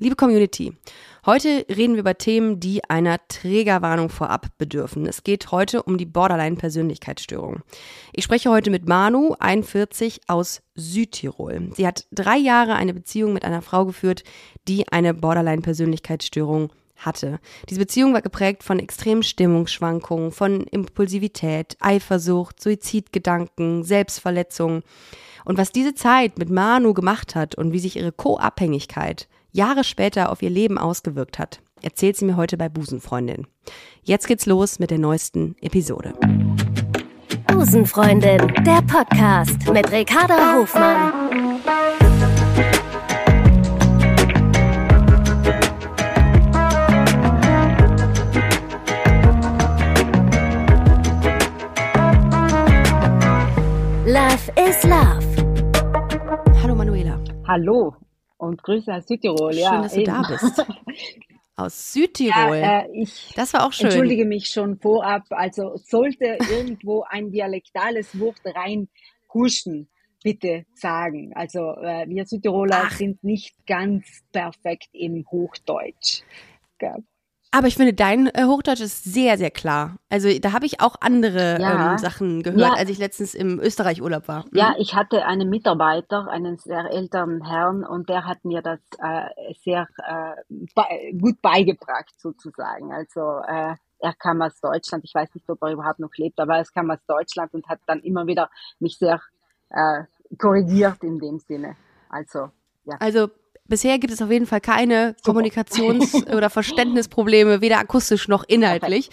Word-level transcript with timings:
Liebe 0.00 0.14
Community, 0.14 0.74
heute 1.26 1.66
reden 1.68 1.94
wir 1.94 2.02
über 2.02 2.16
Themen, 2.16 2.60
die 2.60 2.88
einer 2.88 3.18
Trägerwarnung 3.26 4.10
vorab 4.10 4.46
bedürfen. 4.56 5.06
Es 5.06 5.24
geht 5.24 5.50
heute 5.50 5.82
um 5.82 5.98
die 5.98 6.06
Borderline-Persönlichkeitsstörung. 6.06 7.62
Ich 8.12 8.22
spreche 8.22 8.48
heute 8.48 8.70
mit 8.70 8.86
Manu, 8.86 9.34
41, 9.40 10.20
aus 10.28 10.62
Südtirol. 10.76 11.72
Sie 11.74 11.84
hat 11.84 12.06
drei 12.12 12.36
Jahre 12.36 12.76
eine 12.76 12.94
Beziehung 12.94 13.32
mit 13.32 13.44
einer 13.44 13.60
Frau 13.60 13.86
geführt, 13.86 14.22
die 14.68 14.86
eine 14.86 15.14
Borderline-Persönlichkeitsstörung 15.14 16.70
hatte. 16.94 17.40
Diese 17.68 17.80
Beziehung 17.80 18.14
war 18.14 18.22
geprägt 18.22 18.62
von 18.62 18.78
extremen 18.78 19.24
Stimmungsschwankungen, 19.24 20.30
von 20.30 20.62
Impulsivität, 20.68 21.76
Eifersucht, 21.80 22.62
Suizidgedanken, 22.62 23.82
Selbstverletzungen. 23.82 24.84
Und 25.44 25.58
was 25.58 25.72
diese 25.72 25.94
Zeit 25.94 26.38
mit 26.38 26.50
Manu 26.50 26.94
gemacht 26.94 27.34
hat 27.34 27.56
und 27.56 27.72
wie 27.72 27.80
sich 27.80 27.96
ihre 27.96 28.12
Co-Abhängigkeit 28.12 29.26
Jahre 29.52 29.82
später 29.84 30.30
auf 30.30 30.42
ihr 30.42 30.50
Leben 30.50 30.78
ausgewirkt 30.78 31.38
hat, 31.38 31.60
erzählt 31.82 32.16
sie 32.16 32.24
mir 32.24 32.36
heute 32.36 32.56
bei 32.56 32.68
Busenfreundin. 32.68 33.46
Jetzt 34.02 34.26
geht's 34.26 34.46
los 34.46 34.78
mit 34.78 34.90
der 34.90 34.98
neuesten 34.98 35.56
Episode. 35.60 36.12
Busenfreundin, 37.46 38.46
der 38.64 38.82
Podcast 38.82 39.72
mit 39.72 39.90
Ricarda 39.90 40.54
Hofmann. 40.54 41.12
Love 54.06 54.52
is 54.68 54.82
Love. 54.84 55.24
Hallo 56.62 56.74
Manuela. 56.74 57.18
Hallo 57.46 57.94
und 58.38 58.62
Grüße 58.62 58.92
aus 58.92 59.06
Südtirol. 59.06 59.52
Schön, 59.52 59.62
ja, 59.62 59.82
dass 59.82 59.92
du 59.92 60.00
eben. 60.00 60.12
da 60.12 60.22
bist. 60.28 60.66
Aus 61.56 61.92
Südtirol. 61.92 62.56
Ja, 62.56 62.82
äh, 62.82 63.02
ich 63.02 63.32
das 63.34 63.52
war 63.52 63.66
auch 63.66 63.72
schön. 63.72 63.86
entschuldige 63.86 64.24
mich 64.24 64.46
schon 64.46 64.78
vorab. 64.78 65.24
Also 65.30 65.76
sollte 65.76 66.38
irgendwo 66.48 67.02
ein 67.02 67.32
dialektales 67.32 68.18
Wort 68.20 68.40
reinhuschen, 68.44 69.88
bitte 70.22 70.66
sagen. 70.72 71.32
Also 71.34 71.72
äh, 71.82 72.08
wir 72.08 72.26
Südtiroler 72.26 72.84
Ach. 72.84 72.92
sind 72.92 73.24
nicht 73.24 73.56
ganz 73.66 74.22
perfekt 74.30 74.90
im 74.92 75.26
Hochdeutsch. 75.28 76.22
Gell? 76.78 77.02
Aber 77.50 77.66
ich 77.66 77.76
finde, 77.76 77.94
dein 77.94 78.26
äh, 78.28 78.44
Hochdeutsch 78.44 78.80
ist 78.80 79.04
sehr, 79.04 79.38
sehr 79.38 79.50
klar. 79.50 79.96
Also 80.10 80.28
da 80.38 80.52
habe 80.52 80.66
ich 80.66 80.80
auch 80.82 80.96
andere 81.00 81.58
Ja. 81.60 81.92
ähm, 81.92 81.98
Sachen 81.98 82.42
gehört, 82.42 82.60
Ja. 82.60 82.74
als 82.74 82.90
ich 82.90 82.98
letztens 82.98 83.34
im 83.34 83.58
Österreich-Urlaub 83.58 84.28
war. 84.28 84.44
Ja, 84.52 84.74
ich 84.78 84.94
hatte 84.94 85.24
einen 85.24 85.48
Mitarbeiter, 85.48 86.28
einen 86.28 86.58
sehr 86.58 86.90
älteren 86.90 87.42
Herrn, 87.46 87.84
und 87.84 88.08
der 88.10 88.26
hat 88.26 88.44
mir 88.44 88.60
das 88.60 88.80
äh, 89.02 89.28
sehr 89.64 89.88
äh, 90.06 90.34
bei, 90.74 91.12
gut 91.18 91.40
beigebracht, 91.40 92.12
sozusagen. 92.20 92.92
Also 92.92 93.40
äh, 93.46 93.74
er 94.00 94.14
kam 94.18 94.42
aus 94.42 94.60
Deutschland, 94.60 95.04
ich 95.04 95.14
weiß 95.14 95.34
nicht, 95.34 95.48
ob 95.48 95.62
er 95.62 95.72
überhaupt 95.72 96.00
noch 96.00 96.14
lebt, 96.16 96.38
aber 96.40 96.58
er 96.58 96.64
kam 96.64 96.90
aus 96.90 97.04
Deutschland 97.06 97.54
und 97.54 97.66
hat 97.68 97.80
dann 97.86 98.00
immer 98.00 98.26
wieder 98.26 98.50
mich 98.78 98.98
sehr 98.98 99.20
äh, 99.70 100.04
korrigiert 100.36 101.02
in 101.02 101.18
dem 101.18 101.38
Sinne. 101.38 101.76
Also, 102.10 102.50
ja. 102.84 102.96
Also 103.00 103.28
bisher 103.68 103.98
gibt 103.98 104.12
es 104.12 104.22
auf 104.22 104.30
jeden 104.30 104.46
Fall 104.46 104.60
keine 104.60 105.14
Kommunikations- 105.24 106.14
oder 106.34 106.50
Verständnisprobleme, 106.50 107.60
weder 107.60 107.78
akustisch 107.78 108.28
noch 108.28 108.44
inhaltlich. 108.44 109.10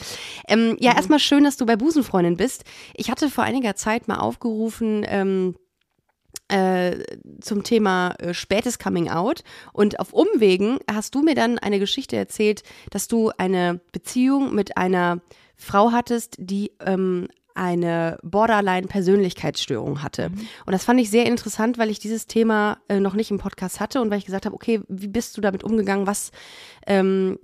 Ähm, 0.47 0.77
ja, 0.79 0.95
erstmal 0.95 1.19
schön, 1.19 1.43
dass 1.43 1.57
du 1.57 1.65
bei 1.65 1.75
Busenfreundin 1.75 2.37
bist. 2.37 2.63
Ich 2.93 3.11
hatte 3.11 3.29
vor 3.29 3.43
einiger 3.43 3.75
Zeit 3.75 4.07
mal 4.07 4.17
aufgerufen, 4.17 5.05
ähm, 5.07 5.55
äh, 6.47 7.03
zum 7.41 7.63
Thema 7.63 8.13
äh, 8.19 8.33
spätes 8.33 8.77
Coming 8.77 9.09
Out 9.09 9.43
und 9.73 9.99
auf 9.99 10.13
Umwegen 10.13 10.77
hast 10.91 11.15
du 11.15 11.21
mir 11.23 11.33
dann 11.33 11.57
eine 11.57 11.79
Geschichte 11.79 12.15
erzählt, 12.15 12.63
dass 12.91 13.07
du 13.07 13.31
eine 13.37 13.79
Beziehung 13.91 14.53
mit 14.53 14.77
einer 14.77 15.21
Frau 15.55 15.91
hattest, 15.91 16.35
die 16.37 16.71
ähm, 16.85 17.27
eine 17.55 18.17
Borderline-Persönlichkeitsstörung 18.21 20.03
hatte. 20.03 20.29
Und 20.65 20.73
das 20.73 20.83
fand 20.83 20.99
ich 20.99 21.09
sehr 21.09 21.25
interessant, 21.25 21.77
weil 21.77 21.89
ich 21.89 21.99
dieses 21.99 22.27
Thema 22.27 22.77
äh, 22.89 22.99
noch 22.99 23.13
nicht 23.13 23.31
im 23.31 23.37
Podcast 23.37 23.79
hatte 23.79 24.01
und 24.01 24.11
weil 24.11 24.19
ich 24.19 24.25
gesagt 24.25 24.45
habe, 24.45 24.53
okay, 24.53 24.81
wie 24.89 25.07
bist 25.07 25.37
du 25.37 25.41
damit 25.41 25.63
umgegangen? 25.63 26.05
Was, 26.05 26.31
ähm, 26.85 27.39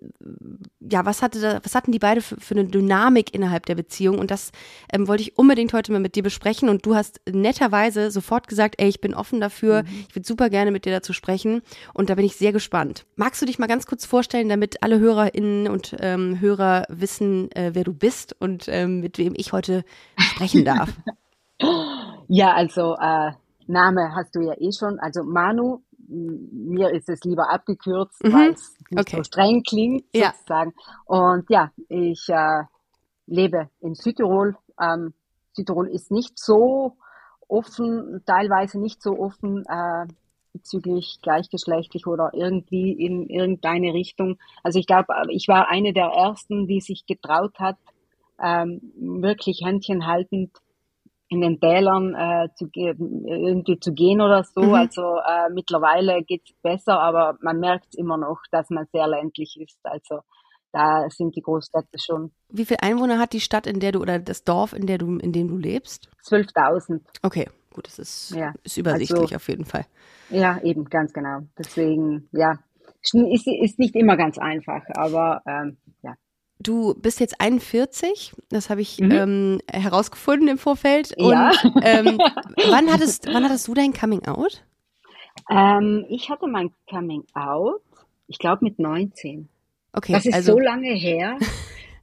ja, 0.82 1.06
was 1.06 1.22
hatte 1.22 1.40
da, 1.40 1.60
was 1.64 1.76
hatten 1.76 1.94
die 1.94 2.00
beide 2.00 2.22
für, 2.22 2.36
für 2.40 2.56
eine 2.56 2.66
Dynamik 2.66 3.34
innerhalb 3.34 3.66
der 3.66 3.76
Beziehung? 3.76 4.20
Und 4.20 4.32
das 4.32 4.52
ähm, 4.92 5.08
wollte 5.08 5.24
ich 5.24 5.38
unbedingt 5.38 5.72
heute 5.74 5.94
mal 5.94 6.02
mit 6.02 6.16
dir 6.16 6.24
besprechen. 6.24 6.68
Und 6.68 6.86
du 6.86 6.94
hast 6.94 7.22
netterweise 7.32 8.12
sofort 8.12 8.50
gesagt, 8.50 8.76
ey, 8.80 8.90
ich 8.90 9.00
bin 9.00 9.14
offen 9.14 9.40
dafür, 9.40 9.86
ich 10.10 10.16
würde 10.16 10.28
super 10.28 10.50
gerne 10.50 10.72
mit 10.72 10.84
dir 10.84 10.92
dazu 10.92 11.14
sprechen. 11.14 11.62
Und 11.94 12.10
da 12.10 12.16
bin 12.16 12.26
ich 12.26 12.36
sehr 12.36 12.52
gespannt. 12.52 13.06
Magst 13.16 13.42
du 13.42 13.46
dich 13.46 13.60
mal 13.60 13.68
ganz 13.68 13.86
kurz 13.86 14.06
vorstellen, 14.06 14.50
damit 14.50 14.84
alle 14.84 15.00
HörerInnen 15.00 15.70
und 15.70 15.96
ähm, 16.02 16.42
Hörer 16.42 16.86
wissen, 16.90 17.50
äh, 17.54 17.72
wer 17.74 17.86
du 17.86 17.94
bist 17.94 18.36
und 18.40 18.66
ähm, 18.68 19.00
mit 19.00 19.18
wem 19.18 19.34
ich 19.38 19.54
heute 19.54 19.86
sprechen 20.18 20.66
darf? 20.66 20.90
Ja, 22.28 22.54
also 22.54 22.96
äh, 22.96 23.32
Name 23.68 24.16
hast 24.16 24.34
du 24.36 24.42
ja 24.42 24.54
eh 24.58 24.72
schon. 24.72 25.00
Also 25.00 25.24
Manu, 25.24 25.82
mir 26.08 26.90
ist 26.92 27.10
es 27.10 27.24
lieber 27.24 27.50
abgekürzt, 27.52 28.24
Mhm, 28.24 28.34
weil 28.34 28.52
es 28.52 28.74
nicht 28.90 29.08
okay. 29.08 29.18
so 29.18 29.24
streng 29.24 29.64
klingt 29.64 30.06
Ja. 30.16 30.34
sozusagen. 30.34 30.74
Und 31.06 31.50
ja, 31.50 31.72
ich 31.90 32.28
äh, 32.30 32.64
lebe 33.28 33.70
in 33.82 33.96
Südtirol. 33.96 34.56
Ähm, 34.80 35.14
Südtirol 35.54 35.88
ist 35.90 36.12
nicht 36.12 36.40
so 36.40 36.96
offen, 37.48 38.24
teilweise 38.26 38.80
nicht 38.80 39.02
so 39.04 39.20
offen 39.20 39.66
äh, 39.68 40.06
bezüglich 40.54 41.20
gleichgeschlechtlich 41.22 42.08
oder 42.08 42.32
irgendwie 42.34 42.92
in 42.94 43.28
irgendeine 43.28 43.94
Richtung. 43.94 44.38
Also 44.64 44.80
ich 44.80 44.88
glaube, 44.88 45.08
ich 45.30 45.48
war 45.48 45.70
eine 45.70 45.94
der 45.94 46.08
ersten, 46.08 46.68
die 46.68 46.82
sich 46.82 47.06
getraut 47.06 47.60
hat, 47.60 47.78
ähm, 48.44 48.82
wirklich 49.22 49.62
Händchen 49.64 50.08
haltend 50.08 50.52
in 51.30 51.40
den 51.42 51.60
Tälern 51.62 52.14
äh, 52.14 52.50
zu 52.56 52.68
ge 52.68 52.90
irgendwie 52.98 53.80
zu 53.80 53.94
gehen 53.94 54.20
oder 54.20 54.44
so. 54.44 54.62
Mhm. 54.62 54.74
Also 54.74 55.02
äh, 55.02 55.50
mittlerweile 55.54 56.24
geht's 56.24 56.52
besser, 56.62 57.00
aber 57.00 57.38
man 57.42 57.60
merkt 57.60 57.96
immer 57.96 58.18
noch, 58.18 58.40
dass 58.52 58.70
man 58.70 58.86
sehr 58.92 59.08
ländlich 59.08 59.58
ist. 59.60 59.80
Also 59.84 60.20
da 60.74 61.10
sind 61.10 61.36
die 61.36 61.42
Großstädte 61.42 62.00
schon 62.00 62.32
Wie 62.50 62.66
viele 62.66 62.82
Einwohner 62.82 63.18
hat 63.20 63.34
die 63.34 63.40
Stadt, 63.42 63.66
in 63.68 63.80
der 63.80 63.92
du 63.94 64.00
oder 64.02 64.20
das 64.20 64.44
Dorf, 64.44 64.74
in 64.74 64.88
der 64.88 64.98
du, 64.98 65.18
in 65.18 65.32
dem 65.32 65.48
du 65.48 65.58
lebst? 65.58 66.10
12.000. 66.26 67.02
Okay, 67.24 67.48
gut, 67.74 67.88
das 67.88 68.00
ist, 68.00 68.32
Ja, 68.36 68.54
ist 68.64 68.78
übersichtlich 68.78 69.22
also- 69.22 69.36
auf 69.36 69.48
jeden 69.48 69.66
Fall. 69.66 69.86
Ja, 70.30 70.60
eben, 70.64 70.86
ganz 70.86 71.12
genau. 71.14 71.40
Deswegen, 71.58 72.30
ja, 72.32 72.58
ist, 73.02 73.48
ist 73.48 73.80
nicht 73.80 73.96
immer 73.96 74.16
ganz 74.18 74.38
einfach, 74.38 74.84
aber 74.94 75.42
ähm, 75.46 75.78
ja. 76.04 76.14
Du 76.62 76.94
bist 76.94 77.20
jetzt 77.20 77.40
41, 77.42 78.34
das 78.50 78.70
habe 78.70 78.82
ich 78.82 79.00
Mhm. 79.00 79.12
ähm, 79.12 79.60
herausgefunden 79.72 80.48
im 80.48 80.58
Vorfeld. 80.58 81.18
Und 81.18 81.32
Ja. 81.32 81.52
ähm, 81.82 82.18
wann, 82.70 82.92
hattest, 82.92 83.28
wann 83.28 83.44
hattest 83.44 83.68
du 83.68 83.74
dein 83.74 83.94
Coming 83.94 84.26
Out? 84.28 84.64
Ähm, 85.50 86.06
ich 86.10 86.30
hatte 86.30 86.48
mein 86.48 86.72
Coming 86.90 87.24
Out, 87.34 87.82
ich 88.28 88.38
glaube 88.38 88.64
mit 88.64 88.78
19. 88.80 89.50
Okay, 89.94 90.14
Das 90.14 90.26
ist 90.26 90.34
also 90.34 90.54
so 90.54 90.60
lange 90.60 90.94
her. 90.94 91.38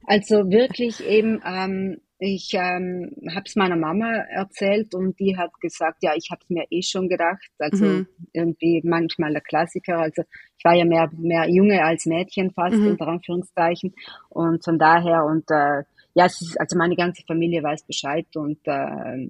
Also 0.05 0.49
wirklich 0.49 1.03
eben, 1.05 1.41
ähm, 1.45 2.01
ich 2.19 2.51
ähm, 2.53 3.11
habe 3.33 3.43
es 3.45 3.55
meiner 3.55 3.77
Mama 3.77 4.11
erzählt 4.11 4.93
und 4.93 5.17
die 5.19 5.37
hat 5.37 5.51
gesagt, 5.61 6.03
ja, 6.03 6.13
ich 6.15 6.29
habe 6.31 6.41
es 6.43 6.49
mir 6.49 6.65
eh 6.69 6.81
schon 6.81 7.07
gedacht. 7.09 7.49
Also 7.59 7.85
Mhm. 7.85 8.07
irgendwie 8.33 8.81
manchmal 8.83 9.31
der 9.31 9.41
Klassiker. 9.41 9.99
Also 9.99 10.23
ich 10.57 10.65
war 10.65 10.75
ja 10.75 10.85
mehr, 10.85 11.09
mehr 11.17 11.49
Junge 11.49 11.83
als 11.83 12.05
Mädchen 12.05 12.51
fast, 12.51 12.75
Mhm. 12.77 12.87
unter 12.87 13.07
Anführungszeichen. 13.07 13.93
Und 14.29 14.63
von 14.65 14.77
daher, 14.77 15.23
und 15.25 15.49
äh, 15.49 15.83
ja, 16.13 16.25
es 16.25 16.41
ist, 16.41 16.59
also 16.59 16.77
meine 16.77 16.95
ganze 16.97 17.23
Familie 17.25 17.63
weiß 17.63 17.83
Bescheid 17.83 18.27
und 18.35 18.59
äh, 18.65 19.27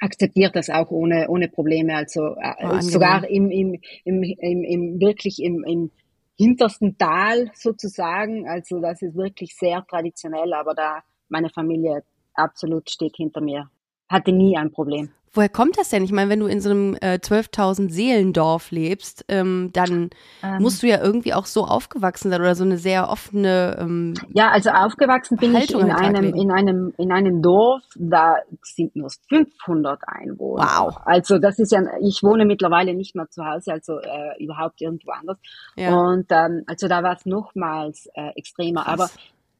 akzeptiert 0.00 0.54
das 0.56 0.70
auch 0.70 0.90
ohne, 0.90 1.28
ohne 1.28 1.48
Probleme. 1.48 1.94
Also 1.96 2.36
äh, 2.36 2.54
Oh, 2.64 2.80
sogar 2.80 3.28
im, 3.28 3.50
im, 3.50 3.80
im, 4.04 4.22
im, 4.22 4.64
im 4.64 5.00
wirklich 5.00 5.42
im, 5.42 5.64
im 5.64 5.90
hintersten 6.36 6.98
Tal 6.98 7.50
sozusagen. 7.54 8.48
Also 8.48 8.80
das 8.80 9.02
ist 9.02 9.14
wirklich 9.16 9.54
sehr 9.56 9.84
traditionell, 9.88 10.52
aber 10.52 10.74
da 10.74 11.02
meine 11.28 11.50
Familie 11.50 12.02
absolut 12.34 12.90
steht 12.90 13.16
hinter 13.16 13.40
mir. 13.40 13.70
Hatte 14.08 14.32
nie 14.32 14.56
ein 14.56 14.70
Problem. 14.70 15.10
woher 15.34 15.48
kommt 15.48 15.76
das 15.76 15.88
denn? 15.88 16.04
Ich 16.04 16.12
meine, 16.12 16.30
wenn 16.30 16.40
du 16.40 16.46
in 16.46 16.60
so 16.60 16.70
einem 16.70 16.94
äh, 17.00 17.18
12.000 17.20 17.90
Seelendorf 17.90 18.70
lebst, 18.70 19.24
ähm, 19.28 19.70
dann 19.72 20.10
Ähm, 20.42 20.62
musst 20.62 20.82
du 20.82 20.86
ja 20.86 21.02
irgendwie 21.02 21.34
auch 21.34 21.46
so 21.46 21.64
aufgewachsen 21.64 22.30
sein 22.30 22.40
oder 22.40 22.54
so 22.54 22.64
eine 22.64 22.78
sehr 22.78 23.08
offene, 23.10 23.76
ähm, 23.80 24.14
Ja, 24.32 24.50
also 24.50 24.70
aufgewachsen 24.70 25.36
bin 25.36 25.54
Haltung 25.54 25.80
ich 25.80 25.86
in 25.88 25.92
einem, 25.92 26.34
in 26.34 26.50
einem, 26.50 26.94
in 26.98 27.12
einem 27.12 27.42
Dorf, 27.42 27.82
da 27.96 28.36
sind 28.62 28.94
nur 28.94 29.10
500 29.28 30.00
Einwohner. 30.06 30.62
Wow. 30.62 30.96
Also 31.04 31.38
das 31.38 31.58
ist 31.58 31.72
ja, 31.72 31.80
ich 32.00 32.22
wohne 32.22 32.44
mittlerweile 32.44 32.94
nicht 32.94 33.16
mehr 33.16 33.28
zu 33.28 33.44
Hause, 33.44 33.72
also 33.72 33.98
äh, 33.98 34.42
überhaupt 34.42 34.80
irgendwo 34.80 35.10
anders. 35.10 35.38
ja. 35.76 35.92
Und 35.94 36.26
ähm, 36.30 36.62
also 36.66 36.86
da 36.86 37.02
war 37.02 37.16
es 37.16 37.26
nochmals 37.26 38.06
äh, 38.14 38.30
extremer. 38.36 38.84
Krass. 38.84 38.92
Aber 38.92 39.10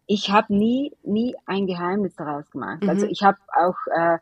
ich 0.07 0.31
habe 0.31 0.55
nie, 0.55 0.93
nie 1.03 1.35
ein 1.47 1.67
Geheimnis 1.67 2.15
daraus 2.17 2.51
gemacht. 2.51 2.83
Mhm. 2.83 2.89
Also 2.89 3.07
ich 3.07 3.23
habe 3.23 3.39
auch 3.55 3.77
äh, 3.95 4.19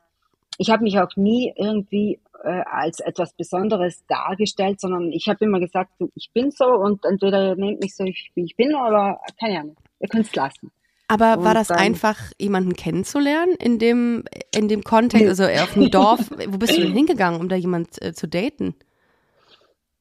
ich 0.58 0.70
habe 0.70 0.82
mich 0.82 0.98
auch 0.98 1.16
nie 1.16 1.52
irgendwie 1.56 2.20
äh, 2.44 2.62
als 2.70 3.00
etwas 3.00 3.32
Besonderes 3.34 4.04
dargestellt, 4.06 4.80
sondern 4.80 5.12
ich 5.12 5.28
habe 5.28 5.44
immer 5.44 5.60
gesagt, 5.60 5.90
ich 6.14 6.30
bin 6.32 6.50
so 6.50 6.66
und 6.66 7.04
entweder 7.04 7.50
ihr 7.50 7.56
nehmt 7.56 7.80
mich 7.80 7.96
so, 7.96 8.04
wie 8.04 8.44
ich 8.44 8.56
bin, 8.56 8.74
oder 8.74 9.20
keine 9.38 9.60
Ahnung, 9.60 9.76
ihr 10.00 10.08
könnt 10.08 10.26
es 10.26 10.34
lassen. 10.34 10.70
Aber 11.08 11.38
und 11.38 11.44
war 11.44 11.54
das 11.54 11.68
dann, 11.68 11.78
einfach, 11.78 12.18
jemanden 12.38 12.74
kennenzulernen 12.74 13.54
in 13.58 13.78
dem, 13.78 14.24
in 14.54 14.68
dem 14.68 14.82
Kontext, 14.82 15.28
also 15.28 15.44
auf 15.44 15.74
dem 15.74 15.90
Dorf? 15.90 16.30
Wo 16.48 16.58
bist 16.58 16.76
du 16.76 16.82
denn 16.82 16.92
hingegangen, 16.92 17.40
um 17.40 17.48
da 17.48 17.56
jemand 17.56 18.00
äh, 18.00 18.12
zu 18.14 18.26
daten? 18.26 18.74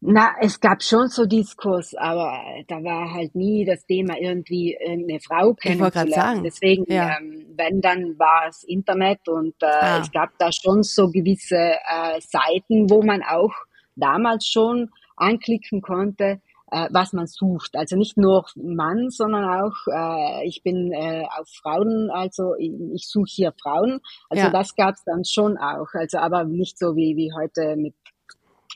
Na, 0.04 0.32
es 0.42 0.60
gab 0.60 0.82
schon 0.82 1.10
so 1.10 1.28
Diskurs, 1.28 1.94
aber 1.94 2.34
da 2.68 2.84
war 2.84 3.14
halt 3.14 3.36
nie 3.36 3.66
das 3.66 3.86
Thema 3.86 4.16
irgendwie 4.20 4.76
eine 4.84 5.20
Frau 5.20 5.54
kennenzulernen. 5.54 6.44
Deswegen, 6.44 6.86
ja. 6.92 7.18
ähm, 7.20 7.46
wenn 7.56 7.82
dann 7.82 8.18
war 8.18 8.48
es 8.50 8.64
Internet 8.64 9.28
und 9.28 9.54
äh, 9.62 9.68
ah. 9.68 10.00
es 10.02 10.12
gab 10.12 10.32
da 10.40 10.52
schon 10.52 10.82
so 10.82 11.12
gewisse 11.12 11.56
äh, 11.56 12.20
Seiten, 12.20 12.90
wo 12.90 13.04
man 13.04 13.22
auch 13.22 13.54
damals 13.96 14.48
schon 14.48 14.90
anklicken 15.18 15.82
konnte, 15.82 16.42
äh, 16.72 16.88
was 16.92 17.14
man 17.14 17.28
sucht. 17.28 17.76
Also 17.76 17.96
nicht 17.96 18.18
nur 18.18 18.46
Mann, 18.56 19.12
sondern 19.12 19.44
auch 19.44 19.76
äh, 19.88 20.48
ich 20.48 20.64
bin 20.64 20.92
äh, 20.94 21.26
auf 21.38 21.48
Frauen, 21.62 22.10
also 22.10 22.56
ich, 22.58 22.72
ich 22.96 23.08
suche 23.08 23.30
hier 23.30 23.54
Frauen. 23.62 24.00
Also 24.30 24.46
ja. 24.46 24.50
das 24.50 24.76
gab 24.76 24.96
es 24.96 25.04
dann 25.04 25.26
schon 25.26 25.60
auch. 25.60 25.90
Also 25.94 26.18
aber 26.18 26.44
nicht 26.44 26.80
so 26.80 26.96
wie 26.96 27.16
wie 27.16 27.32
heute 27.38 27.76
mit 27.76 27.94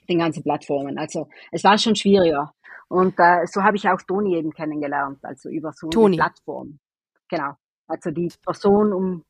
den 0.10 0.20
ganzen 0.20 0.44
Plattformen. 0.44 0.98
Also 0.98 1.28
es 1.52 1.64
war 1.64 1.78
schon 1.78 1.96
schwieriger. 1.96 2.54
Und 2.88 3.16
äh, 3.18 3.46
so 3.48 3.64
habe 3.64 3.78
ich 3.78 3.90
auch 3.90 4.02
Toni 4.08 4.36
eben 4.36 4.52
kennengelernt, 4.52 5.20
also 5.24 5.50
über 5.50 5.72
so 5.74 5.90
Toni. 5.90 6.16
eine 6.16 6.24
Plattform. 6.24 6.80
Genau. 7.30 7.54
Also 7.88 8.12
die 8.12 8.32
Person 8.44 8.94
um 8.94 9.24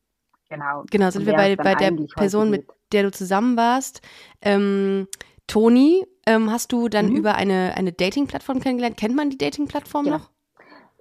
genau. 0.48 0.84
Genau, 0.90 1.10
sind 1.10 1.26
wir 1.26 1.34
bei, 1.34 1.56
bei 1.56 1.74
der 1.74 1.92
Person, 2.14 2.50
mit 2.50 2.66
der 2.92 3.04
du 3.04 3.10
zusammen 3.10 3.56
warst. 3.56 4.02
Ähm, 4.42 5.08
Toni, 5.46 6.04
ähm, 6.26 6.50
hast 6.50 6.72
du 6.72 6.88
dann 6.88 7.10
mhm. 7.10 7.16
über 7.16 7.34
eine, 7.34 7.74
eine 7.76 7.92
Dating-Plattform 7.92 8.60
kennengelernt? 8.60 8.96
Kennt 8.96 9.14
man 9.14 9.30
die 9.30 9.38
Dating-Plattform 9.38 10.04
genau. 10.04 10.18
noch? 10.18 10.30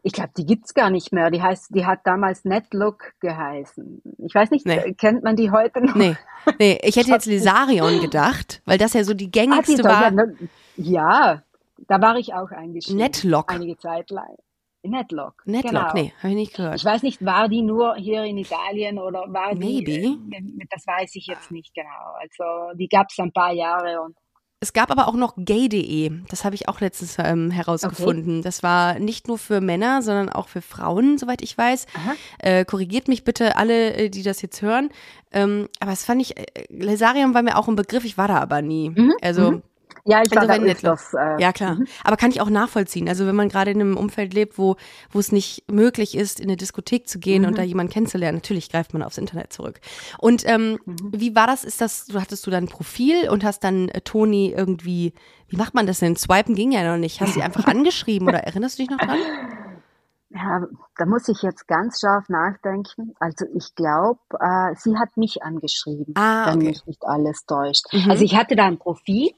Ich 0.06 0.14
glaube, 0.14 0.30
die 0.38 0.46
gibt's 0.46 0.76
gar 0.76 0.92
nicht 0.92 1.12
mehr. 1.12 1.32
Die 1.32 1.42
heißt, 1.42 1.74
die 1.74 1.84
hat 1.84 2.02
damals 2.04 2.46
Netlook 2.46 3.14
geheißen. 3.22 4.04
Ich 4.20 4.36
weiß 4.36 4.52
nicht, 4.52 4.64
nee. 4.64 4.94
kennt 4.94 5.24
man 5.24 5.36
die 5.36 5.50
heute 5.50 5.84
noch? 5.84 5.96
Nee, 5.96 6.16
nee. 6.60 6.78
ich 6.84 6.96
hätte 6.96 7.10
jetzt 7.10 7.26
Lisarion 7.26 8.00
gedacht, 8.02 8.62
weil 8.66 8.78
das 8.78 8.94
ja 8.94 9.04
so 9.04 9.16
die 9.16 9.32
gängigste 9.32 9.84
ah, 9.84 10.16
war. 10.16 10.28
Ja, 10.76 11.42
da 11.88 12.02
war 12.02 12.18
ich 12.18 12.36
auch 12.36 12.52
eingeschrieben. 12.52 13.00
Netlock. 13.00 13.52
Einige 13.52 13.78
Zeit 13.78 14.12
lang. 14.12 14.36
Netlock. 14.84 15.42
Netlock, 15.48 15.72
genau. 15.72 15.94
nee, 15.96 16.14
habe 16.20 16.30
ich 16.30 16.36
nicht 16.36 16.56
gehört. 16.56 16.76
Ich 16.76 16.86
weiß 16.86 17.02
nicht, 17.02 17.26
war 17.26 17.50
die 17.50 17.64
nur 17.64 17.96
hier 17.96 18.26
in 18.26 18.38
Italien 18.38 19.00
oder 19.00 19.26
war 19.30 19.56
Maybe. 19.56 19.86
die. 19.86 20.20
Maybe. 20.28 20.68
Das 20.70 20.86
weiß 20.86 21.16
ich 21.16 21.26
jetzt 21.26 21.50
nicht 21.50 21.74
genau. 21.74 22.14
Also 22.20 22.78
die 22.78 22.88
gab 22.88 23.08
es 23.10 23.18
ein 23.18 23.34
paar 23.34 23.54
Jahre 23.54 24.02
und 24.02 24.16
es 24.60 24.74
gab 24.74 24.90
aber 24.90 25.08
auch 25.08 25.14
noch 25.14 25.36
gay.de. 25.38 26.12
Das 26.30 26.46
habe 26.46 26.56
ich 26.56 26.68
auch 26.68 26.80
letztens 26.82 27.18
ähm, 27.20 27.52
herausgefunden. 27.52 28.38
Okay. 28.38 28.44
Das 28.44 28.64
war 28.64 29.00
nicht 29.00 29.28
nur 29.28 29.38
für 29.38 29.62
Männer, 29.62 30.02
sondern 30.02 30.30
auch 30.30 30.48
für 30.48 30.62
Frauen, 30.62 31.18
soweit 31.18 31.42
ich 31.42 31.58
weiß. 31.58 31.86
Äh, 32.40 32.66
korrigiert 32.66 33.08
mich 33.08 33.24
bitte 33.24 33.58
alle, 33.58 33.94
äh, 33.94 34.10
die 34.10 34.24
das 34.24 34.42
jetzt 34.42 34.62
hören. 34.62 34.90
Ähm, 35.32 35.68
aber 35.80 35.92
das 35.92 36.06
fand 36.06 36.22
ich, 36.22 36.38
äh, 36.38 36.46
Lesarium 36.70 37.34
war 37.34 37.44
mir 37.44 37.58
auch 37.58 37.68
ein 37.68 37.76
Begriff, 37.76 38.06
ich 38.06 38.18
war 38.18 38.28
da 38.28 38.40
aber 38.40 38.62
nie. 38.62 38.90
Mhm. 38.90 39.14
Also. 39.22 39.52
Mhm. 39.52 39.62
Ja, 40.08 40.22
ich 40.22 40.32
also 40.38 40.48
war 40.48 40.60
da 40.60 40.64
öfters, 40.64 41.16
äh, 41.16 41.42
Ja, 41.42 41.52
klar. 41.52 41.76
Mhm. 41.76 41.88
Aber 42.04 42.16
kann 42.16 42.30
ich 42.30 42.40
auch 42.40 42.50
nachvollziehen. 42.50 43.10
Also 43.10 43.26
wenn 43.26 43.36
man 43.36 43.50
gerade 43.50 43.72
in 43.72 43.82
einem 43.82 43.98
Umfeld 43.98 44.36
lebt, 44.36 44.60
wo, 44.60 44.76
wo 45.12 45.20
es 45.20 45.32
nicht 45.32 45.70
möglich 45.70 46.16
ist, 46.16 46.40
in 46.40 46.46
eine 46.48 46.58
Diskothek 46.58 47.08
zu 47.08 47.18
gehen 47.18 47.42
mhm. 47.42 47.48
und 47.50 47.58
da 47.58 47.64
jemanden 47.64 47.92
kennenzulernen, 47.92 48.38
natürlich 48.38 48.70
greift 48.70 48.94
man 48.94 49.02
aufs 49.02 49.18
Internet 49.18 49.52
zurück. 49.52 49.80
Und 50.20 50.48
ähm, 50.48 50.78
mhm. 50.86 51.12
wie 51.12 51.36
war 51.36 51.48
das? 51.48 51.64
Ist 51.64 51.82
das, 51.82 52.06
du 52.06 52.22
hattest 52.22 52.46
du 52.46 52.52
dann 52.52 52.66
ein 52.66 52.70
Profil 52.70 53.30
und 53.30 53.44
hast 53.44 53.64
dann 53.64 53.90
äh, 53.90 54.02
Toni 54.02 54.54
irgendwie, 54.56 55.14
wie 55.48 55.58
macht 55.58 55.74
man 55.74 55.88
das 55.88 56.00
denn? 56.00 56.16
Swipen 56.16 56.54
ging 56.54 56.72
ja 56.72 56.84
noch 56.90 57.00
nicht. 57.00 57.20
Hast 57.20 57.32
du 57.32 57.40
sie 57.40 57.44
einfach 57.44 57.66
angeschrieben 57.66 58.28
oder 58.28 58.40
erinnerst 58.40 58.78
du 58.78 58.84
dich 58.84 58.92
noch 58.92 59.00
dran? 59.00 59.18
Ja, 60.30 60.68
da 60.98 61.06
muss 61.06 61.30
ich 61.30 61.42
jetzt 61.44 61.66
ganz 61.66 62.02
scharf 62.02 62.28
nachdenken. 62.28 63.16
Also 63.20 63.46
ich 63.56 63.74
glaube, 63.74 64.20
äh, 64.40 64.76
sie 64.76 64.98
hat 64.98 65.16
mich 65.16 65.42
angeschrieben, 65.44 66.14
ah, 66.16 66.50
okay. 66.50 66.52
wenn 66.52 66.66
mich 66.68 66.86
nicht 66.86 67.06
alles 67.06 67.46
täuscht. 67.46 67.86
Mhm. 67.94 68.12
Also 68.12 68.26
ich 68.26 68.36
hatte 68.36 68.56
da 68.56 68.66
ein 68.66 68.78
Profil 68.78 69.32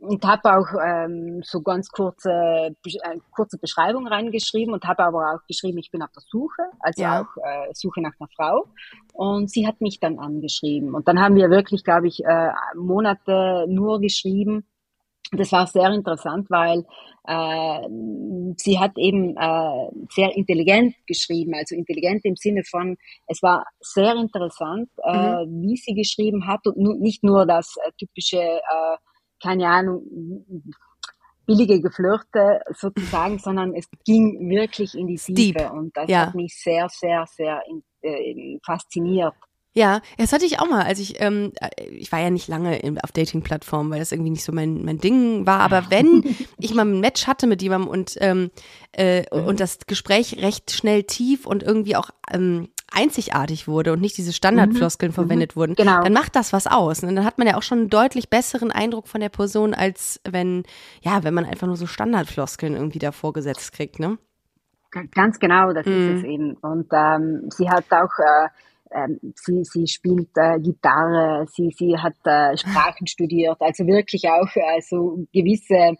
und 0.00 0.24
habe 0.24 0.56
auch 0.56 0.66
ähm, 0.84 1.42
so 1.44 1.60
ganz 1.62 1.88
kurze, 1.90 2.30
äh, 2.30 3.18
kurze 3.30 3.58
Beschreibung 3.58 4.06
reingeschrieben 4.06 4.74
und 4.74 4.84
habe 4.84 5.04
aber 5.04 5.34
auch 5.34 5.46
geschrieben, 5.46 5.78
ich 5.78 5.90
bin 5.90 6.02
auf 6.02 6.10
der 6.12 6.22
Suche, 6.26 6.62
also 6.80 7.02
ja. 7.02 7.20
auch 7.20 7.36
äh, 7.36 7.70
Suche 7.74 8.00
nach 8.00 8.14
einer 8.18 8.28
Frau. 8.34 8.66
Und 9.12 9.50
sie 9.50 9.66
hat 9.66 9.80
mich 9.80 10.00
dann 10.00 10.18
angeschrieben. 10.18 10.94
Und 10.94 11.06
dann 11.06 11.20
haben 11.20 11.36
wir 11.36 11.50
wirklich, 11.50 11.84
glaube 11.84 12.08
ich, 12.08 12.24
äh, 12.24 12.50
Monate 12.74 13.66
nur 13.68 14.00
geschrieben 14.00 14.64
das 15.32 15.52
war 15.52 15.66
sehr 15.66 15.90
interessant, 15.92 16.50
weil 16.50 16.84
äh, 17.24 17.88
sie 18.56 18.80
hat 18.80 18.98
eben 18.98 19.36
äh, 19.36 19.90
sehr 20.10 20.36
intelligent 20.36 20.94
geschrieben, 21.06 21.54
also 21.54 21.76
intelligent 21.76 22.24
im 22.24 22.34
Sinne 22.34 22.62
von, 22.68 22.96
es 23.28 23.40
war 23.42 23.64
sehr 23.80 24.16
interessant, 24.16 24.90
äh, 25.04 25.46
mhm. 25.46 25.62
wie 25.62 25.76
sie 25.76 25.94
geschrieben 25.94 26.46
hat 26.48 26.66
und 26.66 26.78
nu 26.78 26.94
nicht 26.94 27.22
nur 27.22 27.46
das 27.46 27.76
äh, 27.76 27.92
typische, 27.96 28.40
äh, 28.40 28.96
keine 29.42 29.68
Ahnung, 29.68 30.44
billige 31.46 31.80
Geflirte 31.80 32.60
sozusagen, 32.76 33.38
sondern 33.46 33.74
es 33.74 33.86
ging 34.04 34.48
wirklich 34.48 34.96
in 34.96 35.06
die 35.06 35.16
Tiefe 35.16 35.70
und 35.72 35.96
das 35.96 36.08
ja. 36.08 36.26
hat 36.26 36.34
mich 36.34 36.54
sehr, 36.56 36.88
sehr, 36.88 37.24
sehr 37.26 37.62
in, 37.68 37.82
äh, 38.02 38.58
fasziniert. 38.64 39.34
Ja, 39.72 40.00
das 40.18 40.32
hatte 40.32 40.44
ich 40.44 40.58
auch 40.58 40.68
mal, 40.68 40.82
als 40.82 40.98
ich, 40.98 41.20
ähm, 41.20 41.52
äh, 41.60 41.84
ich 41.90 42.10
war 42.10 42.20
ja 42.20 42.30
nicht 42.30 42.48
lange 42.48 42.78
in, 42.80 43.00
auf 43.00 43.12
Dating-Plattformen, 43.12 43.90
weil 43.90 44.00
das 44.00 44.10
irgendwie 44.10 44.30
nicht 44.30 44.42
so 44.42 44.50
mein, 44.52 44.84
mein 44.84 44.98
Ding 44.98 45.46
war, 45.46 45.60
aber 45.60 45.90
wenn 45.90 46.24
ich 46.58 46.74
mal 46.74 46.84
ein 46.84 47.00
Match 47.00 47.28
hatte 47.28 47.46
mit 47.46 47.62
jemandem 47.62 47.88
und, 47.88 48.16
ähm, 48.18 48.50
äh, 48.92 49.22
mhm. 49.32 49.46
und 49.46 49.60
das 49.60 49.78
Gespräch 49.86 50.42
recht 50.42 50.72
schnell 50.72 51.04
tief 51.04 51.46
und 51.46 51.62
irgendwie 51.62 51.94
auch 51.94 52.10
ähm, 52.32 52.68
einzigartig 52.92 53.68
wurde 53.68 53.92
und 53.92 54.00
nicht 54.00 54.16
diese 54.16 54.32
Standardfloskeln 54.32 55.12
mhm. 55.12 55.14
verwendet 55.14 55.54
wurden, 55.54 55.76
genau. 55.76 56.02
dann 56.02 56.12
macht 56.12 56.34
das 56.34 56.52
was 56.52 56.66
aus. 56.66 57.04
Und 57.04 57.14
dann 57.14 57.24
hat 57.24 57.38
man 57.38 57.46
ja 57.46 57.56
auch 57.56 57.62
schon 57.62 57.78
einen 57.78 57.90
deutlich 57.90 58.28
besseren 58.28 58.72
Eindruck 58.72 59.06
von 59.06 59.20
der 59.20 59.28
Person, 59.28 59.74
als 59.74 60.20
wenn, 60.28 60.64
ja, 61.00 61.22
wenn 61.22 61.34
man 61.34 61.44
einfach 61.44 61.68
nur 61.68 61.76
so 61.76 61.86
Standardfloskeln 61.86 62.74
irgendwie 62.74 62.98
da 62.98 63.12
vorgesetzt 63.12 63.72
kriegt, 63.72 64.00
ne? 64.00 64.18
Ganz 65.14 65.38
genau, 65.38 65.72
das 65.72 65.86
mhm. 65.86 65.92
ist 65.92 66.18
es 66.18 66.24
eben. 66.24 66.54
Und 66.56 66.88
ähm, 66.92 67.48
sie 67.50 67.70
hat 67.70 67.84
auch 67.90 68.10
äh, 68.18 68.48
ähm, 68.92 69.18
sie, 69.36 69.62
sie 69.64 69.86
spielt 69.86 70.30
äh, 70.36 70.58
Gitarre, 70.60 71.46
sie, 71.48 71.70
sie 71.76 71.96
hat 71.96 72.16
äh, 72.24 72.56
Sprachen 72.56 73.06
studiert, 73.06 73.56
also 73.60 73.86
wirklich 73.86 74.28
auch 74.28 74.54
äh, 74.54 74.80
so 74.80 75.26
gewisse, 75.32 75.96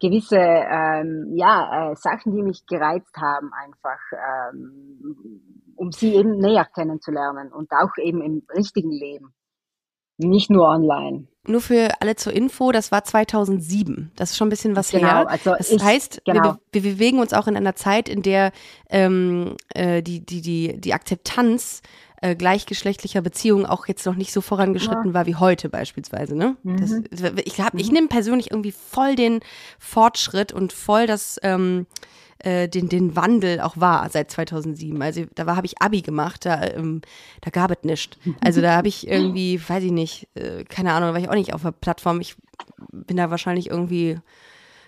gewisse 0.00 0.36
ähm, 0.36 1.32
ja, 1.36 1.92
äh, 1.92 1.96
Sachen, 1.96 2.34
die 2.34 2.42
mich 2.42 2.66
gereizt 2.66 3.16
haben, 3.16 3.50
einfach, 3.52 4.00
ähm, 4.52 5.40
um 5.76 5.92
sie 5.92 6.14
eben 6.14 6.38
näher 6.38 6.66
kennenzulernen 6.74 7.52
und 7.52 7.70
auch 7.72 7.96
eben 8.02 8.22
im 8.22 8.42
richtigen 8.54 8.92
Leben, 8.92 9.34
nicht 10.18 10.50
nur 10.50 10.68
online. 10.68 11.28
Nur 11.46 11.60
für 11.60 11.90
alle 12.00 12.16
zur 12.16 12.32
Info, 12.32 12.72
das 12.72 12.90
war 12.90 13.04
2007. 13.04 14.10
Das 14.16 14.30
ist 14.30 14.36
schon 14.36 14.48
ein 14.48 14.50
bisschen 14.50 14.76
was 14.76 14.90
genau, 14.90 15.06
her. 15.06 15.28
Also 15.28 15.54
das 15.56 15.70
ich, 15.70 15.82
heißt, 15.82 16.22
genau. 16.24 16.42
wir, 16.42 16.58
wir, 16.72 16.92
bewegen 16.92 17.18
uns 17.18 17.32
auch 17.32 17.46
in 17.46 17.56
einer 17.56 17.76
Zeit, 17.76 18.08
in 18.08 18.22
der 18.22 18.52
ähm, 18.88 19.56
äh, 19.74 20.02
die, 20.02 20.20
die, 20.20 20.40
die, 20.40 20.80
die 20.80 20.94
Akzeptanz 20.94 21.82
äh, 22.22 22.34
gleichgeschlechtlicher 22.34 23.20
Beziehungen 23.20 23.66
auch 23.66 23.86
jetzt 23.86 24.06
noch 24.06 24.14
nicht 24.14 24.32
so 24.32 24.40
vorangeschritten 24.40 25.08
ja. 25.08 25.14
war 25.14 25.26
wie 25.26 25.34
heute 25.34 25.68
beispielsweise. 25.68 26.34
Ne? 26.34 26.56
Mhm. 26.62 27.04
Das, 27.10 27.32
ich 27.44 27.60
hab, 27.60 27.74
ich 27.74 27.92
nehme 27.92 28.08
persönlich 28.08 28.50
irgendwie 28.50 28.72
voll 28.72 29.14
den 29.14 29.40
Fortschritt 29.78 30.50
und 30.50 30.72
voll 30.72 31.06
das 31.06 31.38
ähm, 31.42 31.86
äh, 32.44 32.68
den, 32.68 32.88
den 32.88 33.16
Wandel 33.16 33.60
auch 33.60 33.76
war 33.76 34.08
seit 34.10 34.30
2007. 34.30 35.00
Also 35.02 35.24
da 35.34 35.56
habe 35.56 35.66
ich 35.66 35.80
Abi 35.80 36.02
gemacht, 36.02 36.44
da, 36.44 36.62
ähm, 36.62 37.02
da 37.40 37.50
gab 37.50 37.70
es 37.70 37.78
nichts. 37.82 38.18
Also 38.40 38.60
da 38.60 38.76
habe 38.76 38.88
ich 38.88 39.08
irgendwie, 39.08 39.60
weiß 39.66 39.82
ich 39.84 39.92
nicht, 39.92 40.28
äh, 40.34 40.64
keine 40.64 40.92
Ahnung, 40.92 41.08
da 41.08 41.14
war 41.14 41.20
ich 41.20 41.28
auch 41.28 41.34
nicht 41.34 41.54
auf 41.54 41.62
der 41.62 41.72
Plattform. 41.72 42.20
Ich 42.20 42.36
bin 42.90 43.16
da 43.16 43.30
wahrscheinlich 43.30 43.70
irgendwie 43.70 44.18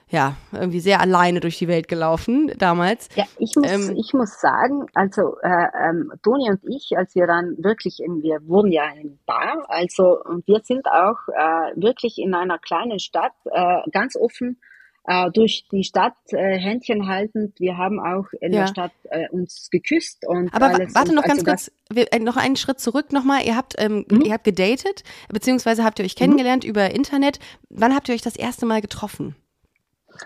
ja, 0.09 0.37
irgendwie 0.53 0.79
sehr 0.79 1.01
alleine 1.01 1.41
durch 1.41 1.59
die 1.59 1.67
Welt 1.67 1.89
gelaufen 1.89 2.53
damals. 2.59 3.09
Ja, 3.17 3.25
ich 3.39 3.57
muss, 3.57 3.73
ähm, 3.73 3.97
ich 3.97 4.15
muss 4.15 4.41
sagen, 4.41 4.87
also 4.95 5.37
äh, 5.43 5.67
ähm, 5.83 6.13
Toni 6.23 6.49
und 6.49 6.61
ich, 6.65 6.97
als 6.97 7.17
wir 7.17 7.27
dann 7.27 7.57
wirklich, 7.59 7.99
in, 7.99 8.23
wir 8.23 8.39
wurden 8.47 8.71
ja 8.71 8.85
in 8.91 9.19
Bar, 9.27 9.65
also 9.69 10.23
und 10.23 10.47
wir 10.47 10.61
sind 10.63 10.87
auch 10.87 11.19
äh, 11.35 11.73
wirklich 11.75 12.19
in 12.19 12.35
einer 12.35 12.59
kleinen 12.59 13.01
Stadt 13.01 13.33
äh, 13.47 13.79
ganz 13.91 14.15
offen 14.15 14.61
äh, 15.07 15.31
durch 15.31 15.67
die 15.71 15.85
Stadt 15.85 16.17
äh, 16.31 16.59
Händchen 16.59 17.07
haltend. 17.07 17.59
Wir 17.61 17.77
haben 17.77 18.01
auch 18.01 18.27
in 18.41 18.53
ja. 18.53 18.61
der 18.61 18.67
Stadt 18.67 18.93
äh, 19.05 19.29
uns 19.31 19.69
geküsst 19.71 20.27
und 20.27 20.53
Aber 20.53 20.67
alles. 20.67 20.95
warte 20.95 21.15
noch 21.15 21.23
ganz 21.23 21.47
also 21.47 21.51
kurz, 21.51 21.73
wir, 21.91 22.13
äh, 22.13 22.19
noch 22.19 22.37
einen 22.37 22.57
Schritt 22.57 22.81
zurück 22.81 23.13
nochmal. 23.13 23.45
Ihr 23.45 23.57
habt, 23.57 23.75
ähm, 23.79 24.05
mhm. 24.11 24.23
ihr 24.23 24.33
habt 24.33 24.45
gedatet, 24.45 25.05
beziehungsweise 25.29 25.85
habt 25.85 25.99
ihr 25.99 26.05
euch 26.05 26.17
kennengelernt 26.17 26.65
mhm. 26.65 26.71
über 26.71 26.91
Internet. 26.91 27.39
Wann 27.71 27.95
habt 27.95 28.09
ihr 28.09 28.15
euch 28.15 28.23
das 28.23 28.37
erste 28.37 28.67
Mal 28.67 28.81
getroffen? 28.81 29.37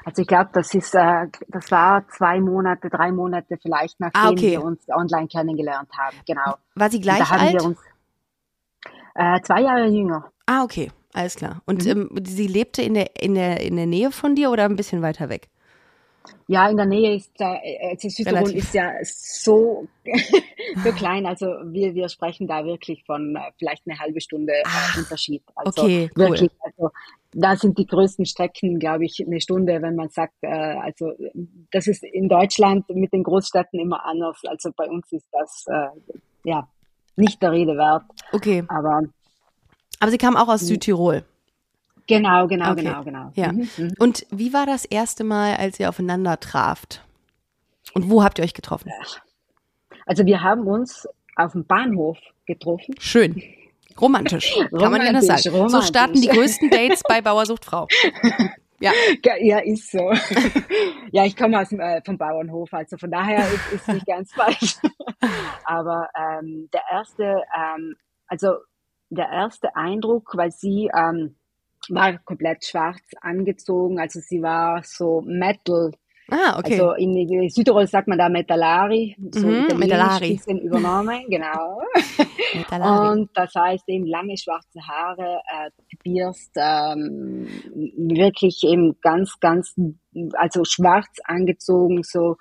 Also 0.04 0.22
ich 0.22 0.28
glaube, 0.28 0.50
das 0.52 0.72
ist, 0.72 0.94
äh, 0.94 1.26
das 1.48 1.70
war 1.70 2.06
zwei 2.08 2.40
Monate, 2.40 2.88
drei 2.88 3.12
Monate 3.12 3.58
vielleicht, 3.60 3.98
nachdem 4.00 4.22
ah, 4.22 4.30
okay. 4.30 4.52
wir 4.52 4.62
uns 4.62 4.88
online 4.88 5.28
kennengelernt 5.28 5.90
haben. 5.98 6.16
Genau. 6.26 6.54
War 6.74 6.90
sie 6.90 7.00
gleich 7.00 7.30
alt? 7.30 7.62
Uns, 7.62 7.78
Äh, 9.14 9.40
zwei 9.42 9.62
Jahre 9.62 9.88
jünger. 9.88 10.30
Ah, 10.46 10.62
okay, 10.62 10.90
alles 11.12 11.36
klar. 11.36 11.62
Und 11.66 11.84
mhm. 11.84 12.10
ähm, 12.12 12.24
sie 12.24 12.46
lebte 12.46 12.82
in 12.82 12.94
der, 12.94 13.20
in, 13.20 13.34
der, 13.34 13.60
in 13.60 13.76
der 13.76 13.86
Nähe 13.86 14.10
von 14.12 14.34
dir 14.34 14.50
oder 14.50 14.64
ein 14.64 14.76
bisschen 14.76 15.02
weiter 15.02 15.28
weg? 15.28 15.48
Ja, 16.46 16.68
in 16.68 16.76
der 16.76 16.86
Nähe 16.86 17.16
ist 17.16 17.32
da, 17.38 17.58
also 17.90 18.08
Südtirol 18.08 18.52
ist 18.52 18.74
ja 18.74 18.92
so, 19.02 19.86
so 20.84 20.92
klein. 20.92 21.24
Also 21.26 21.46
wir, 21.46 21.94
wir 21.94 22.08
sprechen 22.08 22.46
da 22.46 22.64
wirklich 22.64 23.04
von 23.04 23.36
äh, 23.36 23.52
vielleicht 23.58 23.84
eine 23.86 23.98
halbe 23.98 24.20
Stunde 24.20 24.52
Ach, 24.64 24.98
Unterschied. 24.98 25.42
Also 25.54 25.82
okay, 25.82 26.10
cool. 26.16 26.24
wirklich, 26.24 26.50
also 26.60 26.90
da 27.32 27.56
sind 27.56 27.78
die 27.78 27.86
größten 27.86 28.26
Strecken, 28.26 28.78
glaube 28.78 29.04
ich, 29.04 29.24
eine 29.24 29.40
Stunde, 29.40 29.80
wenn 29.80 29.94
man 29.94 30.08
sagt, 30.10 30.34
äh, 30.42 30.48
also 30.48 31.12
das 31.70 31.86
ist 31.86 32.02
in 32.02 32.28
Deutschland 32.28 32.88
mit 32.90 33.12
den 33.12 33.22
Großstädten 33.22 33.78
immer 33.78 34.04
anders. 34.04 34.40
Also 34.46 34.70
bei 34.76 34.88
uns 34.88 35.10
ist 35.12 35.26
das 35.32 35.64
äh, 35.68 35.88
ja 36.44 36.68
nicht 37.16 37.40
der 37.42 37.52
Rede 37.52 37.76
wert. 37.76 38.02
Okay. 38.32 38.64
Aber, 38.68 39.02
aber 40.00 40.10
sie 40.10 40.18
kam 40.18 40.36
auch 40.36 40.48
aus 40.48 40.60
Südtirol. 40.62 41.24
Genau, 42.08 42.48
genau, 42.48 42.72
okay. 42.72 42.82
genau, 42.82 43.04
genau. 43.04 43.32
Ja. 43.36 43.52
Mhm, 43.52 43.68
mhm. 43.76 43.94
Und 43.98 44.26
wie 44.30 44.52
war 44.52 44.66
das 44.66 44.84
erste 44.84 45.22
Mal, 45.22 45.54
als 45.56 45.78
ihr 45.78 45.88
aufeinander 45.88 46.40
traft? 46.40 47.04
Und 47.94 48.10
wo 48.10 48.24
habt 48.24 48.38
ihr 48.38 48.44
euch 48.44 48.54
getroffen? 48.54 48.90
Also 50.06 50.26
wir 50.26 50.42
haben 50.42 50.66
uns 50.66 51.06
auf 51.36 51.52
dem 51.52 51.64
Bahnhof 51.64 52.18
getroffen. 52.46 52.94
Schön. 52.98 53.40
Romantisch, 54.00 54.56
kann 54.76 54.90
man 54.90 55.02
ja 55.02 55.12
das 55.12 55.26
sagen. 55.26 55.54
Romantisch. 55.54 55.80
So 55.80 55.82
starten 55.82 56.20
die 56.20 56.28
größten 56.28 56.70
Dates 56.70 57.02
bei 57.06 57.20
Bauersucht 57.20 57.64
Frau. 57.64 57.86
Ja. 58.82 58.92
ja, 59.42 59.58
ist 59.58 59.90
so. 59.90 60.10
ja, 61.12 61.26
ich 61.26 61.36
komme 61.36 61.60
aus 61.60 61.68
dem, 61.68 61.80
äh, 61.80 62.00
vom 62.02 62.16
Bauernhof, 62.16 62.72
also 62.72 62.96
von 62.96 63.10
daher 63.10 63.46
ist, 63.46 63.72
ist 63.74 63.88
nicht 63.88 64.06
ganz 64.06 64.32
falsch. 64.32 64.76
Aber 65.64 66.08
ähm, 66.16 66.70
der 66.72 66.80
erste, 66.90 67.42
ähm, 67.54 67.94
also 68.26 68.54
der 69.10 69.28
erste 69.28 69.74
Eindruck, 69.76 70.36
weil 70.36 70.50
sie 70.50 70.90
ähm, 70.96 71.36
war 71.88 72.18
komplett 72.18 72.64
schwarz 72.64 73.02
angezogen, 73.20 73.98
also 73.98 74.20
sie 74.20 74.42
war 74.42 74.82
so 74.84 75.22
Metal. 75.26 75.92
Ah, 76.32 76.58
okay. 76.58 76.74
Also 76.74 76.92
in 76.92 77.48
Südtirol 77.50 77.88
sagt 77.88 78.06
man 78.06 78.16
da 78.16 78.28
Metallari, 78.28 79.16
so 79.32 79.48
mhm, 79.48 79.66
Metallari. 79.76 80.34
bisschen 80.34 80.60
übernommen, 80.60 81.24
genau. 81.28 81.82
Metallari. 82.54 83.10
Und 83.10 83.30
das 83.34 83.52
heißt 83.52 83.88
eben 83.88 84.06
lange 84.06 84.36
schwarze 84.36 84.80
Haare, 84.86 85.40
äh, 85.50 85.70
gebirst, 85.90 86.52
ähm, 86.56 87.48
wirklich 87.96 88.62
eben 88.62 88.96
ganz, 89.02 89.40
ganz, 89.40 89.74
also 90.34 90.62
schwarz 90.64 91.08
angezogen, 91.24 92.04
so 92.04 92.36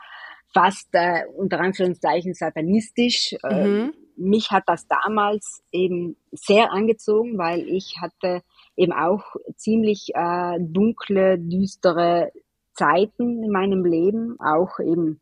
fast 0.53 0.89
äh, 0.93 1.23
unter 1.35 1.59
Anführungszeichen 1.59 2.35
satanistisch. 2.35 3.35
Äh, 3.43 3.67
mhm. 3.67 3.93
Mich 4.19 4.51
hat 4.51 4.63
das 4.67 4.87
damals 4.87 5.63
eben 5.71 6.17
sehr 6.31 6.71
angezogen, 6.71 7.37
weil 7.37 7.61
ich 7.61 7.95
hatte 8.01 8.41
eben 8.75 8.93
auch 8.93 9.23
ziemlich 9.55 10.09
äh, 10.13 10.57
dunkle, 10.59 11.39
düstere 11.39 12.31
Zeiten 12.73 13.43
in 13.43 13.51
meinem 13.51 13.85
Leben. 13.85 14.37
Auch 14.39 14.79
eben, 14.79 15.21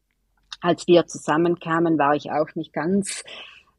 als 0.61 0.87
wir 0.87 1.05
zusammenkamen, 1.05 1.97
war 1.97 2.15
ich 2.15 2.31
auch 2.31 2.53
nicht 2.55 2.73
ganz, 2.73 3.23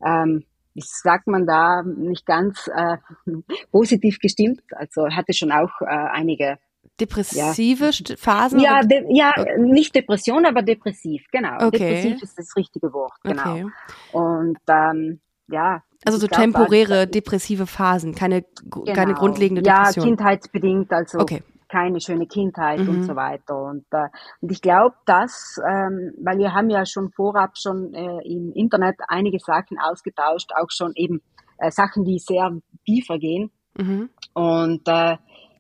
ähm, 0.05 0.45
wie 0.75 0.83
sagt 0.85 1.27
man 1.27 1.47
da, 1.47 1.83
nicht 1.83 2.25
ganz 2.25 2.69
äh, 2.75 2.99
positiv 3.73 4.19
gestimmt. 4.21 4.63
Also 4.71 5.09
hatte 5.11 5.33
schon 5.33 5.53
auch 5.53 5.81
äh, 5.81 5.87
einige 5.87 6.59
Depressive 7.01 7.91
ja. 7.91 8.17
Phasen? 8.17 8.61
Ja, 8.61 8.81
de 8.81 9.05
ja 9.11 9.33
okay. 9.37 9.59
nicht 9.59 9.95
Depression, 9.95 10.45
aber 10.47 10.63
depressiv, 10.63 11.25
genau. 11.31 11.55
Okay. 11.67 11.79
Depressiv 11.79 12.23
ist 12.23 12.39
das 12.39 12.57
richtige 12.57 12.93
Wort, 12.93 13.15
genau. 13.23 13.53
Okay. 13.53 13.67
Und 14.13 14.59
ähm, 14.69 15.21
ja, 15.49 15.83
also 16.05 16.19
so 16.19 16.27
temporäre 16.27 17.07
depressive 17.07 17.67
Phasen, 17.67 18.15
keine, 18.15 18.45
genau. 18.71 18.93
keine 18.93 19.15
grundlegende 19.15 19.63
Depression. 19.63 20.05
Ja, 20.05 20.09
kindheitsbedingt, 20.09 20.93
also 20.93 21.19
okay. 21.19 21.43
keine 21.69 22.01
schöne 22.01 22.27
Kindheit 22.27 22.81
mhm. 22.81 22.89
und 22.89 23.03
so 23.05 23.17
weiter. 23.17 23.57
Und, 23.57 23.85
äh, 23.91 24.09
und 24.41 24.53
ich 24.53 24.63
glaube, 24.63 24.95
dass, 25.07 25.57
ähm, 25.69 26.13
weil 26.23 26.39
wir 26.39 26.55
haben 26.55 26.71
ja 26.71 26.87
schon 26.87 27.11
vorab 27.11 27.59
schon 27.59 27.95
äh, 27.95 28.21
im 28.25 28.53
Internet 28.53 28.97
einige 29.09 29.39
Sachen 29.41 29.79
ausgetauscht, 29.79 30.51
auch 30.55 30.71
schon 30.71 30.93
eben 30.95 31.21
äh, 31.59 31.71
Sachen, 31.71 32.05
die 32.05 32.19
sehr 32.19 32.53
tiefer 32.87 33.19
gehen. 33.19 33.51
Mhm. 33.77 34.11
Und 34.35 34.87
äh, 34.87 35.17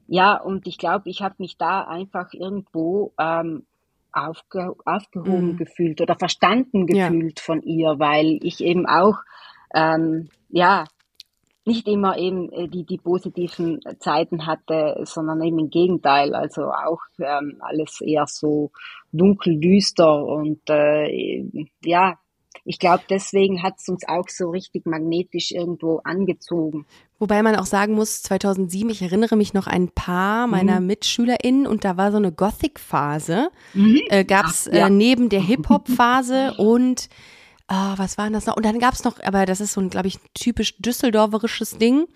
ja, 0.09 0.41
und 0.41 0.67
ich 0.67 0.79
glaube, 0.79 1.11
ich 1.11 1.23
habe 1.23 1.37
mich 1.38 1.59
da 1.59 1.83
einfach 1.83 2.33
irgendwo 2.33 3.12
ähm, 3.19 3.67
aufge 4.11 4.75
aufgehoben 4.85 5.53
mhm. 5.53 5.57
gefühlt 5.59 6.00
oder 6.00 6.17
verstanden 6.17 6.87
gefühlt 6.87 7.38
ja. 7.38 7.45
von 7.45 7.62
ihr, 7.62 7.99
weil 7.99 8.38
ich 8.43 8.65
eben 8.65 8.87
auch 8.87 9.19
ähm, 9.75 10.31
ja, 10.49 10.85
nicht 11.67 11.87
immer 11.87 12.17
eben 12.17 12.50
äh, 12.53 12.69
die, 12.69 12.85
die 12.85 12.97
positiven 12.97 13.81
Zeiten 14.00 14.47
hatte, 14.47 15.03
sondern 15.05 15.43
eben 15.43 15.59
im 15.59 15.71
Gegenteil, 15.71 16.35
also 16.35 16.73
auch 16.73 17.03
ähm, 17.19 17.59
alles 17.61 18.00
eher 18.00 18.25
so 18.27 18.71
dunkel, 19.12 19.61
düster 19.61 20.25
und 20.25 20.61
äh, 20.71 21.45
ja, 21.85 22.19
ich 22.65 22.79
glaube, 22.79 23.03
deswegen 23.09 23.62
hat 23.62 23.75
es 23.79 23.88
uns 23.88 24.07
auch 24.07 24.29
so 24.29 24.50
richtig 24.50 24.87
magnetisch 24.87 25.53
irgendwo 25.53 26.00
angezogen. 26.05 26.87
Wobei 27.19 27.43
man 27.43 27.57
auch 27.57 27.67
sagen 27.67 27.95
muss, 27.95 28.23
2007, 28.23 28.91
ich 28.91 29.03
erinnere 29.03 29.37
mich 29.37 29.53
noch 29.53 29.67
ein 29.67 29.88
paar 29.88 30.47
meiner 30.47 30.81
mhm. 30.81 30.87
MitschülerInnen 30.87 31.67
und 31.67 31.85
da 31.85 31.97
war 31.97 32.12
so 32.12 32.19
eine 32.19 32.31
Gothic-Phase, 32.31 33.50
mhm. 33.75 34.00
äh, 34.09 34.25
gab 34.25 34.47
es 34.47 34.69
äh, 34.69 34.79
ja. 34.79 34.88
neben 34.88 35.29
der 35.29 35.41
Hip-Hop-Phase 35.41 36.55
und 36.59 37.09
ah, 37.67 37.95
was 37.97 38.19
war 38.19 38.25
denn 38.25 38.35
das 38.35 38.47
noch? 38.47 38.57
Und 38.57 38.65
dann 38.65 38.79
gab 38.79 38.95
es 38.95 39.03
noch, 39.03 39.21
aber 39.23 39.47
das 39.47 39.61
ist 39.61 39.73
so 39.73 39.81
ein, 39.81 39.91
glaube 39.91 40.09
ich, 40.09 40.19
typisch 40.35 40.77
düsseldorferisches 40.79 41.79
Ding. 41.79 42.07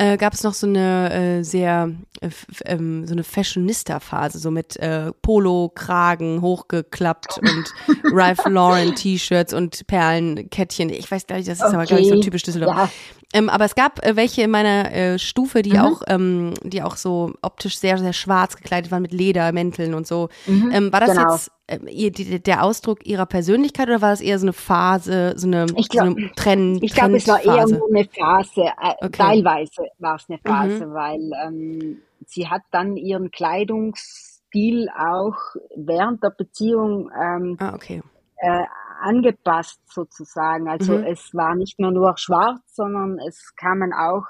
Äh, 0.00 0.16
gab 0.16 0.32
es 0.32 0.44
noch 0.44 0.54
so 0.54 0.68
eine 0.68 1.12
äh, 1.12 1.42
sehr 1.42 1.90
äh, 2.20 2.30
ähm, 2.66 3.04
so 3.04 3.14
eine 3.14 3.24
Fashionista-Phase, 3.24 4.38
so 4.38 4.52
mit 4.52 4.76
äh, 4.76 5.10
Polo-Kragen 5.22 6.40
hochgeklappt 6.40 7.38
und 7.42 7.74
Ralph 8.12 8.46
Lauren 8.46 8.94
T-Shirts 8.94 9.52
und 9.52 9.88
Perlenkettchen. 9.88 10.90
Ich 10.90 11.10
weiß 11.10 11.26
gar 11.26 11.36
nicht, 11.36 11.48
das 11.48 11.58
ist 11.58 11.64
okay. 11.64 11.74
aber 11.74 11.84
glaube 11.84 12.02
ich 12.02 12.08
so 12.08 12.20
typisch 12.20 12.44
Düsseldorf. 12.44 12.76
Ja. 12.76 12.90
Ähm, 13.32 13.48
aber 13.48 13.64
es 13.64 13.74
gab 13.74 14.04
äh, 14.06 14.14
welche 14.14 14.42
in 14.42 14.52
meiner 14.52 14.92
äh, 14.92 15.18
Stufe, 15.18 15.62
die 15.62 15.72
mhm. 15.72 15.80
auch, 15.80 16.02
ähm, 16.06 16.54
die 16.62 16.80
auch 16.82 16.96
so 16.96 17.32
optisch 17.42 17.76
sehr, 17.76 17.98
sehr 17.98 18.12
schwarz 18.12 18.56
gekleidet 18.56 18.92
waren 18.92 19.02
mit 19.02 19.12
Ledermänteln 19.12 19.94
und 19.94 20.06
so. 20.06 20.28
Mhm, 20.46 20.70
ähm, 20.72 20.92
war 20.92 21.00
das 21.00 21.10
genau. 21.10 21.32
jetzt 21.32 21.50
ihr, 21.90 22.10
die, 22.10 22.40
der 22.40 22.62
Ausdruck 22.62 23.06
ihrer 23.06 23.26
Persönlichkeit 23.26 23.88
oder 23.88 24.00
war 24.00 24.10
das 24.10 24.20
eher 24.20 24.38
so 24.38 24.46
eine 24.46 24.52
Phase, 24.52 25.34
so 25.36 25.46
eine, 25.46 25.66
glaub, 25.66 25.90
so 25.90 26.00
eine 26.00 26.32
Trend? 26.34 26.82
Ich 26.82 26.94
glaube, 26.94 27.16
es 27.16 27.28
war 27.28 27.44
eher 27.44 27.66
nur 27.66 27.88
eine 27.88 28.04
Phase. 28.04 28.62
Äh, 28.62 28.94
okay. 29.00 29.10
Teilweise 29.12 29.82
war 29.98 30.16
es 30.16 30.26
eine 30.28 30.38
Phase, 30.38 30.86
mhm. 30.86 30.94
weil 30.94 31.30
ähm, 31.46 32.02
sie 32.26 32.48
hat 32.48 32.62
dann 32.70 32.96
ihren 32.96 33.30
Kleidungsstil 33.30 34.88
auch 34.96 35.36
während 35.76 36.22
der 36.22 36.30
Beziehung 36.30 37.10
ähm, 37.20 37.56
ah, 37.60 37.74
okay. 37.74 38.02
äh, 38.38 38.64
angepasst 39.00 39.80
sozusagen. 39.86 40.68
Also 40.68 40.96
mhm. 40.96 41.04
es 41.04 41.34
war 41.34 41.54
nicht 41.54 41.78
mehr 41.78 41.90
nur 41.90 42.14
schwarz, 42.16 42.60
sondern 42.74 43.18
es 43.18 43.54
kamen 43.56 43.92
auch 43.92 44.24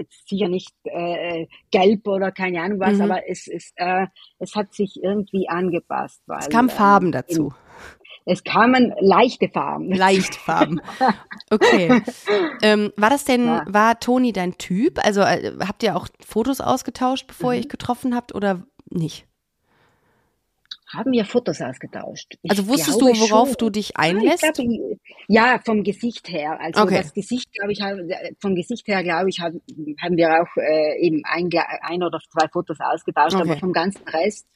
jetzt 0.00 0.28
sicher 0.28 0.48
nicht 0.48 0.74
äh, 0.84 1.46
gelb 1.70 2.06
oder 2.06 2.32
keine 2.32 2.60
Ahnung 2.60 2.80
was, 2.80 2.94
mhm. 2.94 3.02
aber 3.02 3.28
es 3.28 3.46
ist, 3.46 3.72
äh, 3.76 4.06
es 4.38 4.54
hat 4.54 4.74
sich 4.74 5.02
irgendwie 5.02 5.48
angepasst. 5.48 6.22
Weil, 6.26 6.40
es 6.40 6.48
kamen 6.48 6.70
Farben 6.70 7.06
ähm, 7.06 7.12
dazu. 7.12 7.52
Es 8.26 8.44
kamen 8.44 8.92
leichte 9.00 9.48
Farben. 9.48 9.92
Leichte 9.92 10.38
Farben. 10.38 10.80
Okay. 11.52 12.00
ähm, 12.62 12.92
war 12.96 13.10
das 13.10 13.24
denn, 13.24 13.46
ja. 13.46 13.64
war 13.66 13.98
Toni 13.98 14.32
dein 14.32 14.56
Typ? 14.56 15.04
Also 15.04 15.22
äh, 15.22 15.52
habt 15.66 15.82
ihr 15.82 15.96
auch 15.96 16.06
Fotos 16.24 16.60
ausgetauscht, 16.60 17.26
bevor 17.26 17.50
mhm. 17.50 17.56
ihr 17.56 17.60
euch 17.62 17.68
getroffen 17.68 18.14
habt 18.14 18.32
oder 18.32 18.62
nicht? 18.88 19.26
Haben 20.92 21.12
wir 21.12 21.24
Fotos 21.24 21.60
ausgetauscht. 21.60 22.36
Ich 22.42 22.50
also 22.50 22.68
wusstest 22.68 23.00
du, 23.00 23.06
worauf 23.06 23.48
schon. 23.48 23.56
du 23.58 23.70
dich 23.70 23.96
einlässt? 23.96 24.42
Ja, 24.42 24.50
glaub, 24.52 24.68
ja, 25.28 25.60
vom 25.64 25.82
Gesicht 25.84 26.28
her. 26.28 26.58
Also 26.60 26.82
okay. 26.82 26.98
das 27.02 27.12
Gesicht, 27.12 27.52
glaube 27.52 27.72
ich, 27.72 27.80
vom 28.40 28.54
Gesicht 28.54 28.86
her, 28.88 29.02
glaube 29.02 29.28
ich, 29.28 29.40
haben, 29.40 29.60
haben 30.02 30.16
wir 30.16 30.42
auch 30.42 30.56
äh, 30.56 30.98
eben 31.00 31.22
ein, 31.24 31.48
ein 31.82 32.02
oder 32.02 32.18
zwei 32.32 32.48
Fotos 32.48 32.78
ausgetauscht, 32.80 33.36
okay. 33.36 33.48
aber 33.50 33.58
vom 33.58 33.72
ganzen 33.72 34.06
Rest 34.08 34.46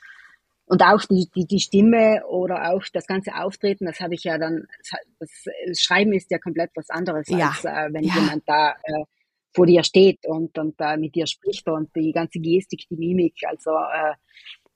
und 0.66 0.82
auch 0.82 1.02
die, 1.02 1.28
die, 1.34 1.46
die 1.46 1.60
Stimme 1.60 2.24
oder 2.26 2.72
auch 2.72 2.82
das 2.92 3.06
ganze 3.06 3.34
Auftreten, 3.34 3.84
das 3.84 4.00
habe 4.00 4.14
ich 4.14 4.24
ja 4.24 4.38
dann, 4.38 4.66
das, 5.18 5.78
Schreiben 5.78 6.12
ist 6.12 6.30
ja 6.30 6.38
komplett 6.38 6.70
was 6.74 6.88
anderes, 6.88 7.28
ja. 7.28 7.48
als 7.48 7.64
äh, 7.64 7.92
wenn 7.92 8.04
ja. 8.04 8.14
jemand 8.14 8.44
da 8.46 8.70
äh, 8.70 9.04
vor 9.52 9.66
dir 9.66 9.84
steht 9.84 10.20
und, 10.26 10.58
und 10.58 10.74
äh, 10.78 10.96
mit 10.96 11.14
dir 11.14 11.26
spricht 11.26 11.68
und 11.68 11.94
die 11.94 12.12
ganze 12.12 12.40
Gestik, 12.40 12.86
die 12.88 12.96
Mimik, 12.96 13.34
also 13.46 13.70
äh, 13.70 14.14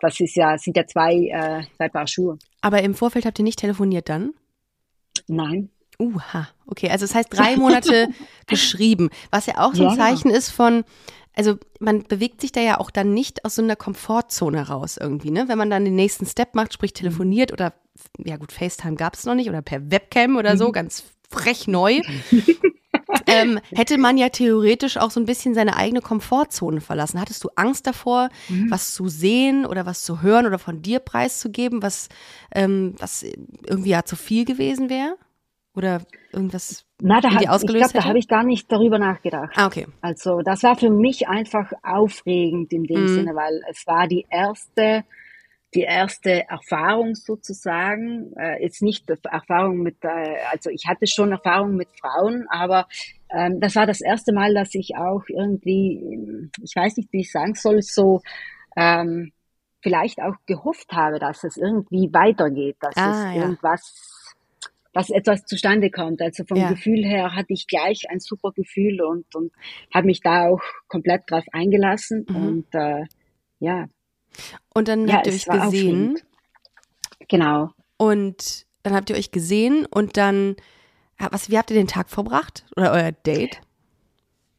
das 0.00 0.20
ist 0.20 0.36
ja, 0.36 0.56
sind 0.58 0.76
ja 0.76 0.86
zwei, 0.86 1.14
äh, 1.14 1.62
zwei 1.76 1.88
Paar 1.88 2.06
Schuhe. 2.06 2.38
Aber 2.60 2.82
im 2.82 2.94
Vorfeld 2.94 3.26
habt 3.26 3.38
ihr 3.38 3.44
nicht 3.44 3.58
telefoniert 3.58 4.08
dann? 4.08 4.32
Nein. 5.26 5.70
Uha, 5.98 6.48
okay. 6.66 6.90
Also 6.90 7.04
das 7.04 7.14
heißt 7.14 7.28
drei 7.30 7.56
Monate 7.56 8.08
geschrieben, 8.46 9.10
was 9.30 9.46
ja 9.46 9.58
auch 9.58 9.74
so 9.74 9.84
ein 9.84 9.90
ja. 9.90 9.96
Zeichen 9.96 10.30
ist 10.30 10.50
von, 10.50 10.84
also 11.34 11.56
man 11.80 12.04
bewegt 12.04 12.40
sich 12.40 12.52
da 12.52 12.60
ja 12.60 12.78
auch 12.78 12.90
dann 12.90 13.14
nicht 13.14 13.44
aus 13.44 13.56
so 13.56 13.62
einer 13.62 13.76
Komfortzone 13.76 14.68
raus 14.68 14.96
irgendwie, 14.96 15.30
ne? 15.30 15.48
Wenn 15.48 15.58
man 15.58 15.70
dann 15.70 15.84
den 15.84 15.96
nächsten 15.96 16.26
Step 16.26 16.54
macht, 16.54 16.72
sprich 16.72 16.92
telefoniert 16.92 17.52
oder, 17.52 17.74
ja 18.24 18.36
gut, 18.36 18.52
FaceTime 18.52 18.94
gab 18.94 19.14
es 19.14 19.24
noch 19.24 19.34
nicht 19.34 19.48
oder 19.48 19.62
per 19.62 19.90
Webcam 19.90 20.36
oder 20.36 20.56
so, 20.56 20.68
mhm. 20.68 20.72
ganz 20.72 21.04
frech 21.28 21.66
neu. 21.66 22.00
ähm, 23.26 23.60
hätte 23.74 23.98
man 23.98 24.16
ja 24.18 24.28
theoretisch 24.28 24.96
auch 24.96 25.10
so 25.10 25.20
ein 25.20 25.26
bisschen 25.26 25.54
seine 25.54 25.76
eigene 25.76 26.00
Komfortzone 26.00 26.80
verlassen. 26.80 27.20
Hattest 27.20 27.42
du 27.44 27.48
Angst 27.56 27.86
davor, 27.86 28.28
mhm. 28.48 28.70
was 28.70 28.92
zu 28.92 29.08
sehen 29.08 29.66
oder 29.66 29.86
was 29.86 30.02
zu 30.02 30.22
hören 30.22 30.46
oder 30.46 30.58
von 30.58 30.82
dir 30.82 30.98
preiszugeben, 30.98 31.82
was, 31.82 32.08
ähm, 32.54 32.94
was 32.98 33.22
irgendwie 33.22 33.90
ja 33.90 34.04
zu 34.04 34.16
viel 34.16 34.44
gewesen 34.44 34.90
wäre? 34.90 35.16
Oder 35.74 36.02
irgendwas 36.32 36.84
Na, 37.00 37.20
da 37.20 37.30
hab, 37.30 37.48
ausgelöst 37.48 37.86
Ich 37.86 37.92
glaube, 37.92 38.02
da 38.02 38.08
habe 38.08 38.18
ich 38.18 38.28
gar 38.28 38.42
nicht 38.42 38.70
darüber 38.72 38.98
nachgedacht. 38.98 39.52
Ah, 39.56 39.66
okay. 39.66 39.86
Also 40.00 40.40
das 40.42 40.62
war 40.64 40.76
für 40.76 40.90
mich 40.90 41.28
einfach 41.28 41.70
aufregend 41.82 42.72
in 42.72 42.84
dem 42.84 43.02
mhm. 43.02 43.08
Sinne, 43.08 43.34
weil 43.36 43.62
es 43.70 43.86
war 43.86 44.08
die 44.08 44.26
erste 44.28 45.04
die 45.74 45.82
erste 45.82 46.48
Erfahrung 46.48 47.14
sozusagen, 47.14 48.32
äh, 48.36 48.62
jetzt 48.62 48.80
nicht 48.82 49.10
Erfahrung 49.24 49.78
mit, 49.78 49.96
äh, 50.02 50.36
also 50.50 50.70
ich 50.70 50.86
hatte 50.86 51.06
schon 51.06 51.32
Erfahrung 51.32 51.76
mit 51.76 51.88
Frauen, 52.00 52.46
aber 52.48 52.86
ähm, 53.30 53.60
das 53.60 53.76
war 53.76 53.86
das 53.86 54.00
erste 54.00 54.32
Mal, 54.32 54.54
dass 54.54 54.74
ich 54.74 54.96
auch 54.96 55.22
irgendwie, 55.28 56.50
ich 56.62 56.74
weiß 56.74 56.96
nicht, 56.96 57.12
wie 57.12 57.20
ich 57.20 57.30
sagen 57.30 57.54
soll, 57.54 57.82
so 57.82 58.22
ähm, 58.76 59.32
vielleicht 59.82 60.20
auch 60.20 60.36
gehofft 60.46 60.90
habe, 60.92 61.18
dass 61.18 61.44
es 61.44 61.56
irgendwie 61.56 62.08
weitergeht, 62.12 62.76
dass 62.80 62.96
ah, 62.96 63.10
es 63.10 63.36
ja. 63.36 63.42
irgendwas, 63.42 64.34
dass 64.94 65.10
etwas 65.10 65.44
zustande 65.44 65.90
kommt. 65.90 66.22
Also 66.22 66.44
vom 66.44 66.56
ja. 66.56 66.70
Gefühl 66.70 67.04
her 67.04 67.34
hatte 67.34 67.52
ich 67.52 67.66
gleich 67.66 68.04
ein 68.08 68.20
super 68.20 68.52
Gefühl 68.52 69.02
und, 69.02 69.34
und 69.34 69.52
habe 69.94 70.06
mich 70.06 70.20
da 70.22 70.48
auch 70.48 70.62
komplett 70.88 71.30
drauf 71.30 71.44
eingelassen 71.52 72.24
mhm. 72.28 72.36
und 72.36 72.74
äh, 72.74 73.04
ja, 73.60 73.86
und 74.74 74.88
dann 74.88 75.08
ja, 75.08 75.14
habt 75.14 75.26
ihr 75.26 75.32
euch 75.32 75.46
gesehen. 75.46 76.18
Genau. 77.28 77.70
Und 77.96 78.66
dann 78.82 78.94
habt 78.94 79.10
ihr 79.10 79.16
euch 79.16 79.30
gesehen 79.30 79.86
und 79.86 80.16
dann, 80.16 80.56
was, 81.18 81.50
wie 81.50 81.58
habt 81.58 81.70
ihr 81.70 81.76
den 81.76 81.88
Tag 81.88 82.10
verbracht? 82.10 82.64
Oder 82.76 82.92
euer 82.92 83.12
Date? 83.12 83.60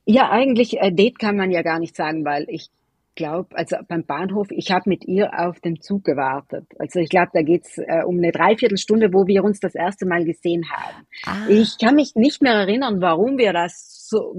Ja, 0.05 0.29
eigentlich, 0.29 0.79
äh, 0.79 0.91
Date 0.91 1.19
kann 1.19 1.37
man 1.37 1.51
ja 1.51 1.61
gar 1.61 1.79
nicht 1.79 1.95
sagen, 1.95 2.25
weil 2.25 2.45
ich 2.49 2.69
glaube, 3.15 3.55
also 3.55 3.75
beim 3.87 4.05
Bahnhof, 4.05 4.47
ich 4.49 4.71
habe 4.71 4.89
mit 4.89 5.05
ihr 5.05 5.31
auf 5.37 5.59
den 5.59 5.81
Zug 5.81 6.03
gewartet. 6.05 6.65
Also 6.79 6.99
ich 6.99 7.09
glaube, 7.09 7.29
da 7.33 7.41
geht's 7.41 7.77
äh, 7.77 8.03
um 8.05 8.17
eine 8.17 8.31
Dreiviertelstunde, 8.31 9.13
wo 9.13 9.27
wir 9.27 9.43
uns 9.43 9.59
das 9.59 9.75
erste 9.75 10.05
Mal 10.05 10.23
gesehen 10.25 10.63
haben. 10.71 11.05
Ah. 11.25 11.47
Ich 11.49 11.77
kann 11.77 11.95
mich 11.95 12.15
nicht 12.15 12.41
mehr 12.41 12.53
erinnern, 12.53 13.01
warum 13.01 13.37
wir 13.37 13.51
das 13.51 13.98
so, 14.09 14.33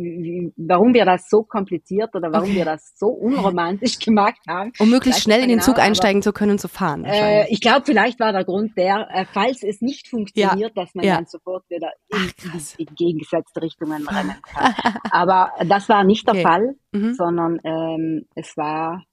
warum 0.56 0.94
wir 0.94 1.04
das 1.04 1.28
so 1.28 1.42
kompliziert 1.42 2.14
oder 2.14 2.32
warum 2.32 2.48
okay. 2.48 2.58
wir 2.58 2.64
das 2.64 2.92
so 2.96 3.06
unromantisch 3.06 3.98
gemacht 4.04 4.40
haben. 4.48 4.72
Um 4.78 4.90
möglichst 4.90 5.22
schnell 5.22 5.42
in 5.42 5.48
den 5.48 5.58
genau, 5.58 5.64
Zug 5.64 5.78
einsteigen 5.78 6.18
aber, 6.18 6.24
zu 6.24 6.32
können 6.32 6.52
und 6.52 6.60
zu 6.60 6.68
fahren. 6.68 7.04
Äh, 7.04 7.48
ich 7.50 7.60
glaube, 7.60 7.82
vielleicht 7.84 8.18
war 8.18 8.32
der 8.32 8.44
Grund 8.44 8.76
der, 8.76 9.08
äh, 9.12 9.24
falls 9.32 9.62
es 9.62 9.80
nicht 9.80 10.08
funktioniert, 10.08 10.72
ja. 10.76 10.82
dass 10.82 10.94
man 10.94 11.04
ja. 11.04 11.16
dann 11.16 11.26
sofort 11.26 11.64
wieder 11.70 11.92
in, 12.08 12.32
Ach, 12.50 12.78
in, 12.78 12.86
gegengesetzte 12.96 13.62
Richtungen 13.62 14.08
rennen 14.08 14.36
kann. 14.42 14.74
aber 15.10 15.52
das 15.66 15.88
war 15.88 16.02
nicht 16.02 16.26
der 16.26 16.34
okay. 16.34 16.42
Fall, 16.42 16.74
mhm. 16.92 17.14
sondern 17.14 17.60
ähm, 17.64 18.26
es 18.34 18.56
war 18.56 19.04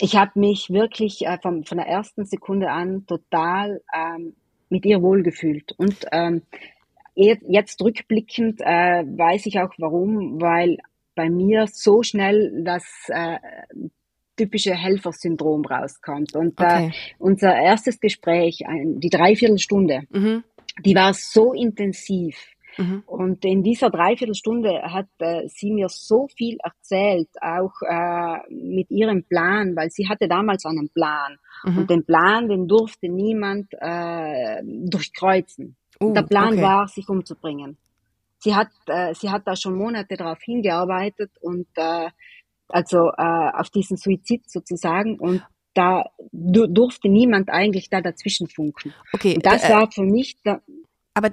ich 0.00 0.16
habe 0.16 0.38
mich 0.38 0.70
wirklich 0.70 1.26
äh, 1.26 1.38
von, 1.42 1.64
von 1.64 1.78
der 1.78 1.88
ersten 1.88 2.24
Sekunde 2.24 2.70
an 2.70 3.04
total 3.06 3.80
ähm, 3.92 4.34
mit 4.68 4.86
ihr 4.86 5.02
wohlgefühlt. 5.02 5.72
Und 5.76 6.06
ähm, 6.12 6.42
Jetzt 7.20 7.82
rückblickend 7.82 8.60
äh, 8.60 9.02
weiß 9.04 9.46
ich 9.46 9.58
auch 9.58 9.72
warum, 9.78 10.40
weil 10.40 10.78
bei 11.16 11.28
mir 11.28 11.66
so 11.66 12.04
schnell 12.04 12.62
das 12.64 12.84
äh, 13.08 13.38
typische 14.36 14.72
Helfersyndrom 14.74 15.64
rauskommt. 15.64 16.36
Und 16.36 16.60
äh, 16.60 16.64
okay. 16.64 16.86
äh, 16.86 16.92
unser 17.18 17.56
erstes 17.56 17.98
Gespräch, 17.98 18.64
ein, 18.66 19.00
die 19.00 19.10
Dreiviertelstunde, 19.10 20.02
mhm. 20.10 20.44
die 20.84 20.94
war 20.94 21.12
so 21.12 21.52
intensiv. 21.52 22.36
Mhm. 22.76 23.02
Und 23.06 23.44
in 23.44 23.64
dieser 23.64 23.90
Dreiviertelstunde 23.90 24.80
hat 24.82 25.08
äh, 25.18 25.48
sie 25.48 25.72
mir 25.72 25.88
so 25.88 26.28
viel 26.28 26.58
erzählt, 26.62 27.28
auch 27.40 27.72
äh, 27.82 28.38
mit 28.48 28.88
ihrem 28.92 29.24
Plan, 29.24 29.74
weil 29.74 29.90
sie 29.90 30.08
hatte 30.08 30.28
damals 30.28 30.64
einen 30.64 30.88
Plan. 30.88 31.36
Mhm. 31.64 31.78
Und 31.78 31.90
den 31.90 32.04
Plan, 32.04 32.48
den 32.48 32.68
durfte 32.68 33.08
niemand 33.08 33.74
äh, 33.80 34.62
durchkreuzen. 34.62 35.74
Uh, 36.00 36.12
der 36.12 36.22
Plan 36.22 36.54
okay. 36.54 36.62
war, 36.62 36.88
sich 36.88 37.08
umzubringen. 37.08 37.76
Sie 38.38 38.54
hat, 38.54 38.68
äh, 38.86 39.14
sie 39.14 39.30
hat 39.30 39.42
da 39.46 39.56
schon 39.56 39.74
Monate 39.74 40.16
darauf 40.16 40.40
hingearbeitet 40.40 41.30
und 41.40 41.66
äh, 41.74 42.08
also 42.68 43.10
äh, 43.16 43.50
auf 43.52 43.70
diesen 43.70 43.96
Suizid 43.96 44.48
sozusagen 44.48 45.18
und 45.18 45.42
da 45.74 46.04
durfte 46.32 47.08
niemand 47.08 47.50
eigentlich 47.50 47.88
da 47.90 48.00
dazwischen 48.00 48.48
funken. 48.48 48.92
Okay. 49.12 49.34
Und 49.34 49.46
das 49.46 49.64
äh, 49.64 49.70
war 49.70 49.90
für 49.90 50.02
mich 50.02 50.36
da, 50.44 50.60
aber 51.18 51.30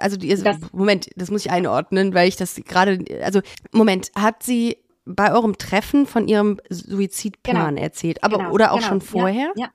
also 0.00 0.16
die, 0.16 0.28
das, 0.28 0.58
Moment, 0.72 1.10
das 1.14 1.30
muss 1.30 1.46
ich 1.46 1.52
einordnen, 1.52 2.12
weil 2.12 2.28
ich 2.28 2.36
das 2.36 2.56
gerade, 2.56 3.04
also 3.22 3.40
Moment, 3.72 4.10
hat 4.16 4.42
sie 4.42 4.78
bei 5.04 5.32
eurem 5.32 5.58
Treffen 5.58 6.06
von 6.06 6.26
ihrem 6.26 6.60
Suizidplan 6.68 7.76
genau, 7.76 7.82
erzählt, 7.82 8.24
aber 8.24 8.38
genau, 8.38 8.50
oder 8.50 8.72
auch 8.72 8.78
genau, 8.78 8.88
schon 8.88 9.00
vorher? 9.00 9.52
Ja, 9.54 9.66
ja. 9.66 9.70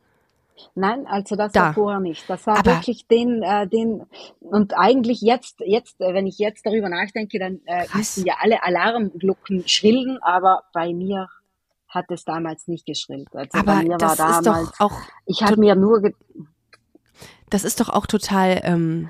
Nein, 0.76 1.08
also 1.08 1.36
das 1.36 1.52
da. 1.52 1.62
war 1.62 1.74
vorher 1.74 2.00
nicht. 2.00 2.30
Das 2.30 2.46
war 2.48 2.60
aber 2.60 2.76
wirklich 2.76 3.08
den, 3.08 3.42
äh, 3.44 3.68
den 3.68 4.04
und 4.40 4.74
eigentlich 4.78 5.22
jetzt, 5.22 5.60
jetzt, 5.66 6.00
äh, 6.02 6.14
wenn 6.14 6.28
ich 6.28 6.38
jetzt 6.38 6.66
darüber 6.66 6.90
nachdenke, 6.90 7.40
dann 7.40 7.62
äh, 7.66 7.86
müssen 7.94 8.26
ja 8.26 8.36
alle 8.40 8.64
Alarmglocken 8.64 9.68
schrillen, 9.68 10.20
aber 10.22 10.64
bei 10.74 10.94
mir 10.94 11.28
hat 11.88 12.10
es 12.10 12.24
damals 12.24 12.68
nicht 12.68 12.86
geschrillt. 12.86 13.30
Also 13.34 13.58
aber 13.58 13.76
bei 13.76 13.84
mir 13.84 13.98
das 13.98 14.18
war 14.18 14.42
damals, 14.42 14.70
ist 14.70 14.80
doch 14.80 14.86
auch. 14.86 14.98
Ich 15.26 15.42
habe 15.44 15.58
mir 15.58 15.76
nur. 15.76 16.12
das 17.50 17.64
ist 17.64 17.80
doch 17.80 17.90
auch 17.90 18.06
total 18.06 18.62
ähm, 18.64 19.10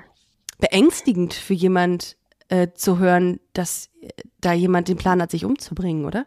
beängstigend 0.58 1.34
für 1.34 1.54
jemand 1.54 2.16
äh, 2.48 2.68
zu 2.74 2.98
hören, 2.98 3.40
dass 3.52 3.90
äh, 4.00 4.08
da 4.40 4.52
jemand 4.52 4.88
den 4.88 4.96
Plan 4.96 5.22
hat, 5.22 5.30
sich 5.30 5.44
umzubringen, 5.44 6.04
oder? 6.04 6.26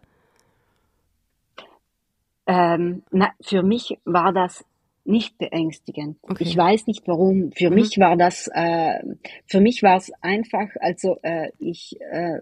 Ähm, 2.47 3.03
na, 3.11 3.31
für 3.41 3.63
mich 3.63 3.99
war 4.05 4.31
das 4.31 4.63
nicht 5.05 5.37
beängstigend. 5.37 6.17
Okay. 6.23 6.43
Ich 6.43 6.57
weiß 6.57 6.87
nicht 6.87 7.07
warum. 7.07 7.51
Für 7.51 7.69
mhm. 7.69 7.75
mich 7.75 7.97
war 7.99 8.17
das, 8.17 8.49
äh, 8.53 8.99
für 9.45 9.61
mich 9.61 9.83
war 9.83 9.97
es 9.97 10.11
einfach, 10.21 10.67
also 10.79 11.17
äh, 11.21 11.51
ich, 11.59 11.95
äh, 12.11 12.39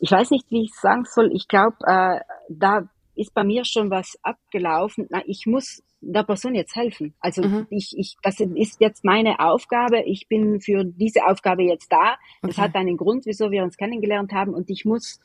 ich 0.00 0.10
weiß 0.10 0.30
nicht, 0.30 0.50
wie 0.50 0.64
ich 0.64 0.74
sagen 0.74 1.04
soll. 1.04 1.30
Ich 1.34 1.48
glaube, 1.48 1.76
äh, 1.86 2.20
da 2.48 2.88
ist 3.16 3.34
bei 3.34 3.42
mir 3.42 3.64
schon 3.64 3.90
was 3.90 4.18
abgelaufen. 4.22 5.06
Na, 5.10 5.22
ich 5.26 5.46
muss 5.46 5.82
der 6.00 6.22
Person 6.22 6.54
jetzt 6.54 6.76
helfen. 6.76 7.14
Also 7.20 7.42
mhm. 7.42 7.66
ich, 7.70 7.96
ich, 7.96 8.16
das 8.22 8.38
ist 8.38 8.80
jetzt 8.80 9.04
meine 9.04 9.40
Aufgabe. 9.40 10.02
Ich 10.02 10.28
bin 10.28 10.60
für 10.60 10.84
diese 10.84 11.26
Aufgabe 11.26 11.64
jetzt 11.64 11.90
da. 11.90 12.16
Okay. 12.42 12.60
hat 12.60 12.74
einen 12.76 12.96
Grund, 12.96 13.26
wieso 13.26 13.50
wir 13.50 13.64
uns 13.64 13.76
kennengelernt 13.76 14.32
haben 14.32 14.54
und 14.54 14.70
ich 14.70 14.84
muss 14.84 15.20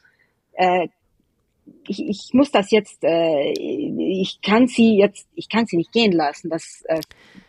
äh, 0.53 0.87
ich, 1.87 2.07
ich 2.07 2.29
muss 2.33 2.51
das 2.51 2.71
jetzt, 2.71 3.03
äh, 3.03 3.51
ich 3.51 4.41
kann 4.41 4.67
sie 4.67 4.97
jetzt, 4.97 5.27
ich 5.35 5.49
kann 5.49 5.65
sie 5.65 5.77
nicht 5.77 5.91
gehen 5.91 6.11
lassen. 6.11 6.49
Das 6.49 6.83
äh, 6.85 7.01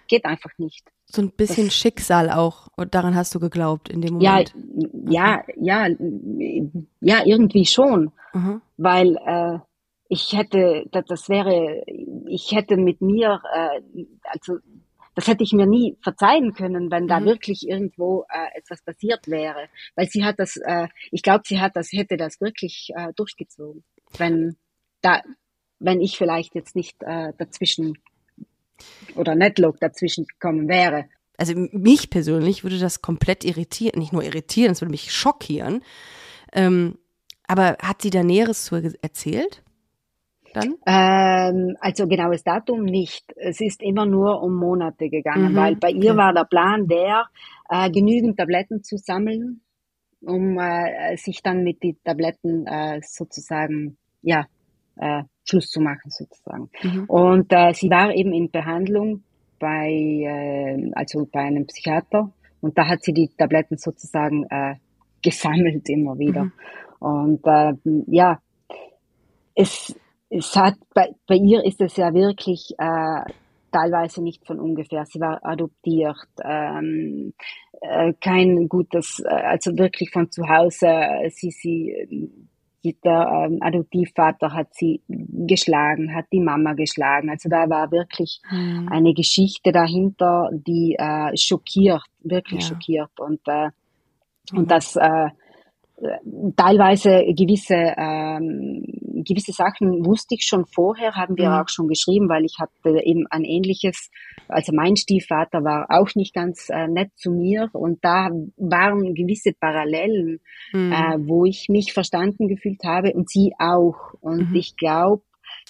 geht 0.08 0.24
einfach 0.24 0.50
nicht. 0.58 0.84
So 1.06 1.22
ein 1.22 1.30
bisschen 1.30 1.66
das, 1.66 1.76
Schicksal 1.76 2.30
auch. 2.30 2.68
Und 2.76 2.94
daran 2.94 3.14
hast 3.14 3.34
du 3.34 3.40
geglaubt 3.40 3.88
in 3.88 4.00
dem 4.00 4.14
Moment. 4.14 4.54
Ja, 5.08 5.42
ja, 5.56 5.86
ja, 5.88 5.88
ja, 7.00 7.22
irgendwie 7.24 7.66
schon. 7.66 8.12
Mhm. 8.32 8.62
Weil 8.76 9.16
äh, 9.24 9.58
ich 10.08 10.32
hätte, 10.32 10.86
das, 10.90 11.04
das 11.06 11.28
wäre, 11.28 11.84
ich 12.26 12.52
hätte 12.52 12.76
mit 12.76 13.00
mir, 13.00 13.40
äh, 13.54 14.04
also 14.24 14.58
das 15.14 15.28
hätte 15.28 15.44
ich 15.44 15.52
mir 15.52 15.66
nie 15.66 15.96
verzeihen 16.02 16.54
können, 16.54 16.90
wenn 16.90 17.06
da 17.06 17.20
mhm. 17.20 17.26
wirklich 17.26 17.68
irgendwo 17.68 18.24
äh, 18.28 18.58
etwas 18.58 18.82
passiert 18.82 19.28
wäre. 19.28 19.68
Weil 19.94 20.08
sie 20.08 20.24
hat 20.24 20.40
das, 20.40 20.56
äh, 20.56 20.88
ich 21.12 21.22
glaube, 21.22 21.42
sie 21.46 21.60
hat 21.60 21.76
das, 21.76 21.92
hätte 21.92 22.16
das 22.16 22.40
wirklich 22.40 22.90
äh, 22.96 23.12
durchgezogen 23.14 23.84
wenn 24.18 24.56
da, 25.02 25.22
wenn 25.78 26.00
ich 26.00 26.16
vielleicht 26.16 26.54
jetzt 26.54 26.76
nicht 26.76 27.02
äh, 27.02 27.32
dazwischen 27.36 27.98
oder 29.14 29.34
Netlock 29.34 29.80
dazwischen 29.80 30.26
gekommen 30.26 30.68
wäre. 30.68 31.06
Also 31.36 31.54
mich 31.56 32.10
persönlich 32.10 32.62
würde 32.62 32.78
das 32.78 33.02
komplett 33.02 33.44
irritieren, 33.44 33.98
nicht 33.98 34.12
nur 34.12 34.22
irritieren, 34.22 34.72
es 34.72 34.80
würde 34.80 34.90
mich 34.90 35.12
schockieren. 35.12 35.82
Ähm, 36.52 36.98
aber 37.46 37.76
hat 37.82 38.02
sie 38.02 38.10
da 38.10 38.22
Näheres 38.22 38.64
zu 38.64 38.76
erzählt? 39.02 39.62
Dann? 40.54 40.76
Ähm, 40.86 41.76
also 41.80 42.06
genaues 42.06 42.44
Datum 42.44 42.84
nicht. 42.84 43.24
Es 43.36 43.60
ist 43.60 43.82
immer 43.82 44.06
nur 44.06 44.40
um 44.40 44.54
Monate 44.54 45.10
gegangen, 45.10 45.52
mhm, 45.52 45.56
weil 45.56 45.76
bei 45.76 45.90
ihr 45.90 46.12
okay. 46.12 46.16
war 46.16 46.32
der 46.32 46.44
Plan 46.44 46.86
der, 46.86 47.26
äh, 47.68 47.90
genügend 47.90 48.38
Tabletten 48.38 48.84
zu 48.84 48.96
sammeln, 48.96 49.62
um 50.20 50.56
äh, 50.58 51.16
sich 51.16 51.42
dann 51.42 51.64
mit 51.64 51.82
den 51.82 51.96
Tabletten 52.04 52.66
äh, 52.68 53.00
sozusagen 53.02 53.98
ja, 54.24 54.46
äh, 54.96 55.22
Schluss 55.44 55.68
zu 55.68 55.80
machen 55.80 56.10
sozusagen. 56.10 56.70
Mhm. 56.82 57.04
Und 57.04 57.52
äh, 57.52 57.72
sie 57.74 57.90
war 57.90 58.14
eben 58.14 58.32
in 58.32 58.50
Behandlung 58.50 59.22
bei, 59.58 59.90
äh, 59.90 60.90
also 60.94 61.26
bei 61.30 61.40
einem 61.40 61.66
Psychiater 61.66 62.32
und 62.60 62.78
da 62.78 62.88
hat 62.88 63.02
sie 63.02 63.12
die 63.12 63.28
Tabletten 63.36 63.76
sozusagen 63.76 64.44
äh, 64.50 64.76
gesammelt 65.22 65.88
immer 65.88 66.18
wieder. 66.18 66.44
Mhm. 66.44 66.52
Und 66.98 67.46
äh, 67.46 67.74
ja, 68.06 68.40
es, 69.54 69.94
es 70.30 70.56
hat 70.56 70.74
bei, 70.94 71.10
bei 71.26 71.36
ihr 71.36 71.64
ist 71.64 71.80
es 71.80 71.96
ja 71.96 72.12
wirklich 72.14 72.74
äh, 72.78 73.32
teilweise 73.70 74.22
nicht 74.22 74.46
von 74.46 74.60
ungefähr. 74.60 75.04
Sie 75.04 75.20
war 75.20 75.40
adoptiert, 75.44 76.16
ähm, 76.42 77.34
äh, 77.80 78.14
kein 78.20 78.68
gutes, 78.68 79.22
äh, 79.24 79.28
also 79.28 79.76
wirklich 79.76 80.10
von 80.10 80.30
zu 80.30 80.48
Hause. 80.48 80.88
Sie, 81.30 81.50
sie, 81.50 82.38
der 82.92 83.46
ähm, 83.48 83.58
Adoptivvater 83.60 84.52
hat 84.52 84.68
sie 84.74 85.00
geschlagen, 85.08 86.14
hat 86.14 86.26
die 86.32 86.40
Mama 86.40 86.74
geschlagen. 86.74 87.30
Also 87.30 87.48
da 87.48 87.68
war 87.68 87.90
wirklich 87.90 88.40
mhm. 88.50 88.88
eine 88.90 89.14
Geschichte 89.14 89.72
dahinter, 89.72 90.50
die 90.52 90.94
äh, 90.98 91.36
schockiert, 91.36 92.02
wirklich 92.22 92.62
ja. 92.62 92.68
schockiert. 92.68 93.18
Und, 93.18 93.40
äh, 93.46 93.70
mhm. 94.52 94.58
und 94.58 94.70
das 94.70 94.96
äh, 94.96 95.30
teilweise 96.56 97.24
gewisse 97.34 97.94
ähm, 97.96 98.84
gewisse 99.24 99.52
Sachen 99.52 100.04
wusste 100.04 100.34
ich 100.34 100.44
schon 100.44 100.66
vorher, 100.66 101.14
haben 101.14 101.36
wir 101.36 101.50
mhm. 101.50 101.54
auch 101.56 101.68
schon 101.68 101.88
geschrieben, 101.88 102.28
weil 102.28 102.44
ich 102.44 102.58
hatte 102.58 103.00
eben 103.04 103.26
ein 103.30 103.44
ähnliches, 103.44 104.10
also 104.48 104.72
mein 104.74 104.96
Stiefvater 104.96 105.64
war 105.64 105.86
auch 105.88 106.14
nicht 106.14 106.34
ganz 106.34 106.68
äh, 106.70 106.88
nett 106.88 107.10
zu 107.16 107.30
mir 107.30 107.70
und 107.72 108.04
da 108.04 108.30
waren 108.56 109.14
gewisse 109.14 109.52
Parallelen, 109.52 110.40
mhm. 110.72 110.92
äh, 110.92 111.16
wo 111.26 111.44
ich 111.44 111.68
mich 111.68 111.92
verstanden 111.92 112.48
gefühlt 112.48 112.84
habe 112.84 113.12
und 113.12 113.28
sie 113.28 113.52
auch. 113.58 114.14
Und 114.20 114.50
mhm. 114.50 114.56
ich 114.56 114.76
glaube, 114.76 115.22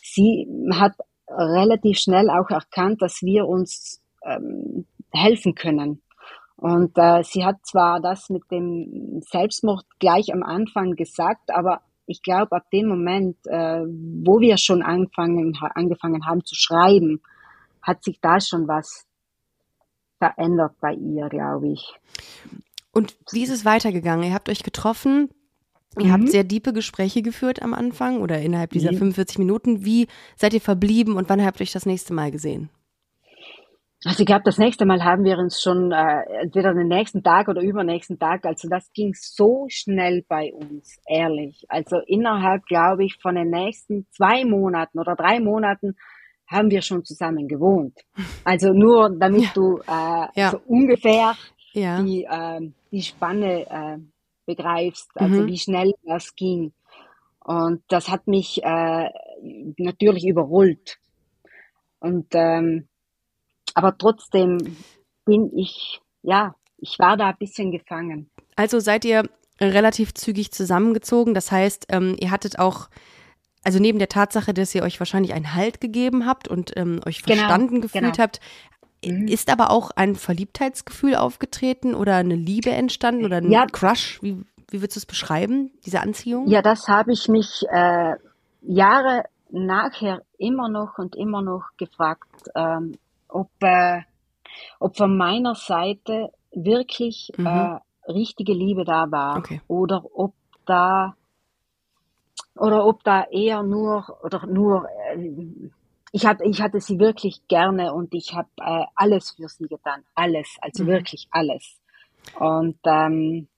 sie 0.02 0.46
hat 0.72 0.92
relativ 1.28 1.98
schnell 1.98 2.30
auch 2.30 2.50
erkannt, 2.50 3.02
dass 3.02 3.22
wir 3.22 3.46
uns 3.46 4.02
ähm, 4.24 4.86
helfen 5.12 5.54
können. 5.54 6.02
Und 6.56 6.92
äh, 6.96 7.22
sie 7.24 7.44
hat 7.44 7.56
zwar 7.66 8.00
das 8.00 8.30
mit 8.30 8.42
dem 8.50 9.20
Selbstmord 9.30 9.84
gleich 9.98 10.32
am 10.32 10.42
Anfang 10.42 10.94
gesagt, 10.94 11.50
aber 11.52 11.80
ich 12.06 12.22
glaube, 12.22 12.56
ab 12.56 12.64
dem 12.72 12.88
Moment, 12.88 13.36
äh, 13.46 13.82
wo 13.86 14.40
wir 14.40 14.56
schon 14.58 14.82
angefangen, 14.82 15.56
angefangen 15.74 16.26
haben 16.26 16.44
zu 16.44 16.54
schreiben, 16.54 17.22
hat 17.82 18.02
sich 18.02 18.20
da 18.20 18.40
schon 18.40 18.68
was 18.68 19.06
verändert 20.18 20.74
bei 20.80 20.94
ihr, 20.94 21.28
glaube 21.28 21.68
ich. 21.68 21.94
Und 22.92 23.16
wie 23.32 23.42
ist 23.42 23.50
es 23.50 23.64
weitergegangen? 23.64 24.24
Ihr 24.26 24.34
habt 24.34 24.48
euch 24.48 24.62
getroffen, 24.62 25.30
ihr 25.98 26.06
mhm. 26.06 26.12
habt 26.12 26.28
sehr 26.30 26.44
diepe 26.44 26.72
Gespräche 26.72 27.22
geführt 27.22 27.62
am 27.62 27.74
Anfang 27.74 28.20
oder 28.20 28.40
innerhalb 28.40 28.70
dieser 28.70 28.92
mhm. 28.92 28.98
45 28.98 29.38
Minuten. 29.38 29.84
Wie 29.84 30.06
seid 30.36 30.54
ihr 30.54 30.60
verblieben 30.60 31.16
und 31.16 31.28
wann 31.28 31.44
habt 31.44 31.60
ihr 31.60 31.64
euch 31.64 31.72
das 31.72 31.86
nächste 31.86 32.14
Mal 32.14 32.30
gesehen? 32.30 32.70
Also 34.04 34.20
ich 34.20 34.26
glaube, 34.26 34.42
das 34.44 34.58
nächste 34.58 34.84
Mal 34.84 35.02
haben 35.02 35.24
wir 35.24 35.38
uns 35.38 35.62
schon 35.62 35.90
äh, 35.90 36.22
entweder 36.42 36.74
den 36.74 36.88
nächsten 36.88 37.22
Tag 37.22 37.48
oder 37.48 37.62
übernächsten 37.62 38.18
Tag. 38.18 38.44
Also 38.44 38.68
das 38.68 38.92
ging 38.92 39.14
so 39.14 39.66
schnell 39.68 40.24
bei 40.28 40.52
uns, 40.52 40.98
ehrlich. 41.06 41.64
Also 41.68 41.98
innerhalb, 42.06 42.66
glaube 42.66 43.04
ich, 43.04 43.18
von 43.22 43.34
den 43.34 43.50
nächsten 43.50 44.06
zwei 44.10 44.44
Monaten 44.44 44.98
oder 44.98 45.16
drei 45.16 45.40
Monaten 45.40 45.96
haben 46.46 46.70
wir 46.70 46.82
schon 46.82 47.04
zusammen 47.04 47.48
gewohnt. 47.48 47.98
Also 48.44 48.72
nur 48.72 49.10
damit 49.18 49.44
ja. 49.44 49.50
du 49.54 49.78
äh, 49.78 50.40
ja. 50.40 50.50
so 50.50 50.60
ungefähr 50.66 51.34
ja. 51.72 52.02
die, 52.02 52.24
äh, 52.24 52.60
die 52.90 53.02
Spanne 53.02 53.66
äh, 53.68 53.98
begreifst, 54.44 55.10
also 55.14 55.42
mhm. 55.42 55.46
wie 55.46 55.58
schnell 55.58 55.92
das 56.02 56.34
ging. 56.34 56.72
Und 57.40 57.82
das 57.88 58.08
hat 58.08 58.26
mich 58.26 58.62
äh, 58.62 59.08
natürlich 59.78 60.26
überrollt. 60.26 60.98
Und 62.00 62.26
ähm, 62.32 62.88
aber 63.74 63.96
trotzdem 63.98 64.76
bin 65.24 65.50
ich, 65.56 66.00
ja, 66.22 66.54
ich 66.78 66.98
war 66.98 67.16
da 67.16 67.28
ein 67.28 67.36
bisschen 67.38 67.70
gefangen. 67.72 68.30
Also 68.56 68.78
seid 68.78 69.04
ihr 69.04 69.24
relativ 69.60 70.14
zügig 70.14 70.52
zusammengezogen. 70.52 71.34
Das 71.34 71.52
heißt, 71.52 71.86
ähm, 71.90 72.16
ihr 72.18 72.30
hattet 72.30 72.58
auch, 72.58 72.88
also 73.62 73.78
neben 73.78 73.98
der 73.98 74.08
Tatsache, 74.08 74.52
dass 74.54 74.74
ihr 74.74 74.82
euch 74.82 75.00
wahrscheinlich 75.00 75.32
einen 75.32 75.54
Halt 75.54 75.80
gegeben 75.80 76.26
habt 76.26 76.48
und 76.48 76.72
ähm, 76.76 77.00
euch 77.06 77.22
genau, 77.22 77.38
verstanden 77.38 77.68
genau, 77.76 77.82
gefühlt 77.82 78.04
genau. 78.04 78.18
habt, 78.18 78.40
mhm. 79.04 79.28
ist 79.28 79.50
aber 79.50 79.70
auch 79.70 79.90
ein 79.92 80.16
Verliebtheitsgefühl 80.16 81.16
aufgetreten 81.16 81.94
oder 81.94 82.16
eine 82.16 82.36
Liebe 82.36 82.70
entstanden 82.70 83.24
oder 83.24 83.38
ein 83.38 83.50
ja. 83.50 83.66
Crush? 83.66 84.20
Wie, 84.22 84.44
wie 84.70 84.80
würdest 84.80 84.96
du 84.96 85.00
es 85.00 85.06
beschreiben, 85.06 85.70
diese 85.86 86.00
Anziehung? 86.00 86.48
Ja, 86.48 86.62
das 86.62 86.88
habe 86.88 87.12
ich 87.12 87.28
mich 87.28 87.64
äh, 87.70 88.14
Jahre 88.62 89.24
nachher 89.50 90.22
immer 90.36 90.68
noch 90.68 90.98
und 90.98 91.14
immer 91.14 91.42
noch 91.42 91.62
gefragt. 91.78 92.28
Ähm, 92.56 92.96
ob, 93.34 93.50
äh, 93.60 94.02
ob 94.78 94.96
von 94.96 95.16
meiner 95.16 95.54
Seite 95.54 96.30
wirklich 96.52 97.32
mhm. 97.36 97.46
äh, 97.46 97.78
richtige 98.08 98.52
Liebe 98.52 98.84
da 98.84 99.10
war 99.10 99.38
okay. 99.38 99.60
oder 99.66 100.04
ob 100.14 100.34
da 100.66 101.16
oder 102.56 102.86
ob 102.86 103.02
da 103.02 103.24
eher 103.24 103.62
nur 103.62 104.04
oder 104.22 104.46
nur 104.46 104.86
äh, 105.14 105.70
ich 106.12 106.26
hatte 106.26 106.44
ich 106.44 106.62
hatte 106.62 106.80
sie 106.80 106.98
wirklich 106.98 107.46
gerne 107.48 107.92
und 107.92 108.14
ich 108.14 108.34
habe 108.34 108.48
äh, 108.60 108.84
alles 108.94 109.32
für 109.32 109.48
sie 109.48 109.66
getan 109.66 110.04
alles 110.14 110.56
also 110.60 110.84
mhm. 110.84 110.88
wirklich 110.88 111.26
alles 111.30 111.80
und 112.38 112.78
ähm, 112.84 113.48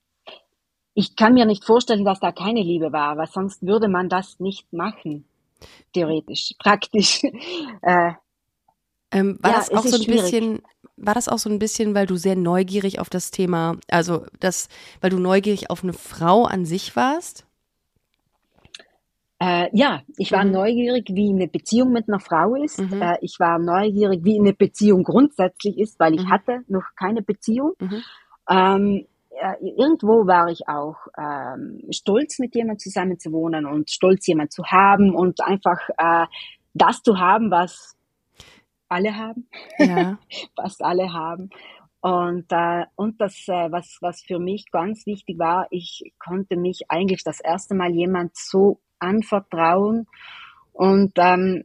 ich 0.93 1.15
kann 1.15 1.35
mir 1.35 1.45
nicht 1.45 1.63
vorstellen, 1.63 2.05
dass 2.05 2.19
da 2.19 2.31
keine 2.31 2.63
Liebe 2.63 2.91
war, 2.91 3.17
weil 3.17 3.27
sonst 3.27 3.61
würde 3.61 3.87
man 3.87 4.09
das 4.09 4.39
nicht 4.39 4.73
machen 4.73 5.25
theoretisch 5.93 6.53
praktisch 6.57 7.23
äh, 7.83 8.13
ähm, 9.11 9.37
war 9.41 9.51
ja, 9.51 9.57
das 9.57 9.71
auch 9.71 9.83
so 9.83 9.95
ein 9.95 10.03
schwierig. 10.03 10.21
bisschen, 10.21 10.61
war 10.97 11.13
das 11.13 11.29
auch 11.29 11.37
so 11.37 11.49
ein 11.49 11.59
bisschen, 11.59 11.95
weil 11.95 12.05
du 12.05 12.15
sehr 12.15 12.35
neugierig 12.35 12.99
auf 12.99 13.09
das 13.09 13.31
Thema, 13.31 13.77
also 13.89 14.25
das, 14.39 14.67
weil 15.01 15.09
du 15.09 15.19
neugierig 15.19 15.69
auf 15.69 15.83
eine 15.83 15.93
Frau 15.93 16.45
an 16.45 16.65
sich 16.65 16.95
warst? 16.95 17.45
Äh, 19.39 19.69
ja, 19.71 20.01
ich 20.17 20.31
war 20.31 20.43
mhm. 20.43 20.51
neugierig, 20.51 21.09
wie 21.11 21.29
eine 21.29 21.47
Beziehung 21.47 21.91
mit 21.91 22.09
einer 22.09 22.19
Frau 22.19 22.55
ist. 22.55 22.79
Mhm. 22.79 23.01
Äh, 23.01 23.17
ich 23.21 23.39
war 23.39 23.59
neugierig, 23.59 24.23
wie 24.23 24.39
eine 24.39 24.53
Beziehung 24.53 25.03
grundsätzlich 25.03 25.77
ist, 25.77 25.99
weil 25.99 26.15
ich 26.15 26.23
mhm. 26.23 26.29
hatte 26.31 26.61
noch 26.67 26.85
keine 26.95 27.21
Beziehung. 27.21 27.73
Mhm. 27.79 28.03
Ähm, 28.49 29.05
äh, 29.29 29.67
irgendwo 29.77 30.25
war 30.25 30.47
ich 30.47 30.67
auch 30.67 30.95
ähm, 31.17 31.83
stolz, 31.91 32.39
mit 32.39 32.55
jemandem 32.55 32.79
zusammen 32.79 33.19
zu 33.19 33.31
wohnen 33.31 33.67
und 33.67 33.91
stolz, 33.91 34.25
jemand 34.25 34.51
zu 34.51 34.63
haben 34.65 35.13
und 35.13 35.39
einfach 35.41 35.87
äh, 35.97 36.25
das 36.73 37.03
zu 37.03 37.19
haben, 37.19 37.51
was 37.51 37.96
alle 38.89 39.15
haben, 39.15 39.47
ja. 39.79 40.17
fast 40.55 40.83
alle 40.83 41.13
haben. 41.13 41.49
Und, 41.99 42.45
äh, 42.51 42.85
und 42.95 43.19
das, 43.19 43.47
äh, 43.47 43.71
was, 43.71 43.97
was 44.01 44.21
für 44.21 44.39
mich 44.39 44.71
ganz 44.71 45.05
wichtig 45.05 45.39
war, 45.39 45.67
ich 45.71 46.13
konnte 46.19 46.55
mich 46.55 46.83
eigentlich 46.89 47.23
das 47.23 47.39
erste 47.39 47.75
Mal 47.75 47.91
jemand 47.91 48.35
so 48.35 48.79
anvertrauen 48.99 50.07
und 50.73 51.13
ähm, 51.17 51.63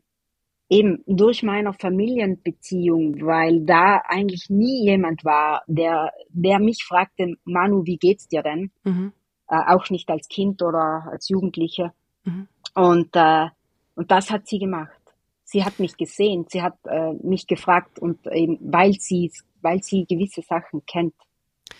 eben 0.68 1.04
durch 1.06 1.42
meiner 1.42 1.74
Familienbeziehung, 1.74 3.20
weil 3.20 3.60
da 3.60 4.00
eigentlich 4.06 4.48
nie 4.48 4.84
jemand 4.84 5.22
war, 5.24 5.62
der, 5.66 6.12
der 6.30 6.58
mich 6.58 6.82
fragte, 6.82 7.34
Manu, 7.44 7.84
wie 7.84 7.98
geht's 7.98 8.26
dir 8.26 8.42
denn? 8.42 8.70
Mhm. 8.84 9.12
Äh, 9.48 9.60
auch 9.68 9.90
nicht 9.90 10.08
als 10.08 10.28
Kind 10.28 10.62
oder 10.62 11.08
als 11.10 11.28
Jugendliche. 11.28 11.92
Mhm. 12.24 12.48
Und, 12.74 13.10
äh, 13.12 13.48
und 13.96 14.10
das 14.10 14.30
hat 14.30 14.46
sie 14.46 14.58
gemacht 14.58 15.01
sie 15.52 15.64
hat 15.64 15.78
mich 15.78 15.96
gesehen, 15.96 16.46
sie 16.48 16.62
hat 16.62 16.78
äh, 16.86 17.12
mich 17.22 17.46
gefragt 17.46 17.98
und 17.98 18.26
eben, 18.26 18.58
weil 18.60 18.94
sie, 18.94 19.30
weil 19.60 19.82
sie 19.82 20.06
gewisse 20.06 20.40
Sachen 20.40 20.84
kennt 20.86 21.14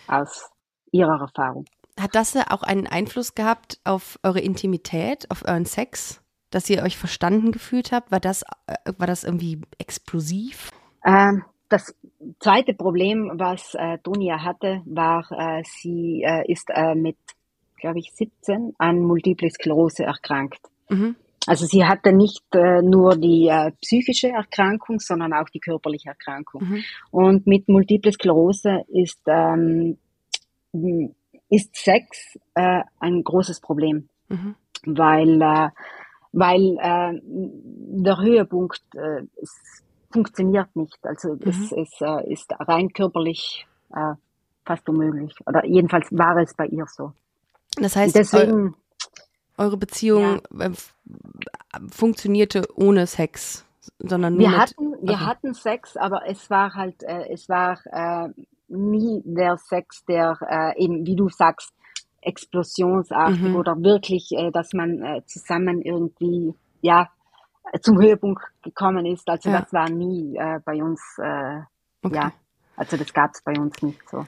aus 0.07 0.51
ihrer 0.91 1.19
Erfahrung. 1.19 1.65
Hat 1.99 2.15
das 2.15 2.35
auch 2.35 2.63
einen 2.63 2.87
Einfluss 2.87 3.35
gehabt 3.35 3.79
auf 3.83 4.19
eure 4.23 4.39
Intimität, 4.39 5.29
auf 5.31 5.43
euren 5.45 5.65
Sex, 5.65 6.21
dass 6.51 6.69
ihr 6.69 6.83
euch 6.83 6.97
verstanden 6.97 7.51
gefühlt 7.51 7.91
habt? 7.91 8.11
War 8.11 8.19
das, 8.19 8.43
äh, 8.67 8.93
war 8.97 9.07
das 9.07 9.23
irgendwie 9.23 9.61
explosiv? 9.79 10.69
Ähm, 11.03 11.43
das 11.69 11.95
zweite 12.39 12.75
Problem, 12.75 13.31
was 13.35 13.73
äh, 13.73 13.97
Donia 14.03 14.43
hatte, 14.43 14.81
war, 14.85 15.25
äh, 15.31 15.63
sie 15.65 16.23
äh, 16.23 16.51
ist 16.51 16.69
äh, 16.69 16.93
mit, 16.93 17.17
glaube 17.77 17.99
ich, 17.99 18.11
17 18.13 18.73
an 18.77 18.99
Multiple 18.99 19.49
Sklerose 19.49 20.03
erkrankt. 20.03 20.59
Mhm. 20.89 21.15
Also 21.45 21.65
sie 21.65 21.83
hatte 21.85 22.13
nicht 22.13 22.43
äh, 22.53 22.81
nur 22.81 23.17
die 23.17 23.47
äh, 23.47 23.71
psychische 23.81 24.29
Erkrankung, 24.29 24.99
sondern 24.99 25.33
auch 25.33 25.49
die 25.49 25.59
körperliche 25.59 26.09
Erkrankung. 26.09 26.63
Mhm. 26.63 26.83
Und 27.11 27.47
mit 27.47 27.67
Multiple 27.67 28.11
Sklerose 28.11 28.83
ist, 28.87 29.19
ähm, 29.27 29.97
ist 31.49 31.75
Sex 31.75 32.37
äh, 32.55 32.81
ein 32.99 33.23
großes 33.23 33.59
Problem, 33.59 34.07
mhm. 34.29 34.55
weil, 34.85 35.41
äh, 35.41 35.69
weil 36.31 36.77
äh, 36.79 37.19
der 37.23 38.17
Höhepunkt 38.21 38.81
äh, 38.95 39.23
es 39.41 39.83
funktioniert 40.11 40.73
nicht. 40.75 40.97
Also 41.03 41.33
mhm. 41.33 41.41
es, 41.45 41.71
es 41.71 41.99
ist 42.27 42.51
rein 42.59 42.89
körperlich 42.89 43.65
fast 44.65 44.89
unmöglich. 44.89 45.35
Oder 45.45 45.65
jedenfalls 45.65 46.07
war 46.11 46.35
es 46.37 46.55
bei 46.55 46.65
ihr 46.65 46.85
so. 46.87 47.11
Das 47.77 47.95
heißt, 47.95 48.15
deswegen 48.15 48.75
eure 49.57 49.77
Beziehung 49.77 50.41
ja. 50.51 50.67
Äh, 50.67 50.71
funktionierte 51.91 52.67
ohne 52.75 53.07
Sex, 53.07 53.65
sondern 53.99 54.33
nur 54.33 54.41
wir 54.41 54.49
mit, 54.49 54.59
hatten 54.59 54.91
wir 55.01 55.13
okay. 55.15 55.25
hatten 55.25 55.53
Sex, 55.53 55.97
aber 55.97 56.27
es 56.27 56.49
war 56.49 56.73
halt 56.73 57.03
äh, 57.03 57.31
es 57.31 57.49
war 57.49 57.79
äh, 57.85 58.29
nie 58.67 59.21
der 59.25 59.57
Sex, 59.57 60.03
der 60.05 60.37
äh, 60.49 60.83
eben 60.83 61.05
wie 61.05 61.15
du 61.15 61.29
sagst 61.29 61.73
explosionsartig 62.21 63.41
mhm. 63.41 63.55
oder 63.55 63.75
wirklich, 63.77 64.31
äh, 64.31 64.51
dass 64.51 64.73
man 64.73 65.01
äh, 65.01 65.21
zusammen 65.25 65.81
irgendwie 65.81 66.53
ja 66.81 67.09
zum 67.81 67.99
Höhepunkt 67.99 68.41
gekommen 68.61 69.05
ist. 69.05 69.27
Also 69.27 69.49
Ja. 69.49 69.61
das 69.61 69.73
war 69.73 69.89
nie 69.89 70.35
äh, 70.37 70.59
bei 70.65 70.83
uns, 70.83 71.01
äh, 71.17 71.61
Okay. 72.05 72.15
ja, 72.15 72.31
also 72.75 72.97
das 72.97 73.13
gab 73.13 73.31
es 73.33 73.41
bei 73.41 73.53
uns 73.53 73.81
nicht 73.81 74.09
so. 74.09 74.25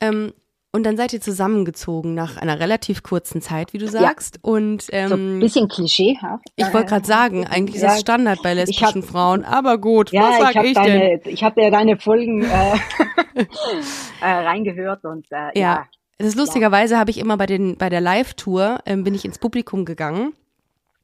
Ähm, 0.00 0.32
und 0.72 0.84
dann 0.84 0.96
seid 0.96 1.12
ihr 1.12 1.20
zusammengezogen 1.20 2.14
nach 2.14 2.38
einer 2.38 2.58
relativ 2.58 3.02
kurzen 3.02 3.42
Zeit, 3.42 3.72
wie 3.74 3.78
du 3.78 3.88
sagst. 3.88 4.38
Und 4.42 4.82
So 4.82 4.92
ein 4.94 5.10
ähm, 5.12 5.40
bisschen 5.40 5.68
klischeehaft. 5.68 6.46
ich 6.56 6.72
wollte 6.72 6.88
gerade 6.88 7.06
sagen, 7.06 7.46
eigentlich 7.46 7.76
ist 7.76 7.82
Ja, 7.82 7.88
das 7.88 8.00
Standard 8.00 8.42
bei 8.42 8.54
lesbischen 8.54 9.02
Frauen. 9.02 9.44
Aber 9.44 9.78
gut, 9.78 10.12
Ja, 10.12 10.30
was 10.30 10.38
sag 10.38 10.50
ich 10.50 10.56
habe 10.56 10.66
ich, 10.68 10.74
denn? 10.74 10.84
deine, 10.84 11.20
ich 11.26 11.44
habe 11.44 11.62
ja 11.62 11.70
deine 11.70 11.98
Folgen 11.98 12.42
äh, 12.42 12.46
äh, 14.22 14.26
reingehört 14.26 15.04
und 15.04 15.26
äh, 15.30 15.36
ja. 15.36 15.52
Ja. 15.54 15.86
Das 16.18 16.28
ist 16.28 16.36
lustigerweise 16.36 16.98
habe 16.98 17.10
ich 17.10 17.18
immer 17.18 17.36
bei 17.36 17.46
den 17.46 17.76
bei 17.78 17.88
der 17.88 18.00
Live-Tour 18.00 18.78
ähm, 18.86 19.02
bin 19.02 19.14
ich 19.14 19.24
ins 19.24 19.38
Publikum 19.38 19.84
gegangen 19.84 20.32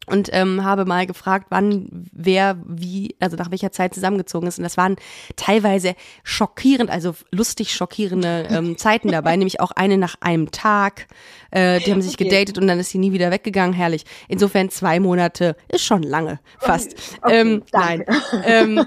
und 0.09 0.29
ähm, 0.33 0.65
habe 0.65 0.85
mal 0.85 1.07
gefragt, 1.07 1.47
wann 1.51 2.09
wer 2.13 2.59
wie, 2.67 3.17
also 3.21 3.37
nach 3.37 3.51
welcher 3.51 3.73
Zeit 3.73 3.95
zusammengezogen 3.95 4.49
ist. 4.49 4.59
Und 4.59 4.65
das 4.65 4.77
waren 4.77 4.97
teilweise 5.37 5.95
schockierend, 6.25 6.91
also 6.91 7.15
lustig 7.33 7.73
schockierende 7.75 8.49
ähm, 8.51 8.77
Zeiten 8.79 9.11
dabei, 9.11 9.37
nämlich 9.37 9.61
auch 9.61 9.71
eine 9.73 9.97
nach 9.99 10.17
einem 10.21 10.51
Tag. 10.51 11.07
Äh, 11.51 11.81
die 11.81 11.91
haben 11.91 12.03
sich 12.03 12.15
Okay. 12.19 12.25
gedatet 12.25 12.59
und 12.59 12.67
dann 12.67 12.81
ist 12.81 12.91
sie 12.91 12.99
nie 12.99 13.13
wieder 13.13 13.31
weggegangen. 13.31 13.73
Herrlich. 13.73 14.05
Insofern 14.29 14.71
zwei 14.71 14.99
Monate 14.99 15.57
ist 15.69 15.85
schon 15.85 16.03
lange, 16.03 16.41
fast. 16.59 16.95
Okay, 17.23 17.41
ähm, 17.41 17.63
nein. 17.73 18.05
danke. 18.07 18.43
Ähm, 18.45 18.87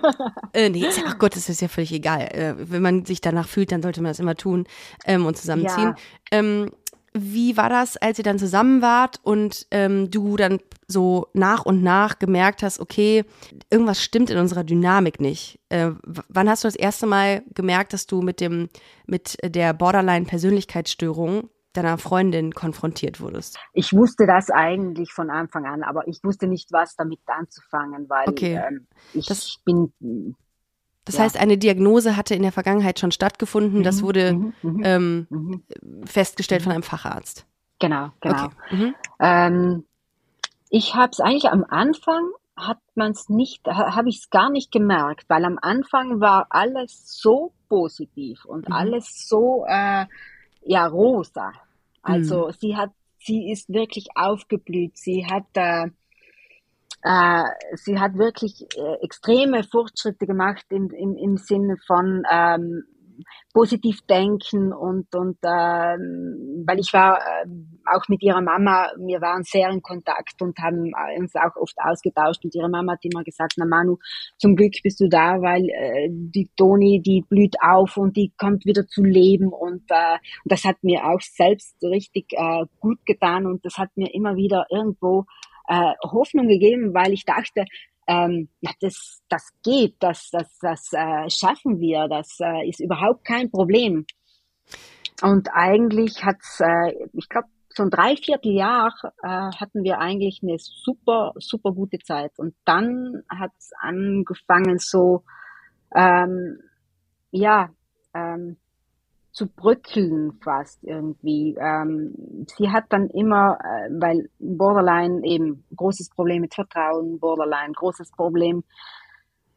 äh, 0.53 0.69
nee, 0.69 0.85
ist 0.85 0.97
ja, 0.97 1.03
ach 1.07 1.17
Gott, 1.17 1.35
das 1.35 1.47
ist 1.47 1.61
ja 1.61 1.67
völlig 1.67 1.91
egal. 1.93 2.21
Äh, 2.21 2.55
wenn 2.57 2.81
man 2.81 3.05
sich 3.05 3.21
danach 3.21 3.47
fühlt, 3.47 3.71
dann 3.71 3.81
sollte 3.81 4.01
man 4.01 4.11
das 4.11 4.19
immer 4.19 4.35
tun 4.35 4.65
ähm, 5.05 5.25
und 5.25 5.37
zusammenziehen. 5.37 5.95
Ja. 5.95 6.39
Ähm, 6.39 6.71
wie 7.13 7.57
war 7.57 7.69
das, 7.69 7.97
als 7.97 8.17
ihr 8.17 8.23
dann 8.23 8.39
zusammen 8.39 8.81
wart 8.81 9.19
und 9.23 9.67
ähm, 9.71 10.09
du 10.11 10.37
dann 10.37 10.59
so 10.87 11.27
nach 11.33 11.65
und 11.65 11.83
nach 11.83 12.19
gemerkt 12.19 12.63
hast, 12.63 12.79
okay, 12.79 13.23
irgendwas 13.69 14.01
stimmt 14.01 14.29
in 14.29 14.37
unserer 14.37 14.63
Dynamik 14.63 15.19
nicht? 15.19 15.59
Äh, 15.69 15.91
wann 16.03 16.49
hast 16.49 16.63
du 16.63 16.67
das 16.67 16.75
erste 16.75 17.07
Mal 17.07 17.43
gemerkt, 17.53 17.93
dass 17.93 18.07
du 18.07 18.21
mit 18.21 18.39
dem 18.41 18.69
mit 19.05 19.37
der 19.43 19.73
Borderline-Persönlichkeitsstörung 19.73 21.49
deiner 21.73 21.97
Freundin 21.97 22.53
konfrontiert 22.53 23.21
wurdest? 23.21 23.57
Ich 23.73 23.93
wusste 23.93 24.25
das 24.27 24.49
eigentlich 24.49 25.13
von 25.13 25.29
Anfang 25.29 25.65
an, 25.65 25.83
aber 25.83 26.07
ich 26.07 26.19
wusste 26.23 26.47
nicht, 26.47 26.71
was 26.71 26.95
damit 26.95 27.19
anzufangen, 27.27 28.09
weil 28.09 28.27
Okay. 28.29 28.61
ähm, 28.67 28.87
ich 29.13 29.25
Das- 29.27 29.55
bin 29.63 29.93
Das 31.05 31.17
Ja. 31.17 31.23
heißt, 31.23 31.37
eine 31.37 31.57
Diagnose 31.57 32.15
hatte 32.15 32.35
in 32.35 32.43
der 32.43 32.51
Vergangenheit 32.51 32.99
schon 32.99 33.11
stattgefunden. 33.11 33.83
Das 33.83 34.01
Mhm, 34.01 34.05
wurde 34.05 34.33
mhm, 34.33 34.53
mhm, 34.61 34.81
ähm, 34.83 35.27
mhm. 35.29 35.63
festgestellt 36.05 36.61
von 36.61 36.71
einem 36.71 36.83
Facharzt. 36.83 37.45
genau, 37.79 38.11
genau. 38.21 38.45
Okay. 38.45 38.55
Mhm. 38.69 38.95
Ähm, 39.19 39.85
ich 40.69 40.95
habe 40.95 41.11
es 41.11 41.19
eigentlich 41.19 41.49
am 41.51 41.65
Anfang 41.67 42.31
hat 42.55 42.79
man 42.95 43.11
es 43.11 43.29
nicht, 43.29 43.65
ha, 43.67 43.95
habe 43.95 44.09
ich 44.09 44.19
es 44.19 44.29
gar 44.29 44.49
nicht 44.51 44.71
gemerkt, 44.71 45.25
weil 45.29 45.45
am 45.45 45.57
Anfang 45.61 46.19
war 46.21 46.47
alles 46.49 47.03
so 47.21 47.53
positiv 47.69 48.45
und 48.45 48.67
Mhm. 48.67 48.73
alles 48.73 49.27
so 49.27 49.65
äh, 49.67 50.05
ja 50.63 50.87
rosa. 50.87 51.53
Also 52.03 52.49
Mhm. 52.49 52.53
sie 52.59 52.75
hat, 52.77 52.91
sie 53.19 53.51
ist 53.51 53.69
wirklich 53.69 54.09
aufgeblüht. 54.15 54.97
Sie 54.97 55.25
hat 55.25 55.45
äh, 55.55 55.89
äh, 57.03 57.43
sie 57.75 57.99
hat 57.99 58.17
wirklich 58.17 58.67
äh, 58.77 59.03
extreme 59.03 59.63
Fortschritte 59.63 60.25
gemacht 60.25 60.65
im, 60.69 60.89
im, 60.91 61.15
im 61.15 61.37
Sinne 61.37 61.77
von 61.87 62.23
ähm, 62.31 62.83
positiv 63.53 63.99
denken 64.09 64.73
und, 64.73 65.13
und 65.15 65.37
ähm, 65.43 66.63
weil 66.65 66.79
ich 66.79 66.93
war 66.93 67.19
ähm, 67.43 67.79
auch 67.85 68.07
mit 68.07 68.23
ihrer 68.23 68.41
Mama, 68.41 68.89
wir 68.97 69.21
waren 69.21 69.43
sehr 69.43 69.69
in 69.69 69.81
Kontakt 69.81 70.41
und 70.41 70.57
haben 70.59 70.91
uns 71.17 71.35
auch 71.35 71.55
oft 71.55 71.75
ausgetauscht 71.77 72.43
und 72.43 72.55
ihre 72.55 72.69
Mama 72.69 72.93
hat 72.93 73.03
immer 73.03 73.23
gesagt, 73.23 73.53
na 73.57 73.65
Manu, 73.65 73.97
zum 74.37 74.55
Glück 74.55 74.73
bist 74.83 74.99
du 74.99 75.09
da, 75.09 75.41
weil 75.41 75.67
äh, 75.69 76.09
die 76.09 76.49
Toni, 76.55 77.01
die 77.01 77.23
blüht 77.27 77.55
auf 77.61 77.97
und 77.97 78.15
die 78.15 78.31
kommt 78.37 78.65
wieder 78.65 78.87
zu 78.87 79.03
leben. 79.03 79.49
Und, 79.49 79.83
äh, 79.89 80.17
das 80.45 80.63
hat 80.63 80.77
mir 80.83 81.05
auch 81.05 81.21
selbst 81.21 81.75
richtig 81.83 82.33
äh, 82.33 82.65
gut 82.79 83.05
getan 83.05 83.45
und 83.45 83.65
das 83.65 83.77
hat 83.77 83.89
mir 83.95 84.13
immer 84.13 84.35
wieder 84.35 84.65
irgendwo 84.69 85.25
äh, 85.71 85.93
Hoffnung 86.03 86.49
gegeben, 86.49 86.93
weil 86.93 87.13
ich 87.13 87.23
dachte, 87.23 87.63
ähm, 88.07 88.49
ja, 88.59 88.71
das, 88.81 89.21
das 89.29 89.47
geht, 89.63 89.95
das, 89.99 90.29
das, 90.31 90.57
das 90.59 90.91
äh, 90.91 91.29
schaffen 91.29 91.79
wir, 91.79 92.09
das 92.09 92.37
äh, 92.41 92.67
ist 92.67 92.81
überhaupt 92.81 93.23
kein 93.23 93.49
Problem. 93.49 94.05
Und 95.21 95.47
eigentlich 95.53 96.25
hat's, 96.25 96.59
äh, 96.59 96.93
ich 97.13 97.29
glaube, 97.29 97.47
so 97.69 97.83
ein 97.83 97.89
Dreivierteljahr 97.89 98.93
äh, 99.23 99.27
hatten 99.27 99.83
wir 99.83 99.99
eigentlich 99.99 100.41
eine 100.43 100.57
super, 100.59 101.31
super 101.37 101.71
gute 101.71 101.99
Zeit. 101.99 102.37
Und 102.37 102.53
dann 102.65 103.23
hat's 103.29 103.71
angefangen 103.79 104.77
so, 104.77 105.23
ähm, 105.95 106.59
ja, 107.31 107.69
ähm, 108.13 108.57
zu 109.31 109.47
bröckeln 109.47 110.33
fast 110.43 110.83
irgendwie. 110.83 111.55
Ähm, 111.59 112.45
sie 112.57 112.69
hat 112.69 112.85
dann 112.89 113.09
immer, 113.09 113.57
äh, 113.61 113.89
weil 113.91 114.29
Borderline 114.39 115.21
eben 115.25 115.63
großes 115.75 116.09
Problem 116.09 116.41
mit 116.41 116.53
Vertrauen, 116.53 117.19
Borderline 117.19 117.73
großes 117.73 118.11
Problem 118.11 118.63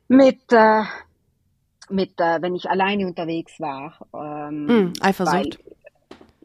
mit, 0.09 0.41
äh, 0.53 0.83
mit 1.91 2.21
äh, 2.21 2.41
wenn 2.41 2.55
ich 2.55 2.71
alleine 2.71 3.07
unterwegs 3.07 3.59
war. 3.61 3.99
Ähm, 4.15 4.67
Mhm. 4.67 4.93
Eifersucht. 5.01 5.59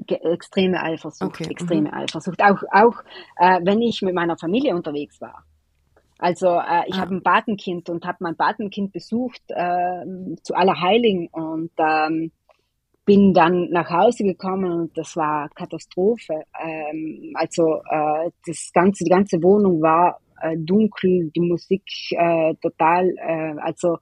extreme 0.08 0.82
Eifersucht, 0.82 1.30
Okay, 1.30 1.46
mhm. 1.46 1.52
extreme 1.52 1.94
Eifersucht. 1.94 2.42
Auch, 2.42 2.64
auch 2.72 3.04
äh, 3.38 3.60
wenn 3.64 3.82
ich 3.82 4.02
mit 4.02 4.16
meiner 4.16 4.38
Familie 4.38 4.76
unterwegs 4.76 5.22
war. 5.22 5.44
Also 6.18 6.48
äh, 6.48 6.84
ich 6.88 6.96
Ah. 6.96 7.02
habe 7.02 7.16
ein 7.16 7.24
Patenkind 7.24 7.90
und 7.90 8.06
habe 8.06 8.18
mein 8.22 8.36
Patenkind 8.36 8.92
besucht 8.92 9.42
äh, 9.50 10.06
zu 10.42 10.56
Allerheiligen 10.56 11.28
und 11.28 11.72
ähm, 11.78 12.32
bin 13.10 13.34
dann 13.34 13.72
nach 13.72 13.90
Hause 13.90 14.24
gekommen 14.24 14.72
und 14.72 14.96
das 14.96 15.16
war 15.16 15.50
Katastrophe. 15.56 16.44
Ähm, 16.64 17.32
also 17.34 17.82
äh, 17.90 18.30
das 18.46 18.70
ganze, 18.72 19.04
die 19.04 19.10
ganze 19.10 19.42
Wohnung 19.42 19.82
war 19.82 20.20
äh, 20.44 20.56
dunkel, 20.56 21.32
die 21.36 21.42
Musik 21.42 21.82
äh, 22.12 22.54
total, 22.62 23.10
äh, 23.18 23.56
also 23.62 23.98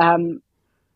ähm, 0.00 0.40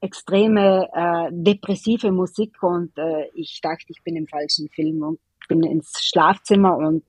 extreme 0.00 0.88
äh, 0.94 1.28
depressive 1.30 2.10
Musik 2.10 2.62
und 2.62 2.96
äh, 2.96 3.28
ich 3.34 3.60
dachte, 3.62 3.84
ich 3.88 4.02
bin 4.02 4.16
im 4.16 4.26
falschen 4.26 4.70
Film 4.70 5.02
und 5.02 5.20
bin 5.46 5.62
ins 5.62 5.92
Schlafzimmer 6.00 6.78
und 6.78 7.04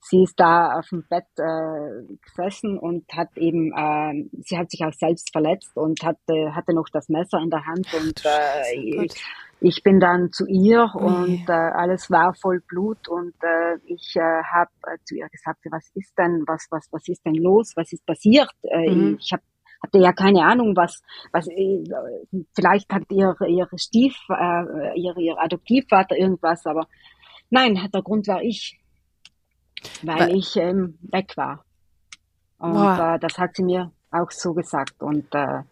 sie 0.00 0.24
ist 0.24 0.34
da 0.40 0.72
auf 0.72 0.88
dem 0.88 1.04
Bett 1.08 1.26
äh, 1.36 2.16
gesessen 2.20 2.78
und 2.78 3.04
hat 3.12 3.28
eben, 3.36 3.72
äh, 3.72 4.28
sie 4.42 4.58
hat 4.58 4.72
sich 4.72 4.84
auch 4.84 4.92
selbst 4.92 5.30
verletzt 5.30 5.76
und 5.76 6.02
hatte, 6.02 6.52
hatte 6.52 6.74
noch 6.74 6.88
das 6.92 7.08
Messer 7.08 7.38
in 7.38 7.50
der 7.50 7.64
Hand 7.64 7.86
und 7.94 8.18
Scheiße, 8.18 8.74
äh, 8.74 8.96
Gott. 8.96 9.14
Ich 9.64 9.82
bin 9.82 10.00
dann 10.00 10.32
zu 10.32 10.46
ihr 10.46 10.90
Ui. 10.94 11.02
und 11.02 11.48
äh, 11.48 11.52
alles 11.52 12.10
war 12.10 12.34
voll 12.34 12.60
Blut 12.66 13.08
und 13.08 13.34
äh, 13.42 13.76
ich 13.86 14.16
äh, 14.16 14.20
habe 14.20 14.70
äh, 14.86 14.98
zu 15.04 15.14
ihr 15.16 15.28
gesagt, 15.28 15.60
was 15.70 15.88
ist 15.94 16.12
denn, 16.18 16.44
was, 16.46 16.66
was, 16.70 16.88
was 16.90 17.06
ist 17.08 17.24
denn 17.24 17.34
los, 17.34 17.72
was 17.76 17.92
ist 17.92 18.04
passiert? 18.06 18.50
Äh, 18.62 18.90
Mhm. 18.90 19.18
Ich 19.20 19.32
habe 19.32 19.42
hatte 19.84 19.98
ja 19.98 20.12
keine 20.12 20.44
Ahnung, 20.44 20.76
was, 20.76 21.02
was 21.32 21.48
äh, 21.48 21.82
vielleicht 22.54 22.92
hat 22.92 23.02
ihr 23.10 23.34
ihr 23.48 23.68
Stief, 23.76 24.14
äh, 24.30 24.96
ihr, 25.00 25.16
ihr 25.16 25.36
Adoptivvater 25.40 26.16
irgendwas, 26.16 26.64
aber 26.66 26.86
nein, 27.50 27.74
der 27.92 28.02
Grund 28.02 28.28
war 28.28 28.42
ich, 28.42 28.78
weil 30.02 30.20
Weil- 30.20 30.36
ich 30.36 30.56
ähm, 30.56 30.98
weg 31.02 31.36
war. 31.36 31.64
Und 32.58 32.76
äh, 32.98 33.18
das 33.18 33.38
hat 33.38 33.56
sie 33.56 33.64
mir 33.64 33.90
auch 34.12 34.30
so 34.30 34.54
gesagt 34.54 35.02
und 35.02 35.26
äh, 35.34 35.62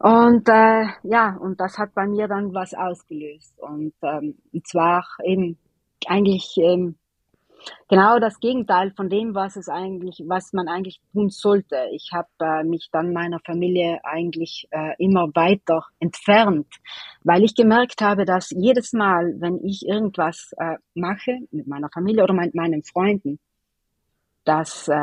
und 0.00 0.48
äh, 0.48 0.86
ja, 1.02 1.36
und 1.38 1.60
das 1.60 1.76
hat 1.76 1.92
bei 1.92 2.06
mir 2.06 2.26
dann 2.26 2.54
was 2.54 2.72
ausgelöst. 2.72 3.52
Und, 3.58 3.92
ähm, 4.02 4.38
und 4.50 4.66
zwar 4.66 5.04
eben 5.22 5.58
eigentlich 6.06 6.56
ähm, 6.56 6.96
genau 7.86 8.18
das 8.18 8.40
Gegenteil 8.40 8.92
von 8.96 9.10
dem, 9.10 9.34
was 9.34 9.56
es 9.56 9.68
eigentlich, 9.68 10.22
was 10.26 10.54
man 10.54 10.68
eigentlich 10.68 11.02
tun 11.12 11.28
sollte. 11.28 11.76
Ich 11.92 12.12
habe 12.14 12.28
äh, 12.40 12.64
mich 12.64 12.88
dann 12.90 13.12
meiner 13.12 13.40
Familie 13.44 14.00
eigentlich 14.02 14.66
äh, 14.70 14.94
immer 14.96 15.28
weiter 15.34 15.84
entfernt, 15.98 16.68
weil 17.22 17.44
ich 17.44 17.54
gemerkt 17.54 18.00
habe, 18.00 18.24
dass 18.24 18.48
jedes 18.56 18.94
Mal, 18.94 19.34
wenn 19.38 19.62
ich 19.62 19.86
irgendwas 19.86 20.52
äh, 20.56 20.76
mache 20.94 21.40
mit 21.50 21.66
meiner 21.66 21.90
Familie 21.92 22.24
oder 22.24 22.32
mit 22.32 22.54
meinen 22.54 22.82
Freunden, 22.84 23.38
dass, 24.44 24.88
äh, 24.88 24.94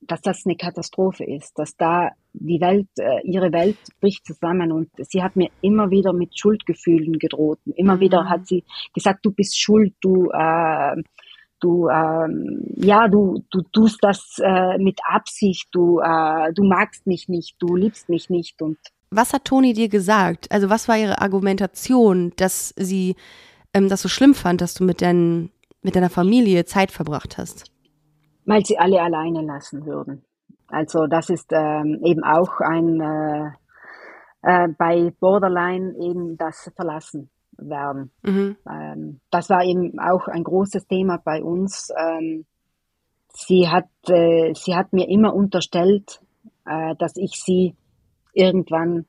dass 0.00 0.20
das 0.22 0.44
eine 0.46 0.56
Katastrophe 0.56 1.24
ist, 1.24 1.58
dass 1.58 1.76
da 1.76 2.10
die 2.32 2.60
Welt, 2.60 2.88
äh, 2.98 3.20
ihre 3.24 3.52
Welt 3.52 3.78
bricht 4.00 4.26
zusammen 4.26 4.72
und 4.72 4.90
sie 4.98 5.22
hat 5.22 5.36
mir 5.36 5.50
immer 5.60 5.90
wieder 5.90 6.12
mit 6.12 6.38
Schuldgefühlen 6.38 7.18
gedroht. 7.18 7.58
Immer 7.76 7.96
Mhm. 7.96 8.00
wieder 8.00 8.28
hat 8.28 8.46
sie 8.46 8.64
gesagt, 8.94 9.24
du 9.24 9.32
bist 9.32 9.58
schuld, 9.60 9.94
du, 10.00 10.30
äh, 10.32 10.96
du, 11.60 11.88
ähm, 11.88 12.64
ja, 12.76 13.08
du, 13.08 13.44
du 13.50 13.62
tust 13.72 13.98
das 14.02 14.38
äh, 14.42 14.78
mit 14.78 15.00
Absicht, 15.06 15.68
du, 15.72 16.00
äh, 16.00 16.52
du 16.54 16.64
magst 16.64 17.06
mich 17.06 17.28
nicht, 17.28 17.56
du 17.60 17.76
liebst 17.76 18.08
mich 18.08 18.30
nicht 18.30 18.60
und 18.62 18.78
Was 19.10 19.32
hat 19.34 19.44
Toni 19.44 19.74
dir 19.74 19.88
gesagt? 19.88 20.50
Also 20.50 20.70
was 20.70 20.88
war 20.88 20.96
ihre 20.98 21.20
Argumentation, 21.20 22.32
dass 22.36 22.72
sie 22.76 23.14
ähm, 23.74 23.88
das 23.88 24.02
so 24.02 24.08
schlimm 24.08 24.34
fand, 24.34 24.60
dass 24.62 24.74
du 24.74 24.84
mit, 24.84 25.02
dein, 25.02 25.50
mit 25.82 25.96
deiner 25.96 26.10
Familie 26.10 26.64
Zeit 26.64 26.90
verbracht 26.90 27.36
hast? 27.38 27.71
Weil 28.44 28.64
sie 28.64 28.78
alle 28.78 29.00
alleine 29.00 29.42
lassen 29.42 29.86
würden. 29.86 30.24
Also 30.68 31.06
das 31.06 31.28
ist 31.28 31.52
ähm, 31.52 32.00
eben 32.02 32.24
auch 32.24 32.60
ein 32.60 33.00
äh, 33.00 33.50
äh, 34.42 34.68
bei 34.76 35.12
Borderline 35.20 35.94
eben 35.98 36.36
das 36.36 36.70
Verlassen 36.74 37.30
werden. 37.56 38.10
Mhm. 38.22 38.56
Ähm, 38.68 39.20
das 39.30 39.50
war 39.50 39.64
eben 39.64 39.98
auch 39.98 40.28
ein 40.28 40.44
großes 40.44 40.86
Thema 40.86 41.18
bei 41.18 41.42
uns. 41.42 41.90
Ähm, 41.96 42.44
sie 43.28 43.68
hat 43.68 43.88
äh, 44.08 44.52
sie 44.54 44.74
hat 44.74 44.92
mir 44.92 45.08
immer 45.08 45.34
unterstellt, 45.34 46.20
äh, 46.66 46.94
dass 46.96 47.16
ich 47.16 47.40
sie 47.40 47.74
irgendwann 48.32 49.06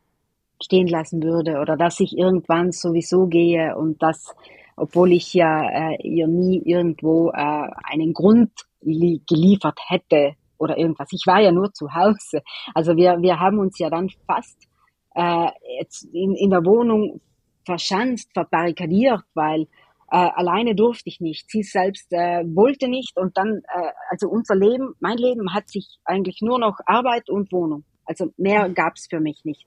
stehen 0.62 0.88
lassen 0.88 1.24
würde 1.24 1.60
oder 1.60 1.78
dass 1.78 2.00
ich 2.00 2.18
irgendwann 2.18 2.72
sowieso 2.72 3.28
gehe 3.28 3.76
und 3.76 4.02
das, 4.02 4.34
obwohl 4.76 5.12
ich 5.12 5.34
ja 5.34 5.64
äh, 5.70 6.08
ihr 6.08 6.28
nie 6.28 6.62
irgendwo 6.64 7.30
äh, 7.30 7.68
einen 7.84 8.14
Grund 8.14 8.52
geliefert 8.84 9.80
hätte 9.88 10.34
oder 10.58 10.78
irgendwas. 10.78 11.10
Ich 11.12 11.24
war 11.26 11.42
ja 11.42 11.52
nur 11.52 11.74
zu 11.74 11.94
Hause. 11.94 12.42
Also 12.74 12.96
wir, 12.96 13.22
wir 13.22 13.40
haben 13.40 13.60
uns 13.60 13.78
ja 13.80 13.90
dann 13.90 14.10
fast 14.28 14.68
äh, 15.16 15.50
jetzt 15.80 16.06
in, 16.14 16.36
in 16.36 16.50
der 16.50 16.66
Wohnung 16.66 17.22
verschanzt, 17.66 18.32
verbarrikadiert, 18.34 19.22
weil 19.34 19.68
äh, 20.12 20.18
alleine 20.18 20.76
durfte 20.76 21.10
ich 21.10 21.20
nicht. 21.20 21.50
Sie 21.50 21.64
selbst 21.64 22.12
äh, 22.12 22.44
wollte 22.56 22.88
nicht 22.88 23.18
und 23.18 23.38
dann, 23.38 23.62
äh, 23.74 23.92
also 24.10 24.28
unser 24.30 24.56
Leben, 24.56 24.94
mein 25.00 25.18
Leben 25.18 25.54
hat 25.54 25.70
sich 25.70 26.00
eigentlich 26.06 26.40
nur 26.42 26.60
noch 26.60 26.78
Arbeit 26.86 27.30
und 27.30 27.52
Wohnung. 27.52 27.84
Also 28.06 28.28
mehr 28.38 28.70
gab's 28.70 29.08
für 29.10 29.20
mich 29.20 29.44
nicht. 29.44 29.66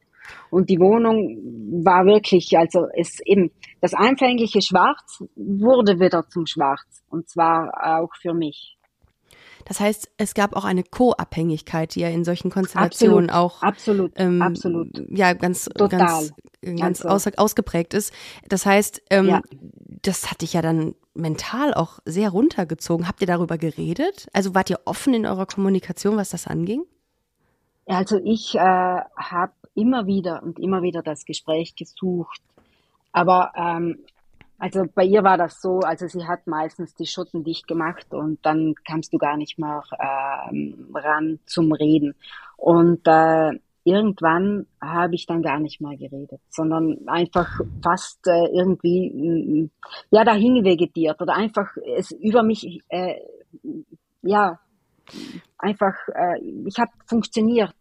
Und 0.50 0.70
die 0.70 0.80
Wohnung 0.80 1.84
war 1.84 2.04
wirklich, 2.04 2.56
also 2.58 2.86
es 2.96 3.20
eben, 3.24 3.50
das 3.80 3.94
anfängliche 3.94 4.60
Schwarz 4.60 5.22
wurde 5.36 6.00
wieder 6.00 6.28
zum 6.28 6.46
Schwarz. 6.46 7.04
Und 7.08 7.28
zwar 7.28 8.00
auch 8.00 8.10
für 8.20 8.34
mich. 8.34 8.75
Das 9.66 9.80
heißt, 9.80 10.10
es 10.16 10.34
gab 10.34 10.56
auch 10.56 10.64
eine 10.64 10.84
Co-Abhängigkeit, 10.84 11.94
die 11.94 12.00
ja 12.00 12.08
in 12.08 12.24
solchen 12.24 12.50
Konstellationen 12.50 13.30
absolut, 13.30 13.52
auch 13.52 13.62
absolut, 13.62 14.12
ähm, 14.16 14.40
absolut. 14.40 14.88
ja 15.10 15.32
ganz 15.34 15.64
Total. 15.64 15.98
ganz 15.98 16.32
ganz 16.74 17.04
also. 17.04 17.30
aus, 17.30 17.36
ausgeprägt 17.36 17.94
ist. 17.94 18.12
Das 18.48 18.66
heißt, 18.66 19.02
ähm, 19.10 19.26
ja. 19.26 19.42
das 20.02 20.30
hat 20.30 20.42
dich 20.42 20.54
ja 20.54 20.62
dann 20.62 20.94
mental 21.14 21.74
auch 21.74 21.98
sehr 22.04 22.30
runtergezogen. 22.30 23.06
Habt 23.06 23.20
ihr 23.20 23.26
darüber 23.26 23.58
geredet? 23.58 24.28
Also 24.32 24.54
wart 24.54 24.70
ihr 24.70 24.80
offen 24.84 25.14
in 25.14 25.26
eurer 25.26 25.46
Kommunikation, 25.46 26.16
was 26.16 26.30
das 26.30 26.46
anging? 26.46 26.82
Also 27.86 28.18
ich 28.22 28.54
äh, 28.56 28.58
habe 28.58 29.52
immer 29.74 30.06
wieder 30.06 30.42
und 30.42 30.58
immer 30.58 30.82
wieder 30.82 31.02
das 31.02 31.24
Gespräch 31.24 31.76
gesucht. 31.76 32.40
Aber 33.12 33.52
ähm, 33.54 33.98
also 34.58 34.84
bei 34.94 35.04
ihr 35.04 35.22
war 35.22 35.36
das 35.36 35.60
so, 35.60 35.80
also 35.80 36.06
sie 36.06 36.26
hat 36.26 36.46
meistens 36.46 36.94
die 36.94 37.06
Schotten 37.06 37.44
dicht 37.44 37.66
gemacht 37.68 38.12
und 38.12 38.44
dann 38.44 38.74
kamst 38.86 39.12
du 39.12 39.18
gar 39.18 39.36
nicht 39.36 39.58
mehr 39.58 39.82
ähm, 40.50 40.88
ran 40.94 41.38
zum 41.46 41.72
Reden. 41.72 42.14
Und 42.56 43.06
äh, 43.06 43.52
irgendwann 43.84 44.66
habe 44.80 45.14
ich 45.14 45.26
dann 45.26 45.42
gar 45.42 45.60
nicht 45.60 45.80
mehr 45.80 45.96
geredet, 45.96 46.40
sondern 46.48 47.06
einfach 47.06 47.60
fast 47.82 48.26
äh, 48.26 48.46
irgendwie 48.46 49.10
mm, 49.10 49.70
ja 50.10 50.24
dahin 50.24 50.64
vegetiert 50.64 51.20
oder 51.20 51.34
einfach 51.34 51.76
es 51.96 52.10
über 52.10 52.42
mich 52.42 52.80
äh, 52.88 53.14
ja 54.22 54.58
einfach 55.58 55.94
äh, 56.08 56.40
ich 56.66 56.78
habe 56.78 56.90
funktioniert 57.06 57.72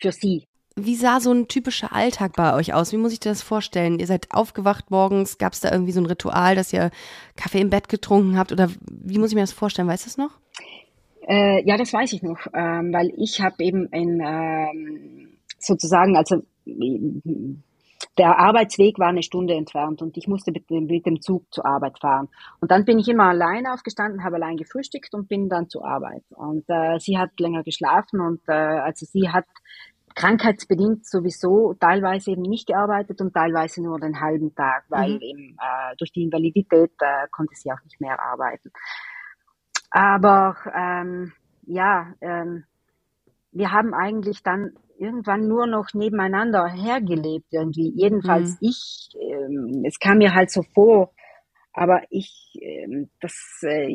für 0.00 0.12
sie. 0.12 0.46
Wie 0.76 0.94
sah 0.94 1.20
so 1.20 1.32
ein 1.32 1.48
typischer 1.48 1.94
Alltag 1.94 2.34
bei 2.36 2.54
euch 2.54 2.74
aus? 2.74 2.92
Wie 2.92 2.96
muss 2.96 3.12
ich 3.12 3.20
dir 3.20 3.30
das 3.30 3.42
vorstellen? 3.42 3.98
Ihr 3.98 4.06
seid 4.06 4.28
aufgewacht 4.30 4.90
morgens, 4.90 5.38
gab 5.38 5.52
es 5.52 5.60
da 5.60 5.70
irgendwie 5.72 5.92
so 5.92 6.00
ein 6.00 6.06
Ritual, 6.06 6.54
dass 6.54 6.72
ihr 6.72 6.90
Kaffee 7.36 7.60
im 7.60 7.70
Bett 7.70 7.88
getrunken 7.88 8.38
habt? 8.38 8.52
Oder 8.52 8.70
wie 8.88 9.18
muss 9.18 9.30
ich 9.30 9.34
mir 9.34 9.42
das 9.42 9.52
vorstellen? 9.52 9.88
Weißt 9.88 10.04
du 10.04 10.08
das 10.08 10.16
noch? 10.18 10.38
Äh, 11.28 11.66
ja, 11.66 11.76
das 11.76 11.92
weiß 11.92 12.12
ich 12.12 12.22
noch, 12.22 12.38
ähm, 12.54 12.92
weil 12.92 13.12
ich 13.16 13.40
habe 13.40 13.62
eben 13.62 13.88
ein 13.92 14.20
ähm, 14.20 15.28
sozusagen, 15.58 16.16
also 16.16 16.42
der 18.18 18.38
Arbeitsweg 18.38 18.98
war 18.98 19.08
eine 19.08 19.22
Stunde 19.22 19.54
entfernt 19.54 20.02
und 20.02 20.16
ich 20.16 20.26
musste 20.26 20.52
mit, 20.52 20.70
mit, 20.70 21.06
dem 21.06 21.20
Zug 21.20 21.44
zur 21.52 21.64
Arbeit 21.66 21.98
fahren. 22.00 22.28
Und 22.60 22.70
dann 22.70 22.84
bin 22.84 22.98
ich 22.98 23.08
immer 23.08 23.24
alleine 23.24 23.72
aufgestanden, 23.72 24.24
habe 24.24 24.36
allein 24.36 24.56
gefrühstückt 24.56 25.14
und 25.14 25.28
bin 25.28 25.48
dann 25.48 25.68
zur 25.68 25.84
Arbeit. 25.86 26.24
Und 26.30 26.64
äh, 26.68 26.98
sie 26.98 27.18
hat 27.18 27.38
länger 27.38 27.62
geschlafen 27.62 28.20
und 28.20 28.40
äh, 28.48 28.52
also 28.52 29.06
sie 29.06 29.28
hat 29.28 29.46
krankheitsbedingt 30.14 31.06
sowieso 31.06 31.74
teilweise 31.74 32.32
eben 32.32 32.42
nicht 32.42 32.66
gearbeitet 32.66 33.20
und 33.20 33.32
teilweise 33.32 33.82
nur 33.82 33.98
den 33.98 34.20
halben 34.20 34.54
Tag, 34.54 34.84
weil 34.88 35.14
mhm. 35.14 35.20
eben 35.20 35.56
äh, 35.58 35.96
durch 35.98 36.12
die 36.12 36.22
Invalidität 36.22 36.92
äh, 37.00 37.26
konnte 37.30 37.54
sie 37.54 37.70
auch 37.72 37.82
nicht 37.84 38.00
mehr 38.00 38.20
arbeiten. 38.20 38.70
Aber 39.90 40.56
ähm, 40.74 41.32
ja, 41.66 42.14
ähm, 42.20 42.64
wir 43.52 43.72
haben 43.72 43.94
eigentlich 43.94 44.42
dann 44.42 44.72
irgendwann 44.98 45.48
nur 45.48 45.66
noch 45.66 45.94
nebeneinander 45.94 46.66
hergelebt 46.66 47.46
irgendwie. 47.50 47.92
Jedenfalls 47.96 48.52
mhm. 48.52 48.68
ich. 48.68 49.08
Ähm, 49.18 49.82
es 49.86 49.98
kam 49.98 50.18
mir 50.18 50.34
halt 50.34 50.50
so 50.50 50.62
vor, 50.74 51.12
aber 51.72 52.02
ich, 52.10 52.58
ähm, 52.60 53.10
das, 53.20 53.32
äh, 53.62 53.86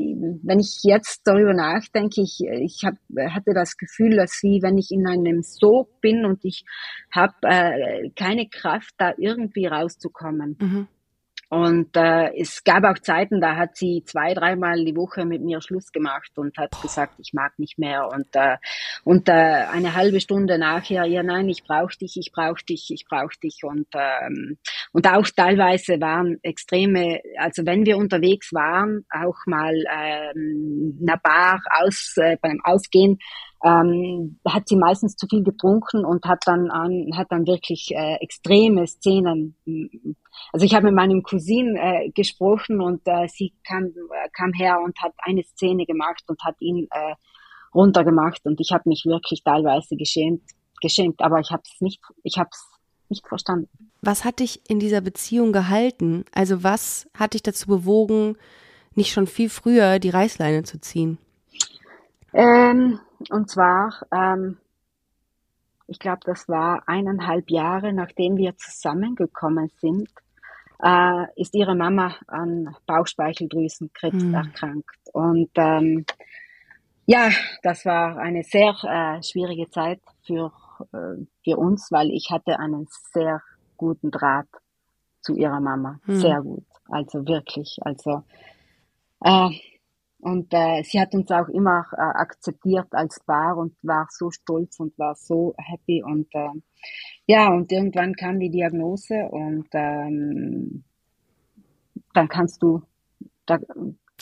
wenn 0.44 0.60
ich 0.60 0.80
jetzt 0.84 1.22
darüber 1.26 1.54
nachdenke, 1.54 2.22
ich, 2.22 2.40
ich 2.42 2.84
hab, 2.86 2.96
hatte 3.34 3.54
das 3.54 3.78
Gefühl, 3.78 4.16
dass 4.16 4.40
wie 4.44 4.62
wenn 4.62 4.78
ich 4.78 4.92
in 4.92 5.08
einem 5.08 5.42
Sog 5.42 6.00
bin 6.02 6.26
und 6.26 6.46
ich 6.46 6.64
habe 7.12 7.34
äh, 7.44 8.10
keine 8.16 8.48
Kraft, 8.48 8.94
da 8.98 9.14
irgendwie 9.18 9.66
rauszukommen. 9.66 10.58
Mhm. 10.60 10.88
Und 11.50 11.96
äh, 11.96 12.32
es 12.40 12.64
gab 12.64 12.84
auch 12.84 13.00
Zeiten, 13.00 13.40
da 13.40 13.56
hat 13.56 13.78
sie 13.78 14.04
zwei, 14.06 14.34
dreimal 14.34 14.84
die 14.84 14.96
Woche 14.96 15.26
mit 15.26 15.42
mir 15.42 15.62
Schluss 15.62 15.92
gemacht 15.92 16.32
und 16.36 16.58
hat 16.58 16.72
gesagt, 16.82 17.14
ich 17.20 17.34
mag 17.34 17.58
nicht 17.60 17.78
mehr. 17.78 18.08
Und, 18.08 18.28
äh, 18.34 18.58
und 19.04 19.30
äh, 19.30 19.32
eine 19.32 19.96
halbe 19.96 20.20
Stunde 20.20 20.58
nachher, 20.58 21.06
ja 21.06 21.24
nein, 21.24 21.48
ich 21.50 21.64
brauche 21.64 21.98
dich, 21.98 22.18
ich 22.18 22.32
brauche 22.32 22.64
dich, 22.66 22.90
ich 22.92 23.06
brauche 23.08 23.38
dich. 23.44 23.64
Und, 23.64 23.88
ähm, 23.94 24.58
und 24.92 25.08
auch 25.08 25.28
teilweise 25.36 26.02
waren 26.02 26.38
extreme, 26.42 27.22
also 27.38 27.66
wenn 27.66 27.86
wir 27.86 27.98
unterwegs 27.98 28.52
waren, 28.52 29.06
auch 29.10 29.38
mal 29.46 29.76
ähm, 29.76 30.98
in 31.00 31.08
einer 31.08 31.20
Bar 31.20 31.62
aus, 31.80 32.16
äh, 32.18 32.38
beim 32.42 32.60
Ausgehen, 32.64 33.20
ähm, 33.66 34.40
hat 34.48 34.68
sie 34.68 34.76
meistens 34.76 35.16
zu 35.16 35.26
viel 35.28 35.44
getrunken 35.44 36.06
und 36.06 36.24
hat 36.26 36.44
dann 36.46 36.70
an, 36.70 37.10
hat 37.16 37.32
dann 37.32 37.48
wirklich 37.48 37.92
äh, 37.96 38.18
extreme 38.22 38.86
Szenen. 38.86 39.56
Also 40.54 40.68
ich 40.68 40.76
habe 40.76 40.86
mit 40.86 40.96
meinem 40.96 41.24
Cousin 41.24 41.76
äh, 41.76 42.12
gesprochen 42.12 42.80
und 42.80 43.02
äh, 43.06 43.28
sie 43.28 43.54
kam, 43.68 43.86
äh, 43.86 44.30
kam 44.34 44.54
her 44.54 44.80
und 44.84 44.96
hat 45.02 45.14
eine 45.18 45.42
Szene 45.44 45.88
gemacht 45.88 46.24
und 46.28 46.40
hat 46.44 46.56
ihn 46.60 46.88
äh, 46.92 47.16
runtergemacht 47.74 48.46
und 48.46 48.62
ich 48.62 48.72
habe 48.72 48.88
mich 48.88 49.04
wirklich 49.06 49.44
teilweise 49.44 49.96
geschämt, 49.96 50.44
geschämt, 50.80 51.20
aber 51.22 51.40
ich 51.40 51.50
habe 51.50 51.64
es 51.66 51.82
nicht, 51.82 52.02
ich 52.22 52.38
habe 52.38 52.50
es 52.52 52.64
nicht 53.10 53.28
verstanden. 53.28 53.68
Was 54.02 54.26
hat 54.26 54.40
dich 54.40 54.62
in 54.70 54.80
dieser 54.80 55.02
Beziehung 55.02 55.52
gehalten? 55.52 56.24
Also 56.32 56.64
was 56.64 57.10
hat 57.18 57.34
dich 57.34 57.42
dazu 57.42 57.68
bewogen, 57.68 58.38
nicht 58.94 59.12
schon 59.12 59.26
viel 59.26 59.50
früher 59.50 59.98
die 59.98 60.10
Reißleine 60.12 60.64
zu 60.64 60.80
ziehen? 60.80 61.18
Ähm, 62.34 63.00
und 63.32 63.50
zwar, 63.50 64.06
ähm, 64.12 64.58
ich 65.88 66.00
glaube, 66.00 66.22
das 66.26 66.48
war 66.48 66.84
eineinhalb 66.88 67.50
Jahre, 67.50 67.94
nachdem 67.94 68.38
wir 68.38 68.58
zusammengekommen 68.58 69.70
sind, 69.80 70.10
äh, 70.84 71.26
ist 71.36 71.56
ihre 71.56 71.76
Mama 71.76 72.16
an 72.28 72.76
Bauchspeicheldrüsenkrebs 72.86 74.22
hm. 74.22 74.34
erkrankt. 74.34 74.98
Und 75.14 75.52
ähm, 75.56 76.06
ja, 77.06 77.30
das 77.64 77.86
war 77.86 78.18
eine 78.18 78.44
sehr 78.44 78.76
äh, 78.84 79.24
schwierige 79.24 79.70
Zeit 79.70 80.02
für, 80.26 80.52
äh, 80.92 81.24
für 81.44 81.58
uns, 81.58 81.92
weil 81.92 82.10
ich 82.10 82.30
hatte 82.32 82.60
einen 82.60 82.88
sehr 83.14 83.42
guten 83.78 84.12
Draht 84.12 84.48
zu 85.22 85.36
ihrer 85.36 85.60
Mama. 85.60 86.00
Hm. 86.06 86.16
Sehr 86.16 86.42
gut. 86.42 86.66
Also 86.90 87.28
wirklich. 87.28 87.78
Also 87.82 88.24
äh, 89.24 89.50
und 90.26 90.48
äh, 90.56 90.82
sie 90.84 91.00
hat 91.00 91.14
uns 91.14 91.30
auch 91.30 91.48
immer 91.50 91.86
äh, 91.92 92.02
akzeptiert 92.02 92.88
als 92.90 93.20
Paar 93.28 93.58
und 93.58 93.76
war 93.84 94.08
so 94.10 94.32
stolz 94.32 94.80
und 94.80 94.98
war 94.98 95.14
so 95.14 95.54
happy. 95.60 96.02
Und 96.04 96.26
äh, 96.34 96.50
ja, 97.28 97.50
und 97.50 97.72
irgendwann 97.72 98.16
kam 98.16 98.40
die 98.40 98.50
Diagnose 98.50 99.14
und 99.30 99.68
ähm, 99.74 100.84
dann 102.16 102.28
kannst 102.28 102.64
du, 102.64 102.82
da 103.46 103.60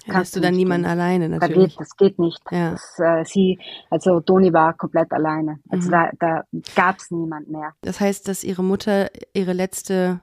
kannst 0.06 0.36
du 0.36 0.42
dann 0.42 0.56
niemanden 0.56 0.88
alleine 0.88 1.30
natürlich. 1.30 1.56
Da 1.56 1.62
geht, 1.68 1.80
das 1.80 1.96
geht 1.96 2.20
nicht. 2.20 2.42
Ja. 2.52 2.72
Das, 2.72 3.00
äh, 3.00 3.24
sie, 3.24 3.58
also 3.90 4.20
Toni 4.20 4.52
war 4.52 4.74
komplett 4.74 5.10
alleine. 5.14 5.60
Also 5.70 5.88
mhm. 5.88 5.92
da, 5.92 6.10
da 6.20 6.44
gab 6.76 6.98
es 6.98 7.12
niemand 7.12 7.50
mehr. 7.50 7.72
Das 7.80 8.02
heißt, 8.02 8.28
dass 8.28 8.44
ihre 8.44 8.62
Mutter 8.62 9.10
ihre 9.34 9.54
letzte, 9.54 10.20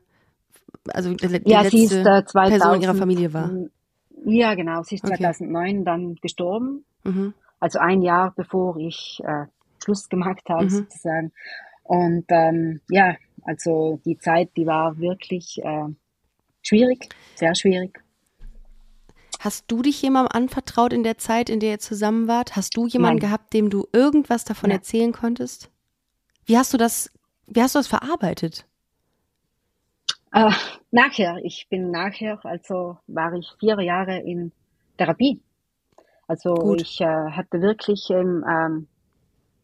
also 0.92 1.14
die 1.14 1.40
ja, 1.50 1.62
letzte 1.62 1.78
ist, 1.78 1.92
äh, 1.94 2.22
2000, 2.26 2.48
Person 2.50 2.82
ihrer 2.82 2.94
Familie 2.94 3.32
war. 3.32 3.50
Ja, 4.24 4.54
genau. 4.54 4.82
Sie 4.82 4.96
ist 4.96 5.04
okay. 5.04 5.16
2009 5.16 5.84
dann 5.84 6.14
gestorben. 6.16 6.84
Mhm. 7.04 7.34
Also 7.58 7.78
ein 7.78 8.02
Jahr 8.02 8.32
bevor 8.34 8.76
ich 8.76 9.20
äh, 9.24 9.46
Schluss 9.82 10.08
gemacht 10.08 10.42
habe, 10.48 10.64
mhm. 10.64 10.70
sozusagen. 10.70 11.32
Und 11.82 12.24
ähm, 12.28 12.80
ja, 12.88 13.16
also 13.42 14.00
die 14.04 14.18
Zeit, 14.18 14.50
die 14.56 14.66
war 14.66 14.98
wirklich 14.98 15.60
äh, 15.62 15.88
schwierig, 16.62 17.08
sehr 17.34 17.54
schwierig. 17.54 18.02
Hast 19.40 19.64
du 19.68 19.80
dich 19.80 20.02
jemandem 20.02 20.42
anvertraut 20.42 20.92
in 20.92 21.02
der 21.02 21.16
Zeit, 21.16 21.48
in 21.48 21.60
der 21.60 21.70
ihr 21.72 21.78
zusammen 21.78 22.28
wart? 22.28 22.56
Hast 22.56 22.76
du 22.76 22.86
jemanden 22.86 23.20
Nein. 23.20 23.30
gehabt, 23.30 23.54
dem 23.54 23.70
du 23.70 23.86
irgendwas 23.92 24.44
davon 24.44 24.68
Nein. 24.68 24.78
erzählen 24.78 25.12
konntest? 25.12 25.70
Wie 26.44 26.58
hast 26.58 26.74
du 26.74 26.76
das, 26.76 27.10
wie 27.46 27.62
hast 27.62 27.74
du 27.74 27.78
das 27.78 27.86
verarbeitet? 27.86 28.66
Äh, 30.32 30.50
nachher, 30.90 31.38
ich 31.42 31.66
bin 31.68 31.90
nachher, 31.90 32.38
also 32.44 32.98
war 33.06 33.32
ich 33.34 33.50
vier 33.58 33.80
Jahre 33.80 34.18
in 34.18 34.52
Therapie. 34.96 35.42
Also 36.28 36.54
Gut. 36.54 36.82
ich 36.82 37.00
äh, 37.00 37.04
hatte 37.04 37.60
wirklich, 37.60 38.08
ähm, 38.10 38.44
ähm, 38.48 38.88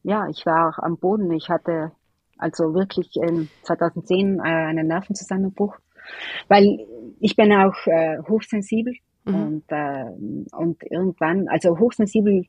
ja, 0.02 0.26
ich 0.28 0.44
war 0.46 0.74
am 0.82 0.96
Boden. 0.98 1.30
Ich 1.32 1.48
hatte 1.48 1.92
also 2.38 2.74
wirklich 2.74 3.16
ähm, 3.16 3.48
2010 3.62 4.38
äh, 4.38 4.42
einen 4.42 4.88
Nervenzusammenbruch, 4.88 5.76
weil 6.48 6.86
ich 7.20 7.36
bin 7.36 7.52
auch 7.52 7.86
äh, 7.86 8.18
hochsensibel 8.28 8.94
Mhm. 9.26 9.34
und 9.34 9.64
äh, 9.68 10.04
und 10.56 10.82
irgendwann, 10.84 11.48
also 11.48 11.78
hochsensibel 11.78 12.44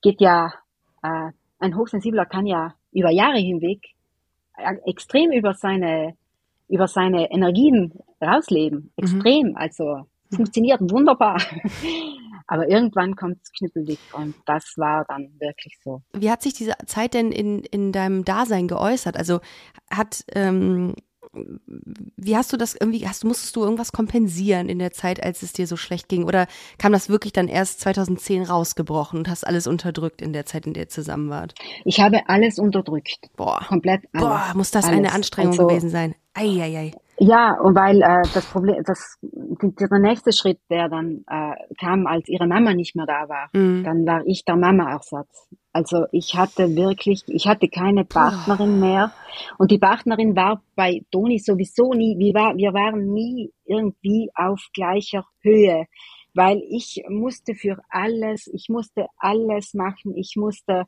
geht 0.00 0.20
ja, 0.20 0.52
äh, 1.02 1.30
ein 1.58 1.76
Hochsensibler 1.76 2.24
kann 2.24 2.46
ja 2.46 2.74
über 2.92 3.10
Jahre 3.10 3.38
hinweg 3.38 3.80
äh, 4.56 4.74
extrem 4.86 5.32
über 5.32 5.54
seine 5.54 6.16
über 6.68 6.88
seine 6.88 7.30
Energien 7.30 7.92
rausleben. 8.20 8.92
Extrem. 8.96 9.56
Also 9.56 10.06
es 10.30 10.36
funktioniert 10.36 10.80
wunderbar. 10.80 11.40
Aber 12.46 12.66
irgendwann 12.66 13.14
kommt 13.14 13.38
es 13.42 13.52
knüppeldick 13.52 13.98
und 14.14 14.34
das 14.46 14.72
war 14.76 15.04
dann 15.06 15.28
wirklich 15.38 15.78
so. 15.84 16.00
Wie 16.14 16.30
hat 16.30 16.42
sich 16.42 16.54
diese 16.54 16.72
Zeit 16.86 17.12
denn 17.12 17.30
in, 17.30 17.60
in 17.60 17.92
deinem 17.92 18.24
Dasein 18.24 18.68
geäußert? 18.68 19.18
Also 19.18 19.40
hat, 19.90 20.24
ähm, 20.34 20.94
wie 22.16 22.36
hast 22.36 22.50
du 22.50 22.56
das 22.56 22.74
irgendwie, 22.74 23.06
hast, 23.06 23.24
musstest 23.24 23.54
du 23.54 23.62
irgendwas 23.62 23.92
kompensieren 23.92 24.70
in 24.70 24.78
der 24.78 24.92
Zeit, 24.92 25.22
als 25.22 25.42
es 25.42 25.52
dir 25.52 25.66
so 25.66 25.76
schlecht 25.76 26.08
ging? 26.08 26.24
Oder 26.24 26.46
kam 26.78 26.92
das 26.92 27.10
wirklich 27.10 27.34
dann 27.34 27.48
erst 27.48 27.80
2010 27.80 28.44
rausgebrochen 28.44 29.18
und 29.18 29.28
hast 29.28 29.46
alles 29.46 29.66
unterdrückt 29.66 30.22
in 30.22 30.32
der 30.32 30.46
Zeit, 30.46 30.66
in 30.66 30.72
der 30.72 30.84
ihr 30.84 30.88
zusammen 30.88 31.28
wart? 31.28 31.54
Ich 31.84 32.00
habe 32.00 32.28
alles 32.28 32.58
unterdrückt. 32.58 33.28
Boah. 33.36 33.60
Komplett 33.68 34.04
alles. 34.14 34.26
Boah, 34.26 34.52
muss 34.54 34.70
das 34.70 34.86
alles. 34.86 34.96
eine 34.96 35.12
Anstrengung 35.12 35.52
Also, 35.52 35.66
gewesen 35.66 35.90
sein. 35.90 36.14
Eieiei. 36.38 36.92
Ja, 37.20 37.58
und 37.60 37.74
weil 37.74 38.00
äh, 38.00 38.22
das 38.32 38.46
Problem, 38.46 38.80
das 38.84 39.18
der 39.20 39.98
nächste 39.98 40.32
Schritt, 40.32 40.60
der 40.70 40.88
dann 40.88 41.24
äh, 41.28 41.74
kam, 41.80 42.06
als 42.06 42.28
ihre 42.28 42.46
Mama 42.46 42.74
nicht 42.74 42.94
mehr 42.94 43.06
da 43.06 43.28
war, 43.28 43.48
Mhm. 43.52 43.82
dann 43.82 44.06
war 44.06 44.22
ich 44.24 44.44
der 44.44 44.56
Mama-Ersatz. 44.56 45.48
Also 45.72 46.04
ich 46.12 46.36
hatte 46.36 46.76
wirklich, 46.76 47.24
ich 47.26 47.48
hatte 47.48 47.68
keine 47.68 48.04
Partnerin 48.04 48.78
mehr 48.78 49.12
und 49.58 49.70
die 49.72 49.78
Partnerin 49.78 50.36
war 50.36 50.62
bei 50.76 51.02
Toni 51.10 51.38
sowieso 51.38 51.92
nie, 51.92 52.16
wir, 52.18 52.34
war, 52.34 52.56
wir 52.56 52.72
waren 52.72 53.12
nie 53.12 53.52
irgendwie 53.64 54.30
auf 54.34 54.60
gleicher 54.72 55.24
Höhe, 55.42 55.86
weil 56.34 56.62
ich 56.68 57.02
musste 57.08 57.54
für 57.54 57.78
alles, 57.88 58.48
ich 58.52 58.66
musste 58.68 59.06
alles 59.18 59.74
machen, 59.74 60.14
ich 60.14 60.34
musste 60.36 60.84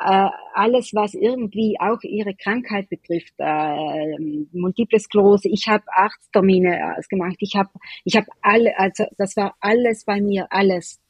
äh, 0.00 0.28
alles, 0.54 0.94
was 0.94 1.14
irgendwie 1.14 1.76
auch 1.80 2.02
ihre 2.02 2.34
Krankheit 2.34 2.88
betrifft, 2.88 3.34
äh, 3.38 4.16
Multiple 4.52 4.98
Sklerose. 4.98 5.48
Ich 5.48 5.68
habe 5.68 5.84
Arzttermine 5.88 6.96
ausgemacht. 6.96 7.36
Ich 7.40 7.56
habe, 7.56 7.70
ich 8.04 8.16
habe 8.16 8.26
alle, 8.42 8.78
also 8.78 9.04
das 9.16 9.36
war 9.36 9.54
alles 9.60 10.04
bei 10.04 10.20
mir, 10.20 10.46
alles. 10.50 11.00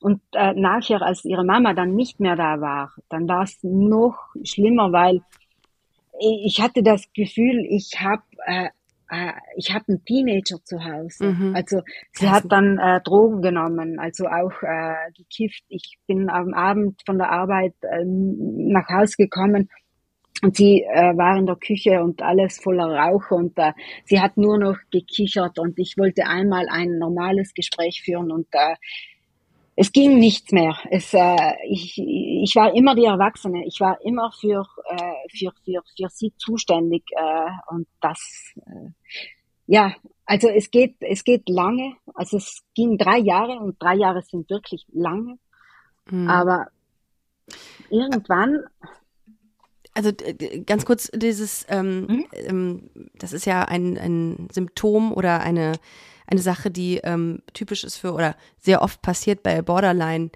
Und 0.00 0.20
äh, 0.32 0.52
nachher, 0.54 1.02
als 1.02 1.24
ihre 1.24 1.44
Mama 1.44 1.74
dann 1.74 1.94
nicht 1.94 2.20
mehr 2.20 2.36
da 2.36 2.60
war, 2.60 2.92
dann 3.08 3.28
war 3.28 3.42
es 3.42 3.58
noch 3.62 4.16
schlimmer, 4.44 4.92
weil 4.92 5.22
ich 6.20 6.60
hatte 6.60 6.82
das 6.82 7.12
Gefühl, 7.12 7.64
ich 7.68 8.00
habe 8.00 8.22
äh, 8.46 8.68
äh, 9.10 9.32
ich 9.56 9.72
habe 9.74 9.84
einen 9.88 10.04
Teenager 10.04 10.62
zu 10.64 10.84
Hause. 10.84 11.32
Mhm. 11.32 11.54
Also 11.54 11.82
sie 12.12 12.28
hat 12.28 12.44
dann 12.48 12.78
äh, 12.78 13.00
Drogen 13.00 13.42
genommen, 13.42 13.98
also 13.98 14.26
auch 14.26 14.62
äh, 14.62 15.12
gekifft. 15.16 15.64
Ich 15.68 15.98
bin 16.06 16.28
am 16.30 16.54
Abend 16.54 17.00
von 17.06 17.18
der 17.18 17.30
Arbeit 17.30 17.74
ähm, 17.82 18.68
nach 18.68 18.88
Hause 18.88 19.16
gekommen 19.16 19.68
und 20.42 20.56
sie 20.56 20.82
äh, 20.82 21.16
war 21.16 21.36
in 21.36 21.46
der 21.46 21.56
Küche 21.56 22.02
und 22.02 22.22
alles 22.22 22.60
voller 22.60 22.86
Rauch 22.86 23.30
und 23.30 23.58
äh, 23.58 23.72
sie 24.04 24.20
hat 24.20 24.36
nur 24.36 24.58
noch 24.58 24.76
gekichert 24.90 25.58
und 25.58 25.78
ich 25.78 25.96
wollte 25.98 26.26
einmal 26.26 26.66
ein 26.70 26.98
normales 26.98 27.54
Gespräch 27.54 28.02
führen 28.04 28.30
und 28.30 28.46
äh, 28.52 28.76
es 29.80 29.92
ging 29.92 30.18
nichts 30.18 30.50
mehr. 30.50 30.76
Es, 30.90 31.14
äh, 31.14 31.52
ich, 31.68 31.96
ich 31.98 32.56
war 32.56 32.74
immer 32.74 32.96
die 32.96 33.04
Erwachsene. 33.04 33.64
Ich 33.64 33.78
war 33.78 33.96
immer 34.04 34.32
für, 34.32 34.66
äh, 34.90 35.28
für, 35.30 35.52
für, 35.64 35.82
für 35.96 36.08
sie 36.10 36.32
zuständig. 36.36 37.04
Äh, 37.12 37.50
und 37.72 37.86
das, 38.00 38.18
äh, 38.56 38.90
ja, 39.68 39.94
also 40.26 40.48
es 40.48 40.72
geht, 40.72 40.96
es 40.98 41.22
geht 41.22 41.48
lange. 41.48 41.94
Also 42.14 42.38
es 42.38 42.64
ging 42.74 42.98
drei 42.98 43.18
Jahre 43.18 43.60
und 43.60 43.80
drei 43.80 43.94
Jahre 43.94 44.22
sind 44.22 44.50
wirklich 44.50 44.84
lange. 44.92 45.38
Mhm. 46.10 46.28
Aber 46.28 46.66
irgendwann, 47.88 48.64
Also 49.94 50.10
ganz 50.66 50.84
kurz, 50.86 51.08
dieses, 51.14 51.66
ähm, 51.68 52.06
Mhm. 52.06 52.24
ähm, 52.32 52.90
das 53.14 53.32
ist 53.32 53.46
ja 53.46 53.62
ein, 53.62 53.96
ein 53.96 54.48
Symptom 54.50 55.12
oder 55.12 55.38
eine, 55.40 55.74
eine 56.30 56.40
Sache, 56.40 56.70
die 56.70 56.98
ähm, 57.04 57.42
typisch 57.54 57.84
ist 57.84 57.96
für 57.96 58.12
oder 58.12 58.36
sehr 58.60 58.82
oft 58.82 59.02
passiert 59.02 59.42
bei 59.42 59.62
Borderline 59.62 60.30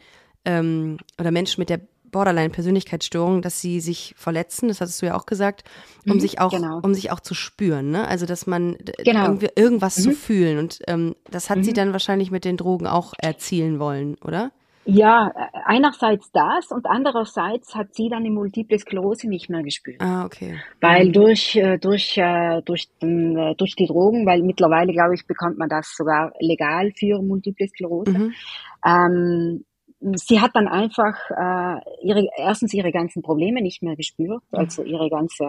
ähm, 0.44 0.96
oder 1.20 1.30
Menschen 1.30 1.60
mit 1.60 1.68
der 1.70 1.80
Borderline-Persönlichkeitsstörung, 2.10 3.40
dass 3.42 3.60
sie 3.60 3.80
sich 3.80 4.14
verletzen, 4.18 4.68
das 4.68 4.80
hattest 4.80 5.00
du 5.00 5.06
ja 5.06 5.14
auch 5.16 5.26
gesagt, 5.26 5.64
um 6.06 6.16
Mhm, 6.16 6.20
sich 6.20 6.40
auch, 6.40 6.50
genau. 6.50 6.80
um 6.82 6.94
sich 6.94 7.10
auch 7.10 7.20
zu 7.20 7.34
spüren, 7.34 7.90
ne? 7.90 8.06
Also 8.06 8.26
dass 8.26 8.46
man 8.46 8.76
d- 8.80 8.92
Genau. 9.04 9.24
irgendwie 9.24 9.48
irgendwas 9.56 9.94
zu 9.94 10.10
Mhm. 10.10 10.14
fühlen. 10.14 10.58
Und 10.58 10.80
ähm, 10.88 11.14
das 11.30 11.48
hat 11.48 11.64
sie 11.64 11.70
Mhm. 11.70 11.74
dann 11.74 11.92
wahrscheinlich 11.92 12.30
mit 12.30 12.44
den 12.44 12.56
Drogen 12.58 12.86
auch 12.86 13.14
erzielen 13.18 13.78
wollen, 13.78 14.16
oder? 14.22 14.52
Ja, 14.84 15.28
äh, 15.28 15.58
einerseits 15.64 16.30
das 16.32 16.70
und 16.70 16.86
andererseits 16.86 17.74
hat 17.74 17.94
sie 17.94 18.08
dann 18.08 18.24
die 18.24 18.30
Multiple 18.30 18.78
Sklerose 18.78 19.28
nicht 19.28 19.48
mehr 19.48 19.62
gespürt. 19.62 20.00
Ah, 20.00 20.24
okay. 20.24 20.60
Weil 20.80 21.12
durch, 21.12 21.56
äh, 21.56 21.78
durch, 21.78 22.16
äh, 22.18 22.62
durch, 22.62 22.88
durch 23.00 23.76
die 23.76 23.86
Drogen, 23.86 24.26
weil 24.26 24.42
mittlerweile, 24.42 24.92
glaube 24.92 25.14
ich, 25.14 25.26
bekommt 25.26 25.58
man 25.58 25.68
das 25.68 25.94
sogar 25.96 26.32
legal 26.40 26.92
für 26.96 27.22
Multiple 27.22 27.68
Sklerose. 27.68 28.10
Mhm. 28.10 28.32
Ähm, 28.84 29.64
sie 30.16 30.40
hat 30.40 30.50
dann 30.54 30.66
einfach 30.66 31.16
äh, 31.30 31.80
ihre, 32.02 32.28
erstens 32.36 32.74
ihre 32.74 32.90
ganzen 32.90 33.22
Probleme 33.22 33.62
nicht 33.62 33.82
mehr 33.82 33.96
gespürt, 33.96 34.42
Mhm. 34.50 34.58
also 34.58 34.82
ihre 34.82 35.08
ganze, 35.08 35.44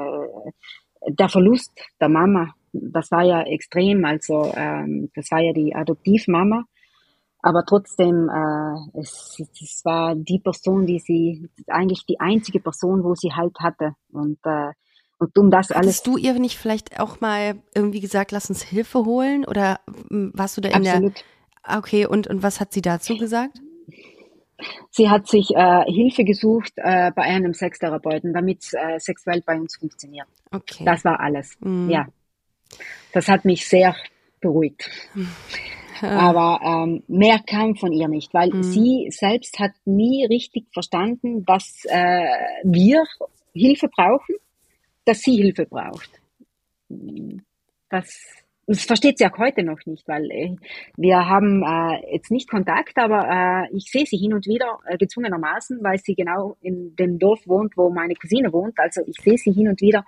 der 1.07 1.29
Verlust 1.29 1.71
der 1.99 2.09
Mama, 2.09 2.53
das 2.71 3.11
war 3.11 3.23
ja 3.23 3.41
extrem, 3.43 4.03
also 4.05 4.51
ähm, 4.55 5.09
das 5.15 5.29
war 5.31 5.39
ja 5.39 5.53
die 5.53 5.75
Adoptivmama. 5.75 6.65
Aber 7.43 7.65
trotzdem, 7.65 8.29
äh, 8.29 8.99
es, 9.01 9.37
es 9.61 9.81
war 9.83 10.15
die 10.15 10.39
Person, 10.39 10.85
die 10.85 10.99
sie, 10.99 11.49
eigentlich 11.67 12.05
die 12.05 12.19
einzige 12.21 12.61
Person, 12.61 13.03
wo 13.03 13.15
sie 13.15 13.33
halt 13.33 13.59
hatte. 13.59 13.95
Und, 14.13 14.39
äh, 14.45 14.71
und 15.19 15.37
um 15.37 15.51
das 15.51 15.69
alles 15.69 15.87
Hattest 15.87 16.07
du 16.07 16.17
ihr 16.17 16.39
nicht 16.39 16.57
vielleicht 16.57 17.01
auch 17.01 17.19
mal 17.19 17.61
irgendwie 17.75 17.99
gesagt, 17.99 18.31
lass 18.31 18.49
uns 18.49 18.63
Hilfe 18.63 19.03
holen? 19.03 19.43
Oder 19.45 19.81
mm, 20.09 20.29
warst 20.33 20.55
du 20.55 20.61
da 20.61 20.69
in 20.69 20.87
absolut. 20.87 21.17
der. 21.17 21.23
Ah, 21.63 21.79
Okay, 21.79 22.05
und, 22.05 22.27
und 22.27 22.43
was 22.43 22.61
hat 22.61 22.71
sie 22.71 22.81
dazu 22.81 23.17
gesagt? 23.17 23.59
Sie 24.89 25.09
hat 25.09 25.27
sich 25.27 25.49
äh, 25.53 25.83
Hilfe 25.91 26.23
gesucht 26.23 26.71
äh, 26.77 27.11
bei 27.13 27.23
einem 27.23 27.53
Sextherapeuten, 27.53 28.33
damit 28.33 28.63
äh, 28.73 28.99
sexuell 28.99 29.41
bei 29.45 29.59
uns 29.59 29.75
funktioniert. 29.75 30.27
Okay. 30.51 30.85
Das 30.85 31.03
war 31.03 31.19
alles. 31.19 31.57
Mhm. 31.59 31.89
Ja. 31.89 32.07
Das 33.11 33.27
hat 33.27 33.43
mich 33.43 33.67
sehr 33.67 33.95
beruhigt. 34.39 34.89
Aber 36.01 36.59
ähm, 36.63 37.03
mehr 37.07 37.39
kam 37.39 37.75
von 37.75 37.91
ihr 37.91 38.07
nicht, 38.07 38.33
weil 38.33 38.53
Mhm. 38.53 38.63
sie 38.63 39.07
selbst 39.11 39.59
hat 39.59 39.71
nie 39.85 40.25
richtig 40.25 40.65
verstanden, 40.73 41.45
dass 41.45 41.85
äh, 41.85 42.25
wir 42.63 43.03
Hilfe 43.53 43.87
brauchen, 43.87 44.35
dass 45.05 45.21
sie 45.21 45.35
Hilfe 45.37 45.65
braucht. 45.65 46.09
Das, 47.89 48.19
das 48.65 48.83
versteht 48.85 49.17
sie 49.17 49.25
auch 49.25 49.37
heute 49.37 49.63
noch 49.63 49.79
nicht, 49.85 50.07
weil 50.07 50.29
äh, 50.31 50.55
wir 50.97 51.27
haben 51.29 51.63
äh, 51.63 52.13
jetzt 52.13 52.31
nicht 52.31 52.49
Kontakt, 52.49 52.97
aber 52.97 53.67
äh, 53.69 53.75
ich 53.75 53.85
sehe 53.91 54.05
sie 54.05 54.17
hin 54.17 54.33
und 54.33 54.47
wieder 54.47 54.79
äh, 54.87 54.97
gezwungenermaßen, 54.97 55.83
weil 55.83 55.99
sie 55.99 56.15
genau 56.15 56.57
in 56.61 56.95
dem 56.95 57.19
Dorf 57.19 57.47
wohnt, 57.47 57.77
wo 57.77 57.89
meine 57.89 58.15
Cousine 58.15 58.51
wohnt. 58.53 58.79
Also 58.79 59.01
ich 59.05 59.17
sehe 59.21 59.37
sie 59.37 59.51
hin 59.51 59.67
und 59.67 59.81
wieder 59.81 60.05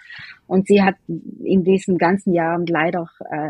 und 0.48 0.68
sie 0.68 0.82
hat 0.82 0.96
in 1.08 1.64
diesen 1.64 1.98
ganzen 1.98 2.34
Jahren 2.34 2.66
leider 2.66 3.10
äh, 3.30 3.50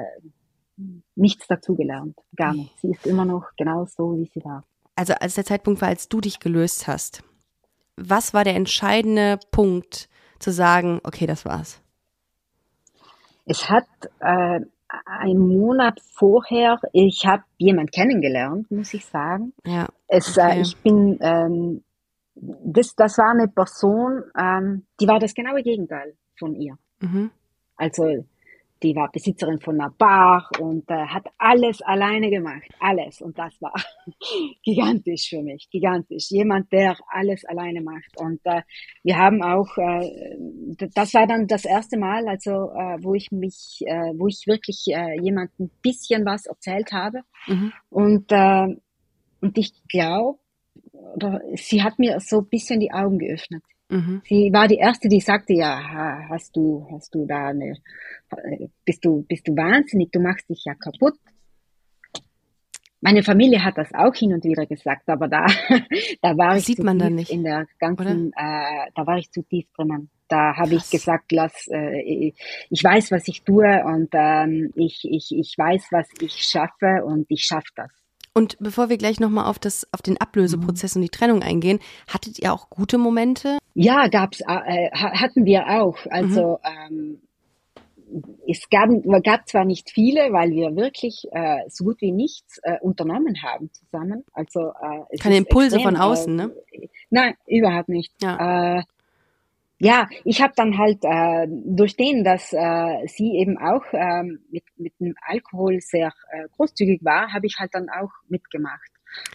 nichts 1.15 1.47
dazugelernt. 1.47 2.17
Gar 2.35 2.53
nicht. 2.53 2.79
Sie 2.79 2.89
ist 2.91 3.05
immer 3.05 3.25
noch 3.25 3.51
genau 3.57 3.85
so, 3.85 4.17
wie 4.17 4.25
sie 4.33 4.43
war. 4.43 4.63
Also 4.95 5.13
als 5.13 5.35
der 5.35 5.45
Zeitpunkt 5.45 5.81
war, 5.81 5.89
als 5.89 6.07
du 6.09 6.21
dich 6.21 6.39
gelöst 6.39 6.87
hast, 6.87 7.23
was 7.97 8.33
war 8.33 8.43
der 8.43 8.55
entscheidende 8.55 9.39
Punkt 9.51 10.09
zu 10.39 10.51
sagen, 10.51 10.99
okay, 11.03 11.25
das 11.25 11.45
war's? 11.45 11.81
Es 13.45 13.69
hat 13.69 13.85
äh, 14.19 14.59
einen 15.05 15.39
Monat 15.47 15.99
vorher, 16.01 16.79
ich 16.93 17.25
habe 17.25 17.43
jemand 17.57 17.91
kennengelernt, 17.91 18.69
muss 18.71 18.93
ich 18.93 19.05
sagen. 19.05 19.53
Ja. 19.65 19.87
Es, 20.07 20.37
Okay. 20.37 20.57
äh, 20.57 20.61
ich 20.61 20.77
bin, 20.77 21.17
ähm, 21.21 21.83
das, 22.35 22.95
das 22.95 23.17
war 23.17 23.31
eine 23.31 23.47
Person, 23.47 24.23
ähm, 24.37 24.85
die 24.99 25.07
war 25.07 25.19
das 25.19 25.33
genaue 25.33 25.63
Gegenteil 25.63 26.15
von 26.37 26.55
ihr. 26.55 26.77
Mhm. 26.99 27.31
Also 27.77 28.25
die 28.85 28.95
war 28.95 29.11
Besitzerin 29.11 29.59
von 29.59 29.79
einer 29.81 29.89
Bar 29.89 30.47
und 30.59 30.89
äh, 30.91 31.07
hat 31.07 31.25
alles 31.39 31.81
alleine 31.81 32.29
gemacht, 32.29 32.69
alles. 32.79 33.19
Und 33.19 33.37
das 33.37 33.59
war 33.59 33.73
gigantisch 34.63 35.29
für 35.29 35.41
mich, 35.41 35.67
gigantisch. 35.71 36.29
Jemand, 36.29 36.71
der 36.71 36.95
alles 37.07 37.43
alleine 37.45 37.81
macht. 37.81 38.15
Und 38.17 38.39
äh, 38.43 38.61
wir 39.03 39.17
haben 39.17 39.41
auch, 39.41 39.75
äh, 39.77 40.37
das 40.93 41.13
war 41.15 41.25
dann 41.25 41.47
das 41.47 41.65
erste 41.65 41.97
Mal, 41.97 42.27
also 42.27 42.51
äh, 42.51 43.03
wo 43.03 43.15
ich 43.15 43.31
mich, 43.31 43.83
äh, 43.85 44.13
wo 44.15 44.27
ich 44.27 44.45
wirklich 44.45 44.85
äh, 44.89 45.19
jemandem 45.19 45.65
ein 45.65 45.71
bisschen 45.81 46.23
was 46.25 46.45
erzählt 46.45 46.91
habe. 46.91 47.21
Mhm. 47.47 47.73
Und 47.89 48.31
äh, 48.31 48.67
und 49.41 49.57
ich 49.57 49.73
glaube, 49.89 50.39
sie 51.55 51.83
hat 51.83 51.99
mir 51.99 52.19
so 52.19 52.39
ein 52.39 52.47
bisschen 52.47 52.79
die 52.79 52.91
Augen 52.91 53.19
geöffnet. 53.19 53.63
Mhm. 53.95 54.21
Sie 54.25 54.51
war 54.51 54.67
die 54.67 54.75
erste, 54.75 55.07
die 55.07 55.21
sagte, 55.21 55.53
ja, 55.53 56.27
hast 56.29 56.55
du, 56.55 56.85
hast 56.91 57.15
du 57.15 57.25
da 57.25 57.47
eine, 57.47 57.77
bist 58.83 59.05
du, 59.05 59.23
bist 59.23 59.47
du 59.47 59.55
wahnsinnig, 59.55 60.11
du 60.11 60.19
machst 60.19 60.49
dich 60.49 60.63
ja 60.65 60.75
kaputt. 60.75 61.15
Meine 62.99 63.23
Familie 63.23 63.63
hat 63.63 63.77
das 63.77 63.93
auch 63.93 64.15
hin 64.15 64.33
und 64.33 64.43
wieder 64.43 64.65
gesagt, 64.65 65.07
aber 65.07 65.27
da, 65.27 65.45
da 66.21 66.37
war 66.37 66.55
das 66.55 66.59
ich 66.59 66.65
sieht 66.65 66.83
man 66.83 66.99
da 66.99 67.09
nicht 67.09 67.31
in 67.31 67.43
der 67.43 67.67
ganzen, 67.79 68.33
äh, 68.35 68.91
da 68.95 69.05
war 69.05 69.17
ich 69.17 69.31
zu 69.31 69.43
tief 69.43 69.65
drinnen. 69.77 70.09
Da 70.27 70.57
habe 70.57 70.75
ich 70.75 70.89
gesagt, 70.89 71.31
lass, 71.31 71.67
äh, 71.67 72.33
ich 72.69 72.83
weiß, 72.83 73.11
was 73.11 73.27
ich 73.27 73.43
tue 73.43 73.83
und 73.85 74.09
ähm, 74.13 74.71
ich, 74.75 75.01
ich, 75.03 75.31
ich 75.31 75.55
weiß, 75.55 75.89
was 75.91 76.07
ich 76.19 76.33
schaffe 76.43 77.05
und 77.05 77.27
ich 77.29 77.43
schaffe 77.43 77.69
das. 77.75 77.91
Und 78.33 78.57
bevor 78.59 78.89
wir 78.89 78.97
gleich 78.97 79.19
nochmal 79.19 79.45
auf, 79.45 79.59
das, 79.59 79.87
auf 79.93 80.01
den 80.01 80.19
Ablöseprozess 80.19 80.95
mhm. 80.95 80.99
und 80.99 81.03
die 81.03 81.17
Trennung 81.17 81.41
eingehen, 81.41 81.79
hattet 82.09 82.39
ihr 82.39 82.51
auch 82.51 82.69
gute 82.69 82.97
Momente? 82.97 83.59
Ja, 83.75 84.07
gab's, 84.07 84.39
äh, 84.39 84.89
hatten 84.91 85.45
wir 85.45 85.67
auch. 85.67 85.97
Also 86.09 86.59
mhm. 86.63 86.87
ähm, 86.89 87.21
es 88.47 88.69
gab, 88.69 88.89
gab 89.23 89.47
zwar 89.49 89.65
nicht 89.65 89.91
viele, 89.91 90.31
weil 90.31 90.51
wir 90.51 90.75
wirklich 90.75 91.25
äh, 91.31 91.59
so 91.67 91.83
gut 91.83 91.99
wie 91.99 92.11
nichts 92.13 92.59
äh, 92.63 92.79
unternommen 92.79 93.43
haben 93.43 93.69
zusammen. 93.73 94.23
Also 94.31 94.69
äh, 94.69 95.17
Keine 95.17 95.37
Impulse 95.37 95.75
extrem, 95.75 95.95
von 95.95 96.01
außen, 96.01 96.35
ne? 96.35 96.51
Nein, 97.09 97.35
überhaupt 97.47 97.89
nicht. 97.89 98.13
Ja. 98.21 98.79
Äh, 98.79 98.83
ja, 99.79 100.07
ich 100.23 100.41
habe 100.41 100.53
dann 100.55 100.77
halt 100.77 101.03
äh, 101.03 101.47
durch 101.49 101.97
den, 101.97 102.23
dass 102.23 102.53
äh, 102.53 103.07
sie 103.07 103.35
eben 103.35 103.57
auch 103.57 103.83
ähm, 103.91 104.39
mit, 104.49 104.63
mit 104.77 104.93
dem 105.01 105.15
Alkohol 105.21 105.81
sehr 105.81 106.13
äh, 106.31 106.47
großzügig 106.55 107.03
war, 107.03 107.33
habe 107.33 107.45
ich 107.45 107.57
halt 107.59 107.71
dann 107.73 107.89
auch 107.89 108.11
mitgemacht. 108.29 108.89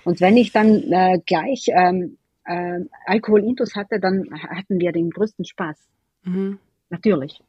Und 0.05 0.21
wenn 0.21 0.39
ich 0.39 0.53
dann 0.53 0.91
äh, 0.91 1.19
gleich 1.27 1.67
ähm, 1.69 2.17
äh, 2.45 2.81
Alkoholintus 3.07 3.75
hatte, 3.75 4.01
dann 4.01 4.29
hatten 4.33 4.81
wir 4.81 4.93
den 4.93 5.11
größten 5.11 5.45
Spaß. 5.45 5.77
Mhm. 6.25 6.59
Natürlich. 6.89 7.41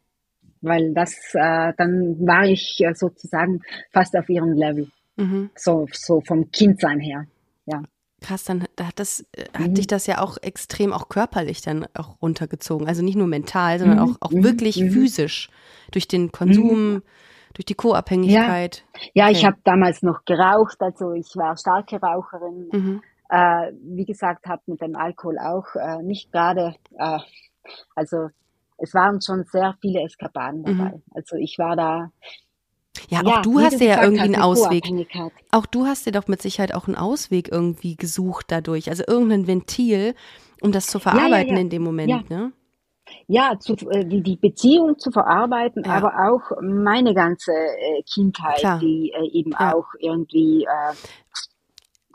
Weil 0.61 0.93
das, 0.93 1.13
äh, 1.33 1.73
dann 1.77 2.19
war 2.25 2.45
ich 2.45 2.79
äh, 2.81 2.93
sozusagen 2.93 3.61
fast 3.91 4.15
auf 4.15 4.29
ihrem 4.29 4.53
Level. 4.53 4.89
Mhm. 5.17 5.49
So, 5.55 5.87
so 5.91 6.21
vom 6.21 6.51
Kindsein 6.51 6.99
her. 6.99 7.25
Ja. 7.65 7.81
Krass, 8.21 8.43
dann 8.43 8.65
da 8.75 8.87
hat 8.87 8.99
das, 8.99 9.25
äh, 9.35 9.45
hat 9.57 9.69
mhm. 9.69 9.73
dich 9.73 9.87
das 9.87 10.05
ja 10.05 10.19
auch 10.21 10.37
extrem 10.41 10.93
auch 10.93 11.09
körperlich 11.09 11.61
dann 11.61 11.87
auch 11.95 12.21
runtergezogen. 12.21 12.87
Also 12.87 13.03
nicht 13.03 13.17
nur 13.17 13.27
mental, 13.27 13.79
sondern 13.79 13.97
mhm. 13.97 14.03
auch, 14.03 14.17
auch 14.19 14.31
mhm. 14.31 14.43
wirklich 14.43 14.75
physisch 14.75 15.49
durch 15.89 16.07
den 16.07 16.31
Konsum, 16.31 17.01
durch 17.53 17.65
die 17.65 17.73
Co-Abhängigkeit. 17.73 18.85
Ja, 18.93 19.09
ja 19.13 19.25
okay. 19.25 19.33
ich 19.33 19.45
habe 19.45 19.57
damals 19.63 20.03
noch 20.03 20.23
geraucht, 20.25 20.77
also 20.81 21.13
ich 21.13 21.35
war 21.35 21.57
starke 21.57 21.99
Raucherin. 21.99 23.01
Mhm. 23.31 23.37
Äh, 23.37 23.71
wie 23.95 24.05
gesagt, 24.05 24.45
habe 24.47 24.61
mit 24.65 24.81
dem 24.81 24.95
Alkohol 24.95 25.37
auch 25.39 25.75
äh, 25.75 26.03
nicht 26.03 26.31
gerade, 26.31 26.75
äh, 26.97 27.19
also 27.95 28.29
es 28.77 28.93
waren 28.93 29.21
schon 29.21 29.43
sehr 29.45 29.75
viele 29.79 30.01
Eskapaden 30.01 30.63
dabei. 30.63 31.01
Also 31.13 31.35
ich 31.37 31.57
war 31.59 31.75
da 31.75 32.11
ja, 33.09 33.21
auch 33.21 33.25
ja, 33.25 33.41
du 33.41 33.59
hast 33.59 33.79
dir 33.79 33.87
ja 33.87 34.03
irgendwie 34.03 34.23
einen 34.23 34.41
Ausweg. 34.41 34.83
Auch 35.51 35.65
du 35.65 35.85
hast 35.85 36.05
dir 36.05 36.11
doch 36.11 36.27
mit 36.27 36.41
Sicherheit 36.41 36.73
auch 36.73 36.87
einen 36.87 36.97
Ausweg 36.97 37.49
irgendwie 37.51 37.95
gesucht 37.95 38.47
dadurch, 38.49 38.89
also 38.89 39.03
irgendein 39.07 39.47
Ventil, 39.47 40.15
um 40.61 40.71
das 40.71 40.87
zu 40.87 40.99
verarbeiten 40.99 41.49
ja, 41.49 41.55
ja, 41.55 41.61
in 41.61 41.69
dem 41.69 41.83
Moment, 41.83 42.29
ne? 42.29 42.51
Ja, 43.27 43.57
zu, 43.59 43.73
äh, 43.89 44.05
die, 44.05 44.21
die 44.21 44.37
Beziehung 44.37 44.97
zu 44.97 45.11
verarbeiten, 45.11 45.85
aber 45.85 46.13
auch 46.29 46.61
meine 46.61 47.13
ganze 47.13 47.51
äh, 47.51 48.03
Kindheit, 48.03 48.59
Klar. 48.59 48.79
die 48.79 49.11
äh, 49.13 49.27
eben 49.31 49.53
auch 49.55 49.87
irgendwie 49.99 50.63
äh, 50.63 50.93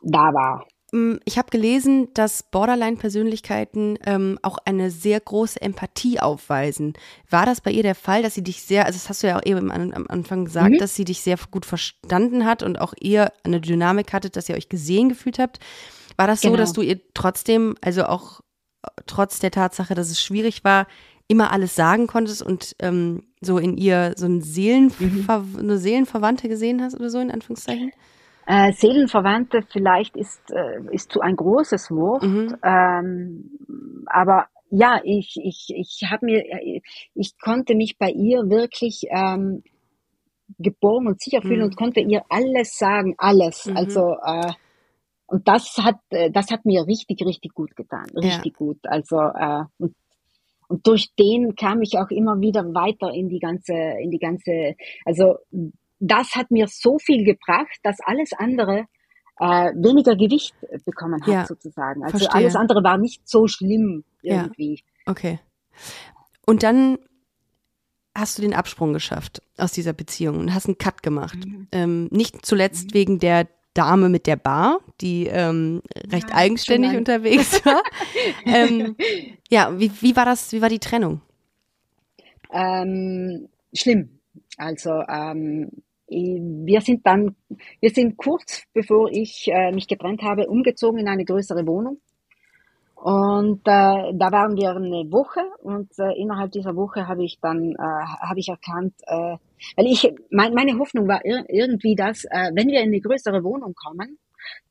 da 0.03 0.33
war. 0.33 0.67
Mm, 0.97 1.17
ich 1.25 1.37
habe 1.37 1.51
gelesen, 1.51 2.09
dass 2.15 2.43
Borderline-Persönlichkeiten 2.43 3.99
ähm, 4.07 4.39
auch 4.43 4.57
eine 4.65 4.91
sehr 4.91 5.21
große 5.21 5.61
Empathie 5.61 6.21
aufweisen. 6.21 6.95
War 7.29 7.45
das 7.45 7.61
bei 7.61 7.71
ihr 7.71 7.83
der 7.83 7.95
Fall, 7.95 8.23
dass 8.23 8.35
sie 8.35 8.43
dich 8.43 8.63
sehr, 8.63 8.87
also 8.87 8.97
das 8.97 9.09
hast 9.09 9.23
du 9.23 9.27
ja 9.27 9.37
auch 9.37 9.45
eben 9.45 9.71
am 9.71 10.07
Anfang 10.09 10.47
gesagt, 10.47 10.71
mhm. 10.71 10.79
dass 10.79 10.95
sie 10.95 11.05
dich 11.05 11.21
sehr 11.21 11.37
gut 11.51 11.67
verstanden 11.67 12.47
hat 12.47 12.63
und 12.63 12.81
auch 12.81 12.95
ihr 12.99 13.33
eine 13.45 13.61
Dynamik 13.61 14.13
hattet, 14.13 14.37
dass 14.37 14.49
ihr 14.49 14.57
euch 14.57 14.71
gesehen 14.71 15.11
gefühlt 15.11 15.39
habt? 15.39 15.59
War 16.17 16.27
das 16.27 16.41
genau. 16.41 16.55
so, 16.55 16.57
dass 16.57 16.73
du 16.73 16.81
ihr 16.81 17.01
trotzdem, 17.13 17.77
also 17.83 18.05
auch 18.05 18.41
äh, 18.83 18.89
trotz 19.07 19.39
der 19.39 19.51
Tatsache, 19.51 19.95
dass 19.95 20.11
es 20.11 20.23
schwierig 20.23 20.65
war, 20.65 20.87
immer 21.29 21.53
alles 21.53 21.75
sagen 21.75 22.07
konntest 22.07 22.43
und 22.43 22.75
ähm, 22.79 23.25
so 23.43 23.59
in 23.59 23.77
ihr 23.77 24.15
so 24.17 24.27
ein 24.27 24.41
Seelenver 24.41 25.41
mhm. 25.41 25.59
eine 25.59 25.79
Seelenverwandte 25.79 26.49
gesehen 26.49 26.81
hast 26.81 26.95
oder 26.95 27.11
so 27.11 27.19
in 27.19 27.31
Anführungszeichen? 27.31 27.93
Äh, 28.47 28.73
Seelenverwandte 28.73 29.63
vielleicht 29.63 30.17
ist, 30.17 30.51
äh, 30.51 30.81
ist 30.93 31.11
zu 31.11 31.21
ein 31.21 31.37
großes 31.37 31.91
Wort, 31.91 32.23
mhm. 32.23 32.57
ähm, 32.63 34.07
aber 34.07 34.47
ja, 34.71 35.01
ich, 35.05 35.37
ich, 35.43 35.73
ich 35.75 36.09
habe 36.11 36.27
mir, 36.27 36.45
ich 37.15 37.39
konnte 37.39 37.75
mich 37.75 37.99
bei 37.99 38.11
ihr 38.11 38.49
wirklich 38.49 39.07
ähm, 39.11 39.63
geborgen 40.59 41.09
und 41.09 41.21
sicher 41.21 41.43
fühlen 41.43 41.61
mhm. 41.61 41.67
und 41.67 41.77
konnte 41.77 42.01
ihr 42.01 42.23
alles 42.29 42.77
sagen, 42.79 43.15
alles. 43.19 43.67
Mhm. 43.67 43.77
Also 43.77 44.17
äh, 44.25 44.53
und 45.27 45.49
das 45.49 45.77
hat, 45.79 45.99
äh, 46.11 46.31
das 46.31 46.51
hat 46.51 46.65
mir 46.65 46.87
richtig, 46.87 47.25
richtig 47.25 47.53
gut 47.55 47.75
getan, 47.77 48.07
richtig 48.15 48.53
ja. 48.53 48.59
gut. 48.59 48.79
Also 48.85 49.19
äh, 49.19 49.65
und, 49.79 49.95
und 50.69 50.87
durch 50.87 51.13
den 51.19 51.55
kam 51.55 51.83
ich 51.83 51.99
auch 51.99 52.11
immer 52.11 52.41
wieder 52.41 52.63
weiter 52.75 53.13
in 53.13 53.29
die 53.29 53.41
ganze, 53.41 53.75
in 53.75 54.11
die 54.11 54.19
ganze, 54.19 54.77
also 55.05 55.39
das 55.99 56.35
hat 56.35 56.51
mir 56.51 56.67
so 56.69 56.99
viel 56.99 57.25
gebracht, 57.25 57.79
dass 57.83 57.99
alles 58.01 58.33
andere 58.33 58.87
äh, 59.39 59.73
weniger 59.75 60.17
Gewicht 60.17 60.55
bekommen 60.85 61.21
hat, 61.23 61.29
ja, 61.29 61.47
sozusagen. 61.47 62.03
Also 62.03 62.19
verstehe. 62.19 62.35
alles 62.35 62.57
andere 62.57 62.83
war 62.83 62.99
nicht 62.99 63.29
so 63.29 63.47
schlimm 63.47 64.05
irgendwie. 64.23 64.83
Ja, 65.07 65.13
okay. 65.13 65.39
Und 66.47 66.63
dann 66.63 66.99
hast 68.17 68.39
du 68.39 68.43
den 68.43 68.55
Absprung 68.55 68.93
geschafft 68.93 69.43
aus 69.59 69.73
dieser 69.73 69.93
Beziehung 69.93 70.39
und 70.39 70.55
hast 70.55 70.67
einen 70.67 70.79
Cut 70.79 71.03
gemacht. 71.03 71.39
Mhm. 71.45 71.69
Ähm, 71.73 72.09
nicht 72.11 72.47
zuletzt 72.47 72.91
mhm. 72.91 72.95
wegen 72.95 73.19
der 73.19 73.47
Dame 73.75 74.09
mit 74.09 74.27
der 74.27 74.37
Bar, 74.37 74.81
die 75.03 75.27
ähm, 75.27 75.83
recht 76.11 76.31
ja, 76.31 76.37
eigenständig 76.37 76.97
unterwegs 76.97 77.63
war. 77.67 77.83
ähm, 78.47 78.97
ja, 79.51 79.79
wie, 79.79 79.93
wie 80.01 80.17
war 80.17 80.25
das, 80.25 80.53
wie 80.53 80.63
war 80.63 80.71
die 80.71 80.79
Trennung? 80.79 81.21
Ähm, 82.51 83.49
schlimm. 83.75 84.21
Also 84.57 85.03
ähm, 85.09 85.71
wir 86.09 86.81
sind 86.81 87.07
dann, 87.07 87.37
wir 87.81 87.91
sind 87.91 88.17
kurz 88.17 88.65
bevor 88.73 89.11
ich 89.11 89.49
äh, 89.53 89.73
mich 89.73 89.89
getrennt 89.89 90.23
habe, 90.23 90.47
umgezogen 90.47 91.01
in 91.01 91.09
eine 91.09 91.25
größere 91.25 91.67
Wohnung. 91.67 92.01
Und 92.95 93.61
äh, 93.67 94.13
da 94.15 94.33
waren 94.33 94.57
wir 94.57 94.71
eine 94.71 95.11
Woche 95.13 95.41
und 95.61 95.91
äh, 95.99 96.19
innerhalb 96.19 96.51
dieser 96.53 96.75
Woche 96.75 97.07
habe 97.07 97.25
ich 97.25 97.39
dann 97.41 97.73
äh, 97.73 97.77
habe 97.79 98.39
ich 98.39 98.49
erkannt, 98.49 98.95
äh, 99.07 99.37
weil 99.77 99.87
ich 99.87 100.11
mein, 100.31 100.55
meine 100.55 100.79
Hoffnung 100.79 101.07
war 101.07 101.25
ir 101.25 101.45
irgendwie, 101.49 101.95
dass 101.95 102.25
äh, 102.25 102.51
wenn 102.55 102.69
wir 102.69 102.81
in 102.81 102.89
eine 102.89 103.01
größere 103.01 103.45
Wohnung 103.45 103.75
kommen, 103.75 104.19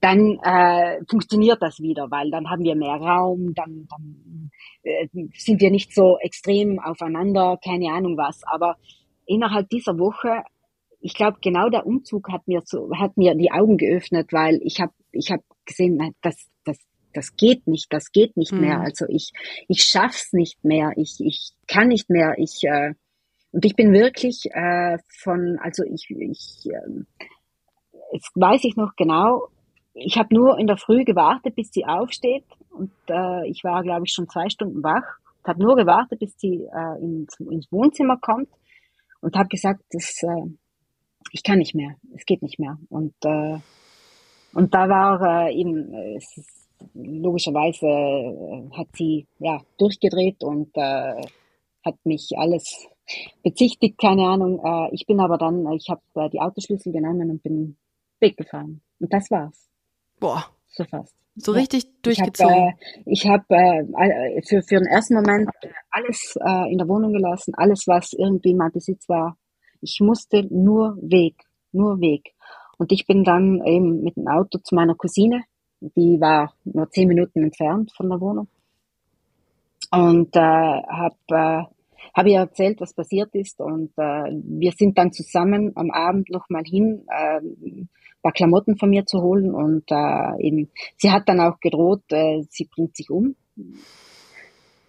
dann 0.02 0.40
äh, 0.44 1.04
funktioniert 1.10 1.62
das 1.62 1.80
wieder, 1.80 2.10
weil 2.10 2.32
dann 2.32 2.50
haben 2.50 2.64
wir 2.64 2.76
mehr 2.76 2.96
Raum, 2.96 3.54
dann, 3.54 3.88
dann 3.90 4.52
äh, 4.84 5.08
sind 5.34 5.62
wir 5.62 5.72
nicht 5.72 5.94
so 5.94 6.18
extrem 6.20 6.80
aufeinander, 6.80 7.58
keine 7.64 7.92
Ahnung 7.92 8.18
was. 8.18 8.42
Aber 8.46 8.76
innerhalb 9.26 9.70
dieser 9.70 9.98
Woche 9.98 10.44
ich 11.06 11.14
glaube, 11.14 11.38
genau 11.39 11.70
der 11.70 11.86
Umzug 11.86 12.30
hat 12.32 12.47
mir 12.47 12.64
so, 12.66 12.89
hat 12.97 13.16
mir 13.16 13.36
die 13.36 13.51
Augen 13.51 13.78
geöffnet, 13.78 14.34
weil 14.34 14.60
ich 14.64 14.82
habe 14.82 14.91
ich 15.12 15.30
hab 15.30 15.41
gesehen, 15.64 15.99
das, 16.24 16.49
das, 16.64 16.80
das 17.14 17.36
geht 17.36 17.68
nicht, 17.68 17.93
das 17.93 18.12
geht 18.12 18.36
nicht 18.36 18.53
mhm. 18.53 18.62
mehr. 18.62 18.80
Also 18.80 19.06
ich, 19.08 19.32
ich 19.68 19.84
schaff's 19.84 20.34
nicht 20.34 20.66
mehr, 20.66 20.93
ich, 20.95 21.18
ich 21.20 21.51
kann 21.68 21.89
nicht 21.89 22.10
mehr, 22.10 22.34
ich, 22.39 22.64
äh, 22.64 22.95
und 23.51 23.64
ich 23.66 23.76
bin 23.76 23.93
wirklich 23.93 24.49
äh, 24.51 24.97
von, 25.22 25.60
also 25.62 25.84
ich, 25.84 26.10
ich 26.10 26.72
äh, 26.74 27.03
jetzt 28.12 28.32
weiß 28.34 28.64
ich 28.64 28.76
noch 28.76 28.95
genau, 28.97 29.49
ich 29.93 30.18
habe 30.18 30.34
nur 30.34 30.58
in 30.58 30.66
der 30.66 30.78
Früh 30.78 31.03
gewartet, 31.03 31.53
bis 31.53 31.70
sie 31.72 31.86
aufsteht 31.86 32.45
und 32.72 32.91
äh, 33.10 33.47
ich 33.47 33.64
war, 33.64 33.84
glaube 33.84 34.06
ich, 34.08 34.12
schon 34.12 34.28
zwei 34.28 34.49
Stunden 34.49 34.82
wach, 34.82 35.20
habe 35.45 35.62
nur 35.62 35.76
gewartet, 35.76 36.18
bis 36.18 36.34
sie 36.39 36.66
äh, 36.66 36.99
ins, 36.99 37.39
ins 37.39 37.72
Wohnzimmer 37.72 38.18
kommt 38.18 38.49
und 39.22 39.36
habe 39.36 39.49
gesagt, 39.49 39.84
das, 39.91 40.24
äh, 40.24 40.49
ich 41.32 41.43
kann 41.43 41.59
nicht 41.59 41.76
mehr, 41.76 41.95
es 42.15 42.26
geht 42.26 42.41
nicht 42.41 42.59
mehr. 42.59 42.78
Und, 42.89 43.13
äh, 43.23 43.57
und 44.53 44.73
da 44.73 44.89
war 44.89 45.47
äh, 45.47 45.55
eben, 45.55 45.93
äh, 45.93 46.15
es 46.15 46.38
ist, 46.38 46.67
logischerweise 46.93 47.88
äh, 47.88 48.78
hat 48.78 48.88
sie 48.95 49.28
ja 49.39 49.61
durchgedreht 49.78 50.43
und 50.43 50.69
äh, 50.76 51.21
hat 51.84 51.95
mich 52.03 52.32
alles 52.36 52.88
bezichtigt, 53.43 53.97
keine 53.97 54.28
Ahnung. 54.28 54.59
Äh, 54.63 54.93
ich 54.93 55.05
bin 55.05 55.19
aber 55.19 55.38
dann, 55.38 55.71
ich 55.73 55.89
habe 55.89 56.01
äh, 56.15 56.30
die 56.30 56.41
Autoschlüssel 56.41 56.91
genommen 56.91 57.30
und 57.30 57.43
bin 57.43 57.78
weggefahren. 58.19 58.82
Und 58.99 59.13
das 59.13 59.30
war's. 59.30 59.69
Boah. 60.19 60.45
So 60.67 60.84
fast. 60.84 61.15
So 61.36 61.53
ja. 61.53 61.59
richtig 61.59 61.86
durchgezogen. 62.01 62.73
Ich 63.05 63.28
habe 63.28 63.43
äh, 63.49 63.84
hab, 63.93 64.09
äh, 64.09 64.41
für, 64.47 64.61
für 64.61 64.76
den 64.76 64.86
ersten 64.86 65.15
Moment 65.15 65.49
alles 65.91 66.36
äh, 66.39 66.71
in 66.71 66.78
der 66.78 66.88
Wohnung 66.88 67.11
gelassen, 67.11 67.53
alles, 67.55 67.84
was 67.88 68.13
irgendwie 68.13 68.53
mein 68.53 68.71
Besitz 68.71 69.07
war. 69.09 69.38
Ich 69.82 69.99
musste 70.01 70.43
nur 70.49 70.97
Weg, 71.01 71.36
nur 71.71 71.99
Weg. 71.99 72.34
Und 72.78 72.91
ich 72.91 73.05
bin 73.07 73.23
dann 73.23 73.61
eben 73.65 74.03
mit 74.03 74.17
dem 74.17 74.28
Auto 74.28 74.59
zu 74.59 74.76
meiner 74.76 74.95
Cousine, 74.95 75.43
die 75.82 76.19
war 76.19 76.53
nur 76.63 76.89
zehn 76.89 77.07
Minuten 77.07 77.43
entfernt 77.43 77.91
von 77.95 78.09
der 78.09 78.19
Wohnung. 78.19 78.47
Und 79.91 80.36
äh, 80.36 80.39
habe 80.39 81.15
äh, 81.30 81.63
hab 82.13 82.26
ihr 82.28 82.39
erzählt, 82.39 82.82
was 82.82 82.93
passiert 82.93 83.34
ist. 83.34 83.59
Und 83.59 83.91
äh, 83.97 84.32
wir 84.32 84.71
sind 84.71 84.97
dann 84.97 85.11
zusammen 85.11 85.71
am 85.76 85.91
Abend 85.91 86.30
nochmal 86.30 86.63
hin, 86.65 87.05
äh, 87.07 87.41
paar 88.21 88.32
Klamotten 88.32 88.78
von 88.78 88.89
mir 88.89 89.05
zu 89.05 89.21
holen. 89.21 89.53
Und 89.53 89.84
äh, 89.91 90.41
eben, 90.41 90.69
sie 90.97 91.11
hat 91.11 91.30
dann 91.30 91.39
auch 91.39 91.59
gedroht, 91.59 92.03
äh, 92.09 92.41
sie 92.49 92.65
bringt 92.65 92.95
sich 92.95 93.09
um. 93.09 93.36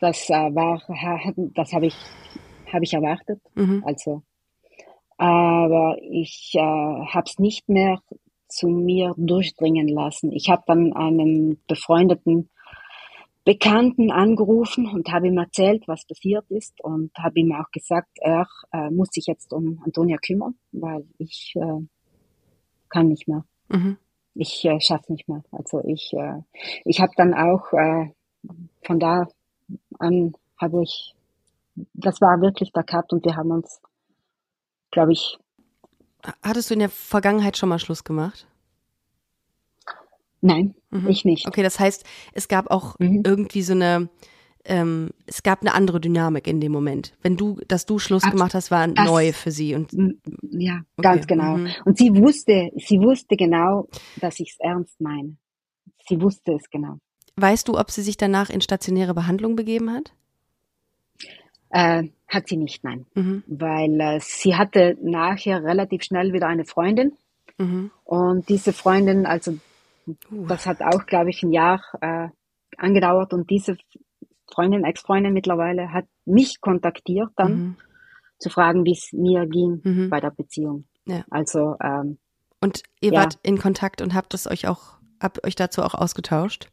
Das 0.00 0.28
äh, 0.30 0.54
war, 0.54 0.80
das 1.54 1.72
habe 1.72 1.86
ich, 1.86 1.96
habe 2.72 2.84
ich 2.84 2.94
erwartet. 2.94 3.40
Mhm. 3.54 3.82
Also 3.84 4.22
aber 5.16 5.96
ich 6.02 6.52
äh, 6.54 6.60
habe 6.60 7.24
es 7.26 7.38
nicht 7.38 7.68
mehr 7.68 8.00
zu 8.48 8.68
mir 8.68 9.14
durchdringen 9.16 9.88
lassen. 9.88 10.32
Ich 10.32 10.48
habe 10.50 10.62
dann 10.66 10.92
einen 10.92 11.60
befreundeten 11.66 12.48
Bekannten 13.44 14.10
angerufen 14.10 14.88
und 14.88 15.08
habe 15.12 15.28
ihm 15.28 15.38
erzählt, 15.38 15.86
was 15.86 16.04
passiert 16.04 16.44
ist 16.50 16.80
und 16.82 17.12
habe 17.16 17.38
ihm 17.38 17.52
auch 17.52 17.70
gesagt, 17.70 18.08
er 18.20 18.46
äh, 18.72 18.90
muss 18.90 19.08
sich 19.12 19.26
jetzt 19.26 19.52
um 19.52 19.80
Antonia 19.84 20.18
kümmern, 20.18 20.56
weil 20.72 21.06
ich 21.18 21.54
äh, 21.54 21.86
kann 22.88 23.08
nicht 23.08 23.28
mehr. 23.28 23.44
Mhm. 23.68 23.98
Ich 24.34 24.64
äh, 24.64 24.80
schaffe 24.80 25.12
nicht 25.12 25.28
mehr. 25.28 25.44
Also 25.52 25.80
ich, 25.84 26.12
äh, 26.12 26.42
ich 26.84 27.00
habe 27.00 27.12
dann 27.16 27.34
auch 27.34 27.72
äh, 27.72 28.10
von 28.82 28.98
da 28.98 29.28
an 29.98 30.34
habe 30.60 30.82
ich, 30.82 31.14
das 31.94 32.20
war 32.20 32.40
wirklich 32.40 32.72
der 32.72 32.84
Cut 32.84 33.12
und 33.12 33.24
wir 33.24 33.36
haben 33.36 33.50
uns 33.50 33.80
glaube 34.90 35.12
ich. 35.12 35.38
Hattest 36.42 36.70
du 36.70 36.74
in 36.74 36.80
der 36.80 36.88
Vergangenheit 36.88 37.56
schon 37.56 37.68
mal 37.68 37.78
Schluss 37.78 38.04
gemacht? 38.04 38.46
Nein, 40.40 40.74
mhm. 40.90 41.08
ich 41.08 41.24
nicht. 41.24 41.46
Okay, 41.46 41.62
das 41.62 41.80
heißt, 41.80 42.04
es 42.32 42.48
gab 42.48 42.70
auch 42.70 42.98
mhm. 42.98 43.22
irgendwie 43.24 43.62
so 43.62 43.72
eine, 43.72 44.08
ähm, 44.64 45.10
es 45.26 45.42
gab 45.42 45.60
eine 45.62 45.74
andere 45.74 46.00
Dynamik 46.00 46.46
in 46.46 46.60
dem 46.60 46.72
Moment. 46.72 47.14
Wenn 47.22 47.36
du, 47.36 47.60
dass 47.68 47.86
du 47.86 47.98
Schluss 47.98 48.24
Abs 48.24 48.32
gemacht 48.32 48.54
hast, 48.54 48.70
war 48.70 48.86
das, 48.86 49.06
neu 49.06 49.32
für 49.32 49.50
sie 49.50 49.74
und 49.74 49.92
ja, 49.92 50.80
okay. 50.96 51.02
ganz 51.02 51.26
genau. 51.26 51.56
Mhm. 51.56 51.70
Und 51.84 51.98
sie 51.98 52.10
wusste, 52.14 52.70
sie 52.76 52.98
wusste 52.98 53.36
genau, 53.36 53.88
dass 54.20 54.38
ich 54.40 54.52
es 54.52 54.58
ernst 54.60 55.00
meine. 55.00 55.36
Sie 56.08 56.20
wusste 56.20 56.52
es 56.52 56.70
genau. 56.70 56.98
Weißt 57.36 57.68
du, 57.68 57.78
ob 57.78 57.90
sie 57.90 58.02
sich 58.02 58.16
danach 58.16 58.48
in 58.48 58.60
stationäre 58.60 59.14
Behandlung 59.14 59.56
begeben 59.56 59.92
hat? 59.92 60.12
Äh, 61.70 62.08
hat 62.28 62.48
sie 62.48 62.56
nicht, 62.56 62.84
nein. 62.84 63.06
Mhm. 63.14 63.44
Weil 63.46 64.00
äh, 64.00 64.20
sie 64.20 64.56
hatte 64.56 64.96
nachher 65.00 65.62
relativ 65.62 66.02
schnell 66.02 66.32
wieder 66.32 66.48
eine 66.48 66.64
Freundin. 66.64 67.12
Mhm. 67.58 67.90
Und 68.04 68.48
diese 68.48 68.72
Freundin, 68.72 69.26
also 69.26 69.52
uh. 70.30 70.46
das 70.46 70.66
hat 70.66 70.82
auch, 70.82 71.06
glaube 71.06 71.30
ich, 71.30 71.42
ein 71.42 71.52
Jahr 71.52 71.82
äh, 72.00 72.28
angedauert. 72.76 73.32
Und 73.32 73.50
diese 73.50 73.76
Freundin, 74.52 74.84
Ex-Freundin 74.84 75.32
mittlerweile, 75.32 75.92
hat 75.92 76.06
mich 76.24 76.60
kontaktiert 76.60 77.30
dann, 77.36 77.52
mhm. 77.52 77.76
zu 78.38 78.50
fragen, 78.50 78.84
wie 78.84 78.92
es 78.92 79.12
mir 79.12 79.46
ging 79.46 79.80
mhm. 79.82 80.10
bei 80.10 80.20
der 80.20 80.30
Beziehung. 80.30 80.84
Ja. 81.06 81.24
Also 81.30 81.76
ähm, 81.82 82.18
und 82.60 82.82
ihr 83.00 83.12
ja. 83.12 83.20
wart 83.20 83.38
in 83.42 83.58
Kontakt 83.58 84.02
und 84.02 84.14
habt 84.14 84.34
es 84.34 84.50
euch 84.50 84.66
auch, 84.66 84.98
habt 85.20 85.44
euch 85.44 85.54
dazu 85.54 85.82
auch 85.82 85.94
ausgetauscht? 85.94 86.68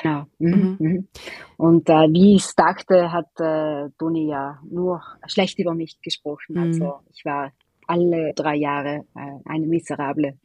Genau. 0.00 0.24
Mhm. 0.38 0.76
Mhm. 0.78 1.08
Und 1.56 1.88
äh, 1.88 2.08
wie 2.12 2.36
ich 2.36 2.46
dachte, 2.56 3.12
hat 3.12 3.28
äh, 3.38 3.90
Toni 3.98 4.28
ja 4.28 4.58
nur 4.68 5.02
schlecht 5.26 5.58
über 5.58 5.74
mich 5.74 6.00
gesprochen. 6.00 6.54
Mhm. 6.54 6.62
Also 6.62 7.00
ich 7.12 7.24
war 7.24 7.52
alle 7.86 8.32
drei 8.34 8.56
Jahre 8.56 9.04
äh, 9.14 9.48
eine 9.48 9.66
miserable 9.66 10.38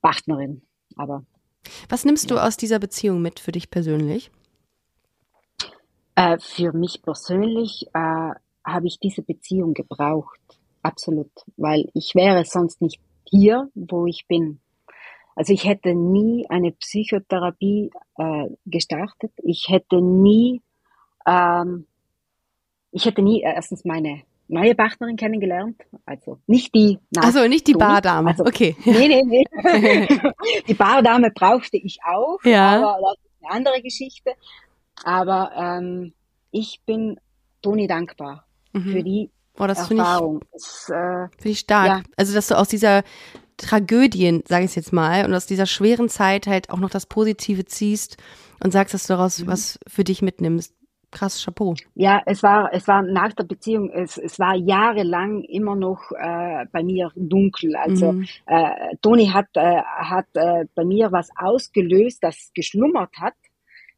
Partnerin. 0.00 0.62
Aber 0.96 1.24
was 1.88 2.04
nimmst 2.04 2.30
ja. 2.30 2.36
du 2.36 2.42
aus 2.42 2.56
dieser 2.56 2.78
Beziehung 2.78 3.22
mit 3.22 3.38
für 3.38 3.52
dich 3.52 3.70
persönlich? 3.70 4.30
Äh, 6.14 6.38
für 6.40 6.72
mich 6.72 7.02
persönlich 7.02 7.86
äh, 7.94 8.30
habe 8.64 8.86
ich 8.86 8.98
diese 8.98 9.22
Beziehung 9.22 9.74
gebraucht, 9.74 10.40
absolut, 10.82 11.30
weil 11.56 11.88
ich 11.94 12.14
wäre 12.14 12.44
sonst 12.44 12.80
nicht 12.82 13.00
hier, 13.24 13.70
wo 13.74 14.06
ich 14.06 14.26
bin. 14.26 14.60
Also 15.40 15.54
ich 15.54 15.64
hätte 15.64 15.94
nie 15.94 16.44
eine 16.50 16.70
Psychotherapie 16.72 17.90
äh, 18.18 18.44
gestartet. 18.66 19.32
Ich 19.42 19.68
hätte 19.70 20.02
nie, 20.02 20.60
ähm, 21.26 21.86
ich 22.92 23.06
hätte 23.06 23.22
nie 23.22 23.40
äh, 23.40 23.54
erstens 23.54 23.86
meine 23.86 24.20
neue 24.48 24.74
Partnerin 24.74 25.16
kennengelernt, 25.16 25.80
also 26.04 26.40
nicht 26.46 26.74
die. 26.74 26.98
Also 27.16 27.48
nicht 27.48 27.66
die 27.68 27.72
Bardame, 27.72 28.32
also, 28.32 28.44
okay. 28.44 28.76
Nee, 28.84 29.08
nee, 29.08 29.22
nee. 29.24 29.46
die 30.68 30.74
Bardame 30.74 31.30
brauchte 31.30 31.78
ich 31.78 32.00
auch, 32.06 32.44
ja. 32.44 32.76
aber 32.76 32.98
das 33.00 33.24
ist 33.24 33.42
eine 33.42 33.56
andere 33.56 33.80
Geschichte. 33.80 34.32
Aber 35.04 35.52
ähm, 35.56 36.12
ich 36.50 36.82
bin 36.84 37.18
Toni 37.62 37.86
dankbar 37.86 38.44
mhm. 38.74 38.92
für 38.92 39.02
die 39.02 39.30
oh, 39.58 39.66
das 39.66 39.90
Erfahrung. 39.90 40.40
Finde 40.40 40.56
ich, 40.58 40.90
äh, 40.90 41.40
find 41.40 41.52
ich 41.54 41.58
stark. 41.60 41.86
Ja. 41.86 42.02
Also 42.18 42.34
dass 42.34 42.48
du 42.48 42.58
aus 42.58 42.68
dieser 42.68 43.04
Tragödien, 43.60 44.42
sage 44.48 44.64
ich 44.64 44.74
jetzt 44.74 44.92
mal, 44.92 45.24
und 45.24 45.34
aus 45.34 45.46
dieser 45.46 45.66
schweren 45.66 46.08
Zeit 46.08 46.46
halt 46.46 46.70
auch 46.70 46.78
noch 46.78 46.90
das 46.90 47.06
Positive 47.06 47.64
ziehst 47.64 48.16
und 48.62 48.72
sagst, 48.72 48.94
dass 48.94 49.06
du 49.06 49.12
daraus 49.12 49.40
mhm. 49.40 49.46
was 49.48 49.78
für 49.86 50.04
dich 50.04 50.22
mitnimmst. 50.22 50.74
Krass, 51.12 51.42
Chapeau. 51.44 51.74
Ja, 51.96 52.22
es 52.24 52.42
war, 52.44 52.72
es 52.72 52.86
war 52.86 53.02
nach 53.02 53.32
der 53.32 53.42
Beziehung, 53.42 53.90
es, 53.90 54.16
es 54.16 54.38
war 54.38 54.54
jahrelang 54.54 55.42
immer 55.42 55.74
noch 55.74 56.12
äh, 56.12 56.66
bei 56.70 56.84
mir 56.84 57.10
dunkel. 57.16 57.74
Also 57.74 58.12
mhm. 58.12 58.28
äh, 58.46 58.96
Toni 59.02 59.26
hat, 59.26 59.48
äh, 59.54 59.82
hat 59.82 60.26
äh, 60.34 60.66
bei 60.74 60.84
mir 60.84 61.10
was 61.10 61.30
ausgelöst, 61.36 62.22
das 62.22 62.52
geschlummert 62.54 63.10
hat, 63.18 63.34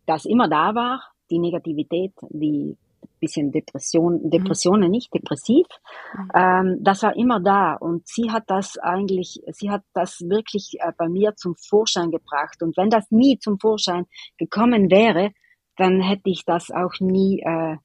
das 0.07 0.25
immer 0.25 0.49
da 0.49 0.75
war, 0.75 1.03
die 1.31 1.39
Negativität, 1.39 2.13
die 2.31 2.79
bisschen 3.23 3.53
Depression, 3.53 4.20
mhm. 4.23 4.31
Depressionen, 4.31 4.89
mhm. 4.89 4.91
nicht 4.91 5.14
depressiv. 5.14 5.66
Mhm. 6.14 6.29
Ähm, 6.35 6.79
das 6.81 7.03
war 7.03 7.16
immer 7.16 7.41
da 7.41 7.75
und 7.75 8.07
sie 8.07 8.31
hat 8.31 8.45
das 8.49 8.77
eigentlich, 8.79 9.41
sie 9.53 9.70
hat 9.70 9.83
das 9.95 10.20
wirklich 10.20 10.77
äh, 10.81 10.93
bei 10.99 11.09
mir 11.09 11.35
zum 11.37 11.55
Vorschein 11.57 12.11
gebracht. 12.11 12.62
Und 12.62 12.77
wenn 12.77 12.91
das 12.91 13.11
nie 13.11 13.39
zum 13.39 13.59
Vorschein 13.59 14.05
gekommen 14.37 14.91
wäre, 14.91 15.31
dann 15.77 16.01
hätte 16.01 16.29
ich 16.29 16.45
das 16.45 16.70
auch 16.70 17.01
nie 17.01 17.41
äh, 17.41 17.77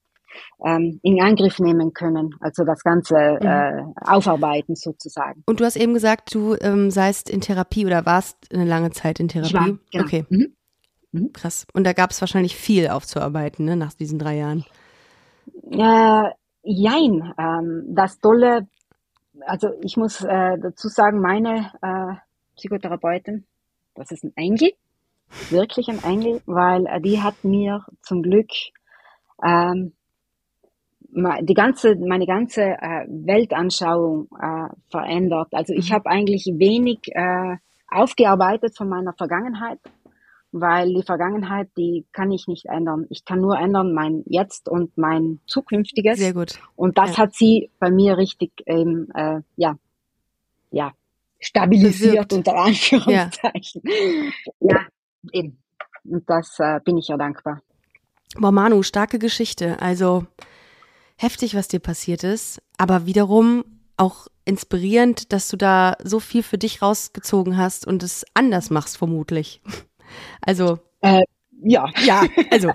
ähm, 0.65 0.99
in 1.03 1.21
Angriff 1.21 1.59
nehmen 1.59 1.93
können, 1.93 2.35
also 2.41 2.63
das 2.63 2.83
Ganze 2.83 3.15
mhm. 3.15 3.47
äh, 3.47 3.83
aufarbeiten 4.05 4.75
sozusagen. 4.75 5.43
Und 5.45 5.59
du 5.59 5.65
hast 5.65 5.77
eben 5.77 5.93
gesagt, 5.93 6.33
du 6.33 6.55
ähm, 6.61 6.91
seist 6.91 7.29
in 7.29 7.41
Therapie 7.41 7.85
oder 7.85 8.05
warst 8.05 8.37
eine 8.53 8.65
lange 8.65 8.91
Zeit 8.91 9.19
in 9.19 9.27
Therapie. 9.27 9.47
Ich 9.47 9.53
war, 9.53 9.77
genau. 9.91 10.03
Okay. 10.03 10.25
Mhm. 10.29 10.53
mhm. 11.11 11.33
Krass. 11.33 11.65
Und 11.73 11.85
da 11.85 11.93
gab 11.93 12.11
es 12.11 12.21
wahrscheinlich 12.21 12.55
viel 12.55 12.87
aufzuarbeiten, 12.89 13.65
ne, 13.65 13.75
nach 13.75 13.93
diesen 13.93 14.19
drei 14.19 14.37
Jahren. 14.37 14.65
Äh, 15.71 16.29
jein. 16.63 17.33
Ähm, 17.37 17.85
das 17.95 18.19
Tolle, 18.19 18.67
also 19.41 19.69
ich 19.81 19.97
muss 19.97 20.23
äh, 20.23 20.57
dazu 20.59 20.87
sagen, 20.87 21.21
meine 21.21 21.71
äh, 21.81 22.15
Psychotherapeutin, 22.55 23.45
das 23.95 24.11
ist 24.11 24.23
ein 24.23 24.33
Engel, 24.35 24.71
wirklich 25.49 25.89
ein 25.89 26.03
Engel, 26.03 26.41
weil 26.45 26.85
äh, 26.87 27.01
die 27.01 27.21
hat 27.21 27.43
mir 27.43 27.85
zum 28.01 28.21
Glück 28.21 28.49
ähm, 29.43 29.93
die 31.41 31.53
ganze, 31.53 31.95
meine 31.95 32.25
ganze 32.25 32.63
äh, 32.63 33.05
Weltanschauung 33.07 34.27
äh, 34.39 34.69
verändert. 34.89 35.47
Also 35.51 35.73
ich 35.73 35.89
mhm. 35.89 35.95
habe 35.95 36.09
eigentlich 36.09 36.45
wenig 36.57 36.99
äh, 37.07 37.57
aufgearbeitet 37.89 38.75
von 38.77 38.89
meiner 38.89 39.13
Vergangenheit, 39.13 39.79
weil 40.51 40.93
die 40.93 41.03
Vergangenheit, 41.03 41.69
die 41.77 42.05
kann 42.13 42.31
ich 42.31 42.47
nicht 42.47 42.65
ändern. 42.65 43.05
Ich 43.09 43.25
kann 43.25 43.41
nur 43.41 43.57
ändern 43.57 43.93
mein 43.93 44.23
Jetzt 44.25 44.69
und 44.69 44.97
mein 44.97 45.39
Zukünftiges. 45.45 46.17
Sehr 46.17 46.33
gut. 46.33 46.59
Und 46.75 46.97
das 46.97 47.11
ja. 47.11 47.17
hat 47.17 47.35
sie 47.35 47.71
bei 47.79 47.91
mir 47.91 48.17
richtig, 48.17 48.51
ähm, 48.65 49.09
äh, 49.13 49.41
ja, 49.55 49.77
ja, 50.71 50.93
stabilisiert 51.39 52.29
Bewirkt. 52.29 52.33
unter 52.33 52.57
Anführungszeichen. 52.57 53.81
Ja. 54.59 54.71
ja, 54.71 54.79
eben. 55.31 55.57
Und 56.03 56.29
das 56.29 56.57
äh, 56.59 56.79
bin 56.83 56.97
ich 56.97 57.07
ja 57.07 57.17
dankbar. 57.17 57.61
Boah, 58.35 58.51
Manu, 58.51 58.83
starke 58.83 59.19
Geschichte. 59.19 59.81
Also 59.81 60.25
heftig, 61.17 61.55
was 61.55 61.67
dir 61.67 61.79
passiert 61.79 62.23
ist, 62.23 62.61
aber 62.77 63.05
wiederum 63.05 63.65
auch 63.97 64.27
inspirierend, 64.45 65.33
dass 65.33 65.49
du 65.49 65.57
da 65.57 65.97
so 66.03 66.19
viel 66.19 66.43
für 66.43 66.57
dich 66.57 66.81
rausgezogen 66.81 67.57
hast 67.57 67.85
und 67.85 68.03
es 68.03 68.25
anders 68.33 68.69
machst, 68.69 68.97
vermutlich. 68.97 69.61
Also. 70.41 70.79
Äh, 71.01 71.21
ja. 71.63 71.85
Ja, 72.05 72.21
also, 72.51 72.71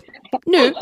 nö. 0.47 0.73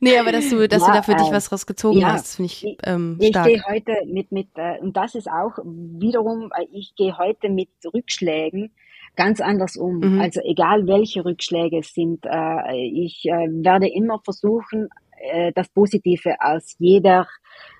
Nee, 0.00 0.18
aber 0.18 0.32
dass 0.32 0.50
du, 0.50 0.66
dass 0.68 0.82
Ja, 0.82 0.88
du 0.88 0.92
da 0.94 1.02
für 1.02 1.14
dich 1.14 1.28
äh, 1.28 1.32
was 1.32 1.52
rausgezogen 1.52 2.00
ja. 2.00 2.12
hast, 2.12 2.36
finde 2.36 2.50
ich 2.52 2.76
ähm, 2.84 3.16
Ich 3.20 3.28
stark. 3.28 3.46
gehe 3.46 3.62
heute 3.68 3.92
mit, 4.06 4.32
mit 4.32 4.48
äh, 4.56 4.78
und 4.80 4.96
das 4.96 5.14
ist 5.14 5.28
auch 5.28 5.56
wiederum, 5.64 6.50
äh, 6.56 6.66
ich 6.72 6.94
gehe 6.96 7.16
heute 7.16 7.48
mit 7.50 7.68
Rückschlägen 7.92 8.72
ganz 9.16 9.40
anders 9.40 9.76
um. 9.76 9.98
Mhm. 9.98 10.20
Also 10.20 10.40
egal 10.42 10.86
welche 10.86 11.24
Rückschläge 11.24 11.78
es 11.78 11.94
sind, 11.94 12.24
äh, 12.26 12.76
ich 12.76 13.24
äh, 13.26 13.48
werde 13.48 13.88
immer 13.88 14.18
versuchen, 14.24 14.88
äh, 15.32 15.52
das 15.54 15.68
Positive 15.68 16.34
aus 16.40 16.74
jeder 16.78 17.28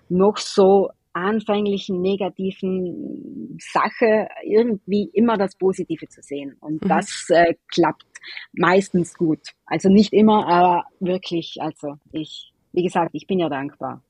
noch 0.08 0.36
so 0.36 0.90
anfänglichen 1.14 2.00
negativen 2.02 3.58
Sache 3.72 4.28
irgendwie 4.44 5.10
immer 5.12 5.36
das 5.36 5.56
Positive 5.56 6.08
zu 6.08 6.22
sehen. 6.22 6.56
Und 6.60 6.84
Mhm. 6.84 6.88
das 6.88 7.26
äh, 7.30 7.54
klappt 7.68 8.04
meistens 8.52 9.14
gut. 9.14 9.40
Also 9.66 9.88
nicht 9.88 10.12
immer, 10.12 10.46
aber 10.46 10.84
wirklich, 11.00 11.56
also 11.60 11.96
ich, 12.12 12.52
wie 12.72 12.82
gesagt, 12.82 13.10
ich 13.14 13.26
bin 13.26 13.38
ja 13.38 13.48
dankbar. 13.48 14.02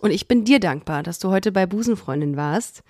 Und 0.00 0.10
ich 0.10 0.26
bin 0.26 0.44
dir 0.44 0.58
dankbar, 0.58 1.02
dass 1.02 1.18
du 1.18 1.30
heute 1.30 1.52
bei 1.52 1.66
Busenfreundin 1.66 2.36
warst. 2.36 2.82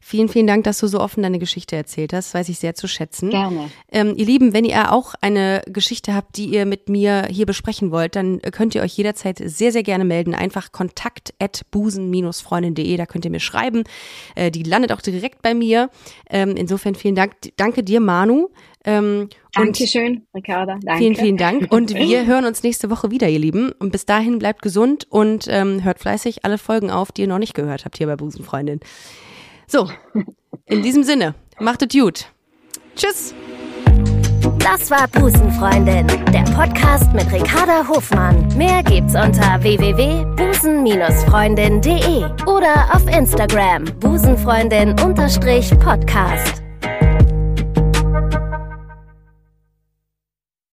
Vielen, 0.00 0.28
vielen 0.28 0.46
Dank, 0.46 0.64
dass 0.64 0.78
du 0.78 0.86
so 0.86 1.00
offen 1.00 1.22
deine 1.22 1.38
Geschichte 1.38 1.76
erzählt 1.76 2.12
hast. 2.12 2.32
Weiß 2.34 2.48
ich 2.48 2.58
sehr 2.58 2.74
zu 2.74 2.86
schätzen. 2.86 3.30
Gerne. 3.30 3.70
Ähm, 3.90 4.14
ihr 4.16 4.26
Lieben, 4.26 4.52
wenn 4.52 4.64
ihr 4.64 4.92
auch 4.92 5.14
eine 5.20 5.62
Geschichte 5.66 6.14
habt, 6.14 6.36
die 6.36 6.46
ihr 6.46 6.66
mit 6.66 6.88
mir 6.88 7.26
hier 7.30 7.46
besprechen 7.46 7.90
wollt, 7.90 8.16
dann 8.16 8.40
könnt 8.40 8.74
ihr 8.74 8.82
euch 8.82 8.96
jederzeit 8.96 9.40
sehr, 9.42 9.72
sehr 9.72 9.82
gerne 9.82 10.04
melden. 10.04 10.34
Einfach 10.34 10.72
kontakt 10.72 11.34
at 11.38 11.62
busen-freundin.de, 11.70 12.96
da 12.96 13.06
könnt 13.06 13.24
ihr 13.24 13.30
mir 13.30 13.40
schreiben. 13.40 13.84
Äh, 14.34 14.50
die 14.50 14.62
landet 14.62 14.92
auch 14.92 15.00
direkt 15.00 15.42
bei 15.42 15.54
mir. 15.54 15.90
Ähm, 16.28 16.56
insofern 16.56 16.94
vielen 16.94 17.14
Dank. 17.14 17.34
Danke 17.56 17.82
dir, 17.82 18.00
Manu. 18.00 18.48
Ähm, 18.84 19.28
und 19.56 19.66
Dankeschön, 19.66 20.26
Ricarda. 20.34 20.78
Danke. 20.82 20.98
Vielen, 20.98 21.16
vielen 21.16 21.36
Dank. 21.36 21.70
Und 21.70 21.94
wir 21.94 22.26
hören 22.26 22.44
uns 22.44 22.62
nächste 22.62 22.90
Woche 22.90 23.10
wieder, 23.10 23.28
ihr 23.28 23.38
Lieben. 23.38 23.72
Und 23.72 23.92
bis 23.92 24.06
dahin 24.06 24.38
bleibt 24.38 24.62
gesund 24.62 25.06
und 25.10 25.46
ähm, 25.48 25.84
hört 25.84 25.98
fleißig 25.98 26.44
alle 26.44 26.58
Folgen 26.58 26.90
auf, 26.90 27.12
die 27.12 27.22
ihr 27.22 27.28
noch 27.28 27.38
nicht 27.38 27.54
gehört 27.54 27.84
habt 27.84 27.98
hier 27.98 28.06
bei 28.06 28.16
Busenfreundin. 28.16 28.80
So, 29.66 29.90
in 30.66 30.82
diesem 30.82 31.02
Sinne, 31.02 31.34
macht 31.58 31.82
es 31.82 31.88
gut. 31.88 32.26
Tschüss. 32.96 33.34
Das 34.58 34.90
war 34.90 35.06
Busenfreundin, 35.08 36.06
der 36.32 36.44
Podcast 36.54 37.12
mit 37.12 37.30
Ricarda 37.32 37.86
Hofmann. 37.88 38.48
Mehr 38.56 38.82
gibt's 38.82 39.14
unter 39.14 39.62
www.busen-freundin.de 39.62 42.24
oder 42.46 42.94
auf 42.94 43.06
Instagram 43.06 43.84
busenfreundin-podcast. 44.00 46.62